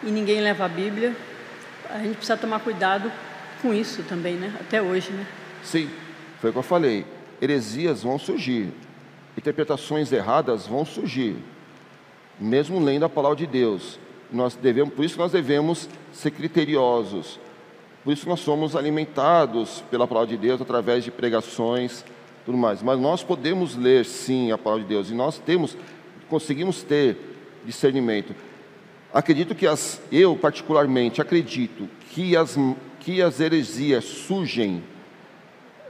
e 0.03 0.11
ninguém 0.11 0.41
leva 0.41 0.65
a 0.65 0.67
Bíblia. 0.67 1.15
A 1.89 1.99
gente 1.99 2.17
precisa 2.17 2.37
tomar 2.37 2.59
cuidado 2.59 3.11
com 3.61 3.73
isso 3.73 4.03
também, 4.03 4.35
né? 4.35 4.53
Até 4.59 4.81
hoje, 4.81 5.11
né? 5.11 5.25
Sim, 5.63 5.89
foi 6.39 6.49
o 6.49 6.53
que 6.53 6.59
eu 6.59 6.63
falei. 6.63 7.05
Heresias 7.41 8.03
vão 8.03 8.19
surgir, 8.19 8.71
interpretações 9.37 10.11
erradas 10.11 10.67
vão 10.67 10.83
surgir, 10.85 11.37
mesmo 12.39 12.79
lendo 12.79 13.05
a 13.05 13.09
palavra 13.09 13.37
de 13.37 13.47
Deus. 13.47 13.97
Nós 14.31 14.55
devemos, 14.55 14.93
por 14.93 15.03
isso 15.03 15.17
nós 15.17 15.31
devemos 15.31 15.89
ser 16.11 16.31
criteriosos. 16.31 17.39
Por 18.03 18.13
isso 18.13 18.27
nós 18.29 18.39
somos 18.39 18.75
alimentados 18.75 19.83
pela 19.89 20.07
palavra 20.07 20.29
de 20.29 20.37
Deus 20.37 20.61
através 20.61 21.03
de 21.03 21.11
pregações, 21.11 22.05
tudo 22.45 22.57
mais. 22.57 22.81
Mas 22.81 22.99
nós 22.99 23.23
podemos 23.23 23.75
ler 23.75 24.05
sim 24.05 24.51
a 24.51 24.57
palavra 24.57 24.83
de 24.83 24.89
Deus 24.89 25.09
e 25.09 25.13
nós 25.13 25.37
temos, 25.39 25.77
conseguimos 26.29 26.83
ter 26.83 27.28
discernimento. 27.69 28.35
Acredito 29.13 29.55
que 29.55 29.65
as, 29.65 30.01
eu 30.11 30.35
particularmente 30.35 31.21
acredito 31.21 31.87
que 32.09 32.35
as, 32.35 32.55
que 32.99 33.21
as 33.21 33.39
heresias 33.39 34.03
surgem, 34.05 34.83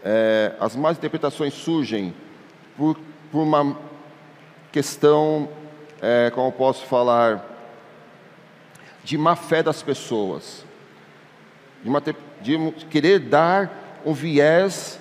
é, 0.04 0.54
as 0.60 0.76
más 0.76 0.98
interpretações 0.98 1.54
surgem 1.54 2.14
por, 2.78 2.98
por 3.32 3.42
uma 3.42 3.78
questão, 4.72 5.50
é, 6.02 6.32
como 6.32 6.52
posso 6.52 6.86
falar, 6.86 7.46
de 9.04 9.18
má 9.18 9.36
fé 9.36 9.64
das 9.64 9.82
pessoas, 9.82 10.66
de, 11.82 11.90
uma, 11.90 12.02
de 12.42 12.86
querer 12.90 13.20
dar 13.20 14.02
um 14.06 14.14
viés 14.14 15.00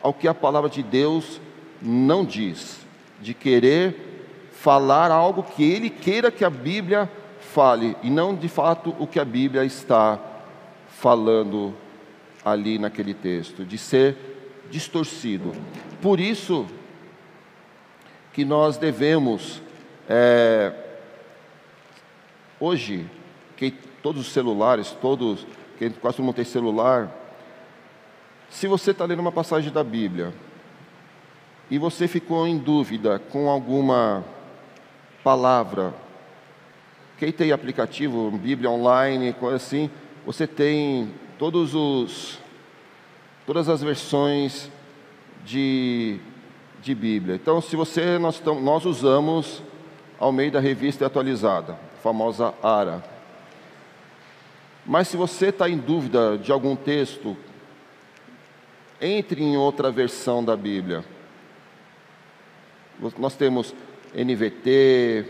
ao 0.00 0.12
que 0.12 0.28
a 0.28 0.34
palavra 0.34 0.68
de 0.68 0.82
Deus 0.82 1.40
não 1.80 2.24
diz, 2.24 2.78
de 3.20 3.34
querer 3.34 4.11
falar 4.62 5.10
algo 5.10 5.42
que 5.42 5.64
ele 5.64 5.90
queira 5.90 6.30
que 6.30 6.44
a 6.44 6.50
Bíblia 6.50 7.10
fale 7.40 7.96
e 8.00 8.08
não 8.08 8.32
de 8.32 8.46
fato 8.46 8.94
o 8.96 9.08
que 9.08 9.18
a 9.18 9.24
Bíblia 9.24 9.64
está 9.64 10.20
falando 10.86 11.74
ali 12.44 12.78
naquele 12.78 13.12
texto, 13.12 13.64
de 13.64 13.76
ser 13.76 14.16
distorcido. 14.70 15.50
Por 16.00 16.20
isso 16.20 16.64
que 18.32 18.44
nós 18.44 18.76
devemos, 18.76 19.60
é, 20.08 20.72
hoje, 22.60 23.04
que 23.56 23.72
todos 24.00 24.28
os 24.28 24.32
celulares, 24.32 24.92
todos, 25.02 25.44
que 25.76 25.90
quase 25.90 26.18
todo 26.18 26.26
mundo 26.26 26.36
tem 26.36 26.44
celular, 26.44 27.10
se 28.48 28.68
você 28.68 28.92
está 28.92 29.04
lendo 29.06 29.18
uma 29.18 29.32
passagem 29.32 29.72
da 29.72 29.82
Bíblia 29.82 30.32
e 31.68 31.78
você 31.78 32.06
ficou 32.06 32.46
em 32.46 32.58
dúvida 32.58 33.18
com 33.18 33.50
alguma 33.50 34.24
palavra, 35.22 35.94
quem 37.18 37.30
tem 37.30 37.52
aplicativo, 37.52 38.30
Bíblia 38.30 38.70
online, 38.70 39.32
coisa 39.32 39.56
assim, 39.56 39.90
você 40.26 40.46
tem 40.46 41.12
todos 41.38 41.74
os 41.74 42.38
todas 43.46 43.68
as 43.68 43.82
versões 43.82 44.70
de, 45.44 46.18
de 46.80 46.94
Bíblia. 46.94 47.34
Então, 47.34 47.60
se 47.60 47.74
você 47.74 48.18
nós, 48.18 48.40
nós 48.40 48.84
usamos 48.84 49.62
ao 50.18 50.30
meio 50.32 50.52
da 50.52 50.60
revista 50.60 51.06
atualizada, 51.06 51.76
famosa 52.02 52.54
ARA. 52.62 53.02
Mas 54.86 55.08
se 55.08 55.16
você 55.16 55.46
está 55.48 55.68
em 55.68 55.78
dúvida 55.78 56.38
de 56.38 56.50
algum 56.52 56.76
texto, 56.76 57.36
entre 59.02 59.42
em 59.42 59.56
outra 59.56 59.90
versão 59.90 60.44
da 60.44 60.56
Bíblia. 60.56 61.04
Nós 63.18 63.34
temos 63.34 63.74
NVT, 64.14 65.26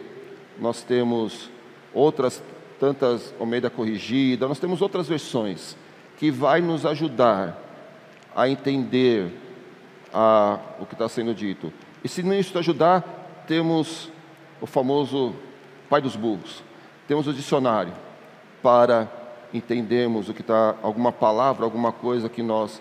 nós 0.58 0.82
temos 0.82 1.50
outras 1.94 2.42
tantas 2.78 3.32
Almeida 3.38 3.70
corrigida, 3.70 4.48
nós 4.48 4.58
temos 4.58 4.82
outras 4.82 5.08
versões 5.08 5.76
que 6.18 6.30
vai 6.30 6.60
nos 6.60 6.84
ajudar 6.84 7.56
a 8.34 8.48
entender 8.48 9.30
a, 10.12 10.58
o 10.80 10.86
que 10.86 10.94
está 10.94 11.08
sendo 11.08 11.34
dito. 11.34 11.72
E 12.02 12.08
se 12.08 12.22
não 12.22 12.34
isso 12.34 12.58
ajudar, 12.58 13.44
temos 13.46 14.10
o 14.60 14.66
famoso 14.66 15.34
pai 15.88 16.00
dos 16.00 16.16
burros, 16.16 16.62
temos 17.06 17.26
o 17.26 17.32
dicionário 17.32 17.92
para 18.62 19.08
entendermos 19.52 20.28
o 20.28 20.34
que 20.34 20.40
está, 20.40 20.74
alguma 20.82 21.12
palavra, 21.12 21.64
alguma 21.64 21.92
coisa 21.92 22.28
que 22.28 22.42
nós 22.42 22.80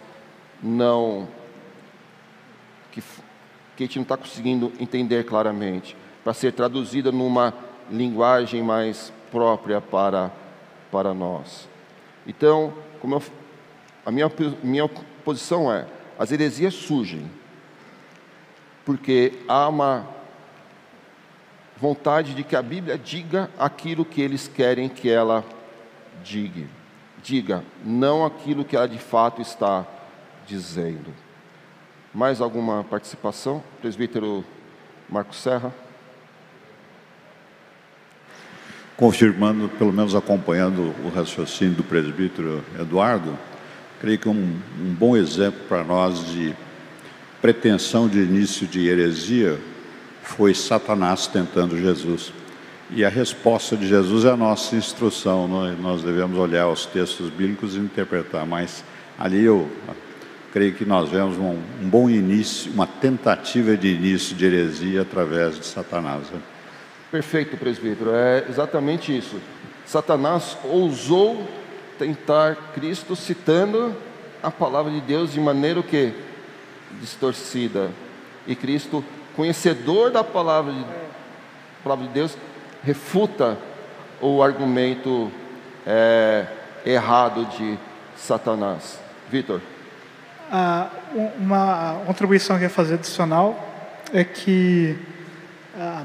não, 0.64 1.28
que, 2.92 3.04
que 3.82 3.86
a 3.86 3.88
gente 3.88 3.96
não 3.98 4.04
está 4.04 4.18
conseguindo 4.18 4.72
entender 4.80 5.26
claramente, 5.26 5.96
para 6.24 6.34
ser 6.34 6.54
traduzida 6.54 7.12
numa 7.12 7.54
linguagem 7.90 8.62
mais 8.62 9.12
própria 9.32 9.82
para, 9.82 10.32
para 10.92 11.14
nós. 11.14 11.68
Então, 12.28 12.74
como 13.00 13.16
eu, 13.16 13.24
a 14.06 14.12
minha, 14.12 14.32
minha 14.62 14.88
posição 15.26 15.72
é: 15.72 15.88
as 16.20 16.32
heresias 16.32 16.74
surgem 16.74 17.30
porque 18.86 19.40
há 19.48 19.68
uma 19.68 20.08
vontade 21.78 22.34
de 22.36 22.44
que 22.44 22.56
a 22.56 22.62
Bíblia 22.62 22.98
diga 22.98 23.50
aquilo 23.58 24.06
que 24.06 24.22
eles 24.22 24.48
querem 24.48 24.90
que 24.90 25.10
ela 25.10 25.44
diga. 26.24 26.68
Diga, 27.24 27.64
não 27.84 28.26
aquilo 28.26 28.66
que 28.66 28.76
ela 28.76 28.88
de 28.88 28.98
fato 28.98 29.42
está 29.42 29.86
dizendo. 30.46 31.14
Mais 32.14 32.42
alguma 32.42 32.84
participação? 32.84 33.64
Presbítero 33.80 34.44
Marcos 35.10 35.38
Serra. 35.38 35.74
Confirmando, 38.98 39.70
pelo 39.70 39.94
menos 39.94 40.14
acompanhando 40.14 40.94
o 41.06 41.10
raciocínio 41.10 41.76
do 41.76 41.84
presbítero 41.86 42.66
Eduardo, 42.78 43.40
creio 44.02 44.20
que 44.20 44.28
um, 44.28 44.60
um 44.78 44.94
bom 44.94 45.16
exemplo 45.16 45.62
para 45.70 45.86
nós 45.86 46.26
de 46.26 46.54
pretensão 47.42 48.10
de 48.10 48.20
início 48.20 48.68
de 48.68 48.90
heresia 48.90 49.58
foi 50.22 50.54
Satanás 50.54 51.28
tentando 51.28 51.78
Jesus. 51.78 52.34
E 52.90 53.06
a 53.06 53.10
resposta 53.10 53.78
de 53.78 53.88
Jesus 53.88 54.26
é 54.26 54.32
a 54.32 54.38
nossa 54.38 54.76
instrução, 54.76 55.48
nós, 55.48 55.80
nós 55.80 56.04
devemos 56.04 56.38
olhar 56.38 56.68
os 56.68 56.86
textos 56.86 57.30
bíblicos 57.30 57.78
e 57.78 57.80
interpretar, 57.80 58.46
mas 58.46 58.84
ali 59.18 59.42
eu 59.42 59.72
creio 60.52 60.74
que 60.74 60.86
nós 60.86 61.10
vemos 61.10 61.38
um, 61.38 61.58
um 61.82 61.90
bom 61.90 62.10
início, 62.10 62.72
uma 62.72 62.86
tentativa 62.86 63.78
de 63.78 63.88
início 63.88 64.36
de 64.36 64.46
heresia 64.46 65.02
através 65.02 65.58
de 65.58 65.66
Satanás. 65.66 66.30
Né? 66.30 66.40
Perfeito, 67.10 67.58
presbítero, 67.58 68.12
é 68.14 68.46
exatamente 68.50 69.16
isso. 69.16 69.38
Satanás 69.86 70.58
ousou 70.64 71.48
tentar 71.98 72.56
Cristo 72.74 73.16
citando 73.16 73.96
a 74.42 74.50
palavra 74.50 74.92
de 74.92 75.02
Deus 75.02 75.34
de 75.34 75.40
maneira 75.40 75.82
que 75.84 76.14
distorcida. 77.00 77.90
E 78.48 78.56
Cristo, 78.56 79.04
conhecedor 79.36 80.12
da 80.12 80.24
palavra 80.24 80.74
de, 80.74 80.86
palavra 81.84 82.08
de 82.08 82.14
Deus, 82.14 82.38
refuta 82.84 83.58
o 84.20 84.42
argumento 84.42 85.32
é, 85.86 86.46
errado 86.86 87.46
de 87.58 87.78
Satanás. 88.18 89.00
Vitor. 89.30 89.62
Ah, 90.54 90.90
uma 91.40 92.02
contribuição 92.06 92.58
que 92.58 92.64
eu 92.64 92.68
ia 92.68 92.70
fazer 92.70 92.96
adicional 92.96 93.58
é 94.14 94.22
que 94.26 94.98
ah, 95.80 96.04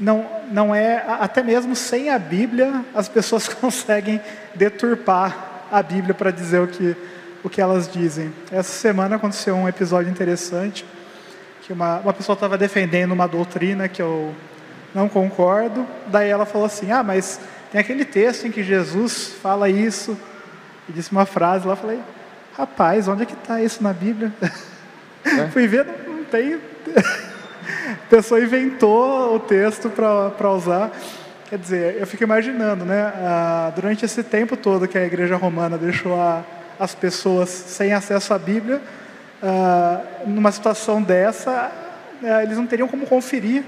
não, 0.00 0.26
não 0.50 0.74
é, 0.74 1.04
até 1.20 1.44
mesmo 1.44 1.76
sem 1.76 2.10
a 2.10 2.18
Bíblia, 2.18 2.84
as 2.92 3.08
pessoas 3.08 3.46
conseguem 3.54 4.20
deturpar 4.52 5.66
a 5.70 5.80
Bíblia 5.80 6.12
para 6.12 6.32
dizer 6.32 6.60
o 6.60 6.66
que, 6.66 6.96
o 7.44 7.48
que 7.48 7.60
elas 7.60 7.88
dizem. 7.88 8.32
Essa 8.50 8.72
semana 8.72 9.14
aconteceu 9.14 9.54
um 9.54 9.68
episódio 9.68 10.10
interessante, 10.10 10.84
que 11.62 11.72
uma, 11.72 11.98
uma 12.00 12.12
pessoa 12.12 12.34
estava 12.34 12.58
defendendo 12.58 13.12
uma 13.12 13.28
doutrina 13.28 13.88
que 13.88 14.02
eu 14.02 14.34
não 14.92 15.08
concordo, 15.08 15.86
daí 16.08 16.28
ela 16.28 16.44
falou 16.44 16.66
assim, 16.66 16.90
ah, 16.90 17.04
mas 17.04 17.40
tem 17.70 17.80
aquele 17.80 18.04
texto 18.04 18.46
em 18.46 18.50
que 18.50 18.62
Jesus 18.62 19.34
fala 19.40 19.68
isso, 19.68 20.18
e 20.88 20.92
disse 20.92 21.12
uma 21.12 21.26
frase 21.26 21.64
lá, 21.64 21.72
eu 21.72 21.76
falei, 21.76 22.00
Rapaz, 22.56 23.08
onde 23.08 23.24
é 23.24 23.26
que 23.26 23.34
está 23.34 23.60
isso 23.60 23.82
na 23.82 23.92
Bíblia? 23.92 24.32
É? 25.24 25.48
Fui 25.52 25.66
ver, 25.66 25.84
não, 25.84 26.16
não 26.16 26.24
tem. 26.24 26.54
a 26.54 28.06
pessoa 28.08 28.40
inventou 28.40 29.36
o 29.36 29.40
texto 29.40 29.90
para 29.90 30.50
usar. 30.50 30.90
Quer 31.48 31.58
dizer, 31.58 31.96
eu 31.98 32.06
fico 32.06 32.22
imaginando, 32.22 32.84
né? 32.84 33.12
Ah, 33.16 33.72
durante 33.74 34.04
esse 34.04 34.22
tempo 34.22 34.56
todo 34.56 34.88
que 34.88 34.96
a 34.96 35.04
igreja 35.04 35.36
romana 35.36 35.76
deixou 35.76 36.20
a, 36.20 36.42
as 36.78 36.94
pessoas 36.94 37.48
sem 37.48 37.92
acesso 37.92 38.32
à 38.32 38.38
Bíblia, 38.38 38.80
ah, 39.42 40.00
numa 40.26 40.52
situação 40.52 41.02
dessa, 41.02 41.72
ah, 42.22 42.42
eles 42.42 42.56
não 42.56 42.66
teriam 42.66 42.88
como 42.88 43.06
conferir 43.06 43.64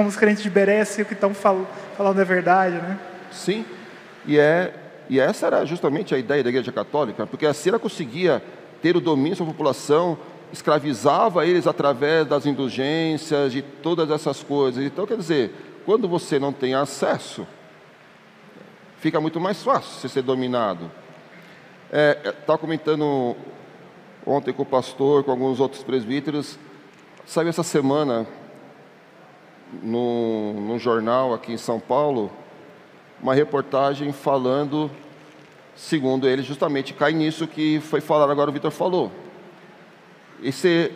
como 0.00 0.08
os 0.08 0.16
crentes 0.16 0.42
de 0.42 0.48
Berea 0.48 0.84
se 0.84 1.02
o 1.02 1.04
que 1.04 1.12
estão 1.12 1.34
fal 1.34 1.66
falando 1.96 2.18
é 2.20 2.24
verdade, 2.24 2.76
né? 2.76 2.96
Sim, 3.30 3.66
e 4.24 4.38
é 4.38 4.72
e 5.10 5.18
essa 5.18 5.48
era 5.48 5.66
justamente 5.66 6.14
a 6.14 6.18
ideia 6.18 6.40
da 6.40 6.50
Igreja 6.50 6.70
Católica, 6.70 7.26
porque 7.26 7.44
assim 7.44 7.70
ela 7.70 7.80
conseguia 7.80 8.40
ter 8.80 8.96
o 8.96 9.00
domínio 9.00 9.34
sobre 9.34 9.50
a 9.50 9.54
população, 9.54 10.16
escravizava 10.52 11.44
eles 11.44 11.66
através 11.66 12.24
das 12.28 12.46
indulgências, 12.46 13.50
de 13.50 13.60
todas 13.60 14.08
essas 14.08 14.40
coisas. 14.40 14.84
Então, 14.84 15.04
quer 15.08 15.16
dizer, 15.16 15.52
quando 15.84 16.06
você 16.06 16.38
não 16.38 16.52
tem 16.52 16.74
acesso, 16.74 17.44
fica 18.98 19.20
muito 19.20 19.40
mais 19.40 19.60
fácil 19.64 20.00
você 20.00 20.08
ser 20.08 20.22
dominado. 20.22 20.88
Estava 21.86 22.52
é, 22.52 22.54
é 22.54 22.56
comentando 22.56 23.34
ontem 24.24 24.52
com 24.52 24.62
o 24.62 24.66
pastor, 24.66 25.24
com 25.24 25.32
alguns 25.32 25.58
outros 25.58 25.82
presbíteros, 25.82 26.56
sabe, 27.26 27.48
essa 27.48 27.64
semana, 27.64 28.28
no 29.82 30.78
jornal 30.78 31.34
aqui 31.34 31.52
em 31.52 31.58
São 31.58 31.80
Paulo, 31.80 32.30
uma 33.22 33.34
reportagem 33.34 34.12
falando, 34.12 34.90
segundo 35.76 36.26
ele, 36.26 36.42
justamente 36.42 36.94
cai 36.94 37.12
nisso 37.12 37.46
que 37.46 37.80
foi 37.80 38.00
falado 38.00 38.30
agora 38.30 38.50
o 38.50 38.52
Vitor 38.52 38.70
falou. 38.70 39.12
Esse 40.42 40.92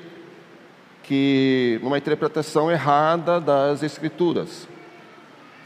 que 1.02 1.78
numa 1.82 1.98
interpretação 1.98 2.70
errada 2.70 3.38
das 3.38 3.82
escrituras 3.82 4.66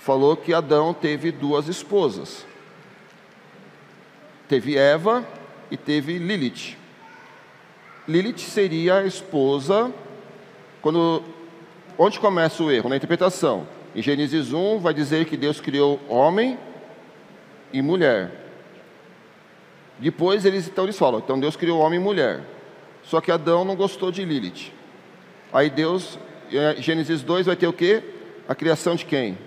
falou 0.00 0.36
que 0.36 0.52
Adão 0.52 0.92
teve 0.92 1.30
duas 1.30 1.68
esposas. 1.68 2.44
Teve 4.48 4.76
Eva 4.76 5.24
e 5.70 5.76
teve 5.76 6.18
Lilith. 6.18 6.76
Lilith 8.08 8.38
seria 8.38 8.96
a 8.96 9.06
esposa 9.06 9.92
quando 10.80 11.22
onde 11.96 12.18
começa 12.18 12.62
o 12.62 12.70
erro 12.70 12.88
na 12.88 12.96
interpretação 12.96 13.77
em 13.94 14.02
Gênesis 14.02 14.52
1 14.52 14.78
vai 14.78 14.92
dizer 14.92 15.24
que 15.24 15.36
Deus 15.36 15.60
criou 15.60 16.00
homem 16.08 16.58
e 17.72 17.82
mulher. 17.82 18.30
Depois 19.98 20.44
eles 20.44 20.68
então 20.68 20.84
eles 20.84 20.98
falam, 20.98 21.20
então 21.20 21.38
Deus 21.38 21.56
criou 21.56 21.80
homem 21.80 21.98
e 21.98 22.02
mulher. 22.02 22.40
Só 23.02 23.20
que 23.20 23.32
Adão 23.32 23.64
não 23.64 23.74
gostou 23.74 24.12
de 24.12 24.24
Lilith. 24.24 24.72
Aí 25.52 25.70
Deus, 25.70 26.18
Gênesis 26.78 27.22
2 27.22 27.46
vai 27.46 27.56
ter 27.56 27.66
o 27.66 27.72
quê? 27.72 28.02
A 28.46 28.54
criação 28.54 28.94
de 28.94 29.04
quem? 29.04 29.38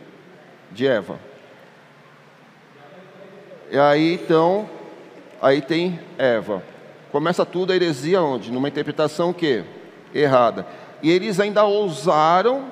De 0.71 0.87
Eva. 0.87 1.19
E 3.69 3.77
aí 3.77 4.15
então, 4.15 4.69
aí 5.41 5.61
tem 5.61 5.99
Eva. 6.17 6.63
Começa 7.11 7.45
tudo 7.45 7.71
a 7.71 7.75
heresia 7.75 8.21
onde? 8.21 8.51
Numa 8.51 8.67
interpretação 8.67 9.31
que 9.31 9.63
errada. 10.13 10.65
E 11.01 11.11
eles 11.11 11.39
ainda 11.39 11.63
ousaram 11.63 12.71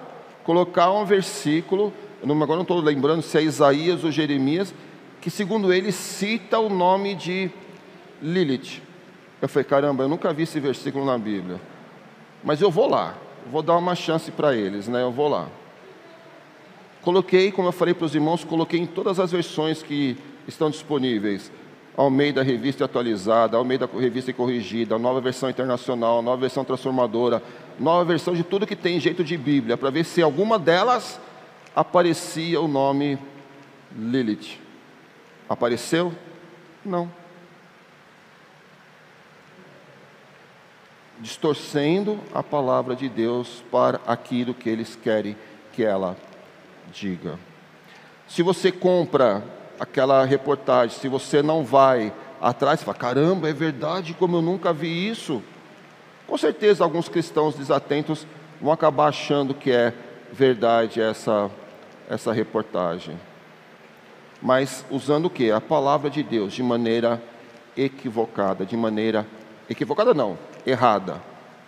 colocar 0.49 0.91
um 0.91 1.05
versículo, 1.05 1.93
agora 2.23 2.55
não 2.55 2.63
estou 2.63 2.79
lembrando 2.79 3.21
se 3.21 3.37
é 3.37 3.43
Isaías 3.43 4.03
ou 4.03 4.09
Jeremias, 4.09 4.73
que 5.21 5.29
segundo 5.29 5.71
eles 5.71 5.93
cita 5.93 6.57
o 6.57 6.69
nome 6.69 7.13
de 7.13 7.51
Lilith. 8.19 8.81
Eu 9.39 9.47
falei, 9.47 9.63
caramba, 9.63 10.05
eu 10.05 10.09
nunca 10.09 10.33
vi 10.33 10.41
esse 10.41 10.59
versículo 10.59 11.05
na 11.05 11.19
Bíblia. 11.19 11.61
Mas 12.43 12.61
eu 12.61 12.71
vou 12.71 12.89
lá, 12.89 13.15
vou 13.51 13.61
dar 13.61 13.77
uma 13.77 13.93
chance 13.93 14.31
para 14.31 14.55
eles, 14.55 14.87
né? 14.87 15.03
Eu 15.03 15.11
vou 15.11 15.27
lá. 15.27 15.47
Coloquei, 17.03 17.51
como 17.51 17.67
eu 17.67 17.71
falei 17.71 17.93
para 17.93 18.05
os 18.05 18.15
irmãos, 18.15 18.43
coloquei 18.43 18.79
em 18.79 18.87
todas 18.87 19.19
as 19.19 19.31
versões 19.31 19.83
que 19.83 20.17
estão 20.47 20.71
disponíveis. 20.71 21.51
Ao 21.95 22.09
meio 22.09 22.33
da 22.33 22.41
revista 22.41 22.85
atualizada, 22.85 23.57
ao 23.57 23.65
meio 23.65 23.79
da 23.81 23.85
revista 23.85 24.31
corrigida, 24.31 24.97
nova 24.97 25.19
versão 25.19 25.49
internacional, 25.49 26.21
nova 26.21 26.37
versão 26.37 26.63
transformadora, 26.63 27.43
nova 27.79 28.05
versão 28.05 28.33
de 28.33 28.43
tudo 28.43 28.65
que 28.65 28.75
tem 28.75 28.99
jeito 28.99 29.23
de 29.23 29.37
Bíblia, 29.37 29.75
para 29.75 29.89
ver 29.89 30.05
se 30.05 30.21
alguma 30.21 30.57
delas 30.57 31.19
aparecia 31.75 32.61
o 32.61 32.67
nome 32.67 33.19
Lilith. 33.95 34.59
Apareceu? 35.47 36.13
Não. 36.85 37.11
Distorcendo 41.19 42.19
a 42.33 42.41
palavra 42.41 42.95
de 42.95 43.09
Deus 43.09 43.63
para 43.69 43.99
aquilo 44.07 44.53
que 44.53 44.69
eles 44.69 44.95
querem 44.95 45.35
que 45.73 45.83
ela 45.83 46.15
diga. 46.93 47.37
Se 48.27 48.43
você 48.43 48.71
compra 48.71 49.43
aquela 49.79 50.25
reportagem, 50.25 50.97
se 50.97 51.07
você 51.07 51.41
não 51.41 51.63
vai 51.63 52.11
atrás, 52.41 52.79
você 52.79 52.85
fala: 52.85 52.97
caramba, 52.97 53.49
é 53.49 53.53
verdade, 53.53 54.13
como 54.13 54.37
eu 54.37 54.41
nunca 54.41 54.73
vi 54.73 55.09
isso. 55.09 55.41
Com 56.27 56.37
certeza, 56.37 56.83
alguns 56.83 57.09
cristãos 57.09 57.55
desatentos 57.55 58.27
vão 58.61 58.71
acabar 58.71 59.07
achando 59.07 59.53
que 59.53 59.71
é 59.71 59.93
verdade 60.31 61.01
essa, 61.01 61.49
essa 62.09 62.31
reportagem. 62.31 63.19
Mas 64.41 64.85
usando 64.91 65.25
o 65.25 65.29
que? 65.29 65.51
A 65.51 65.59
palavra 65.59 66.09
de 66.09 66.21
Deus 66.21 66.53
de 66.53 66.61
maneira 66.61 67.21
equivocada, 67.75 68.65
de 68.65 68.77
maneira 68.77 69.25
equivocada 69.69 70.13
não, 70.13 70.37
errada, 70.65 71.21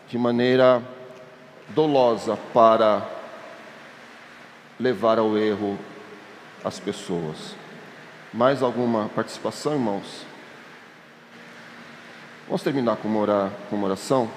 de 0.07 0.18
maneira 0.18 0.82
dolosa 1.70 2.38
para 2.53 3.05
levar 4.80 5.20
ao 5.20 5.38
erro 5.38 5.78
as 6.64 6.80
pessoas. 6.80 7.55
Mais 8.34 8.64
alguma 8.64 9.10
participação, 9.10 9.74
irmãos? 9.74 10.26
Vamos 12.48 12.64
terminar 12.64 12.96
com 12.96 13.10
uma, 13.10 13.52
com 13.70 13.76
uma 13.76 13.88
oração? 13.88 14.32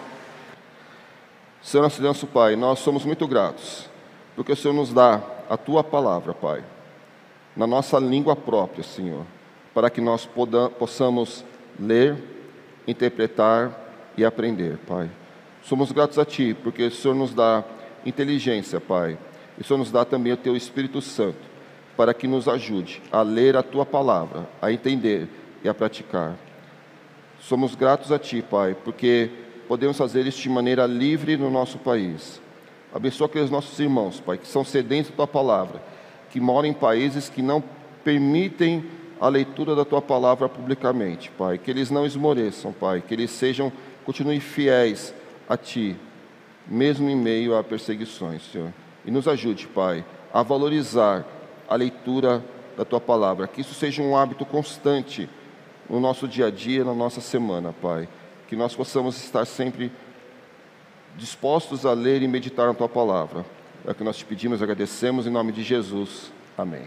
Senhor 1.63 1.85
nosso 1.85 2.03
Deus, 2.03 2.25
Pai, 2.25 2.57
nós 2.57 2.81
somos 2.81 3.05
muito 3.05 3.29
gratos, 3.29 3.89
porque 4.35 4.51
o 4.51 4.57
Senhor 4.57 4.75
nos 4.75 4.93
dá 4.93 5.23
a 5.49 5.57
Tua 5.57 5.85
palavra, 5.85 6.35
Pai, 6.35 6.65
na 7.57 7.69
nossa 7.69 7.97
língua 8.01 8.35
própria, 8.35 8.83
Senhor, 8.83 9.25
para 9.73 9.89
que 9.89 10.01
nós 10.01 10.29
possamos 10.77 11.45
ler, 11.79 12.17
interpretar 12.89 13.71
e 14.17 14.25
aprender, 14.25 14.77
Pai. 14.89 15.09
Somos 15.63 15.93
gratos 15.93 16.19
a 16.19 16.25
Ti, 16.25 16.53
porque 16.65 16.83
o 16.83 16.91
Senhor 16.91 17.15
nos 17.15 17.33
dá 17.33 17.63
inteligência, 18.05 18.81
Pai, 18.81 19.17
e 19.57 19.61
o 19.61 19.65
Senhor 19.65 19.79
nos 19.79 19.93
dá 19.93 20.05
também 20.05 20.33
o 20.33 20.37
Teu 20.37 20.57
Espírito 20.57 21.01
Santo 21.01 21.54
para 21.97 22.15
que 22.15 22.27
nos 22.27 22.49
ajude 22.49 23.03
a 23.11 23.23
ler 23.23 23.57
a 23.57 23.63
tua 23.63 23.87
palavra, 23.87 24.49
a 24.61 24.73
entender 24.73 25.29
e 25.63 25.69
a 25.69 25.75
praticar. 25.75 26.37
Somos 27.41 27.75
gratos 27.75 28.11
a 28.11 28.19
ti, 28.19 28.43
Pai, 28.43 28.77
porque 28.85 29.31
podemos 29.69 29.97
fazer 29.97 30.27
isso 30.27 30.41
de 30.41 30.49
maneira 30.49 30.87
livre 30.87 31.37
no 31.37 31.51
nosso 31.51 31.79
país. 31.79 32.41
Abençoa 32.93 33.27
aqueles 33.27 33.51
nossos 33.51 33.79
irmãos, 33.79 34.21
Pai, 34.21 34.39
que 34.39 34.47
são 34.47 34.65
sedentos 34.65 35.11
da 35.11 35.17
tua 35.17 35.27
palavra, 35.27 35.83
que 36.31 36.41
moram 36.41 36.69
em 36.69 36.73
países 36.73 37.29
que 37.29 37.43
não 37.43 37.63
permitem 38.03 38.85
a 39.21 39.29
leitura 39.29 39.75
da 39.75 39.85
tua 39.85 40.03
palavra 40.03 40.49
publicamente, 40.49 41.31
Pai. 41.31 41.59
Que 41.59 41.71
eles 41.71 41.91
não 41.91 42.07
esmoreçam, 42.07 42.73
Pai, 42.73 43.03
que 43.07 43.15
eles 43.15 43.31
sejam, 43.31 43.73
continuem 44.05 44.41
fiéis 44.41 45.15
a 45.49 45.57
ti, 45.57 45.97
mesmo 46.67 47.09
em 47.09 47.17
meio 47.17 47.57
a 47.57 47.65
perseguições, 47.65 48.43
Senhor. 48.51 48.73
E 49.05 49.11
nos 49.11 49.29
ajude, 49.29 49.67
Pai, 49.67 50.05
a 50.33 50.43
valorizar 50.43 51.27
a 51.75 51.77
leitura 51.77 52.43
da 52.77 52.85
tua 52.85 53.01
palavra. 53.01 53.47
Que 53.49 53.61
isso 53.61 53.75
seja 53.75 54.03
um 54.03 54.17
hábito 54.17 54.47
constante 54.47 55.29
no 55.89 56.01
nosso 56.01 56.27
dia 56.27 56.47
a 56.47 56.51
dia, 56.51 56.85
na 56.85 56.95
nossa 56.95 57.21
semana, 57.21 57.75
Pai. 57.83 58.09
Que 58.49 58.57
nós 58.57 58.75
possamos 58.75 59.23
estar 59.23 59.45
sempre 59.45 59.93
dispostos 61.17 61.85
a 61.85 61.93
ler 61.93 62.23
e 62.23 62.29
meditar 62.29 62.67
na 62.67 62.75
tua 62.75 62.89
palavra. 62.89 63.45
É 63.87 63.91
o 63.91 63.95
que 63.95 64.05
nós 64.05 64.17
te 64.17 64.25
pedimos, 64.25 64.63
agradecemos 64.63 65.27
em 65.27 65.31
nome 65.31 65.53
de 65.53 65.63
Jesus. 65.63 66.33
Amém. 66.57 66.87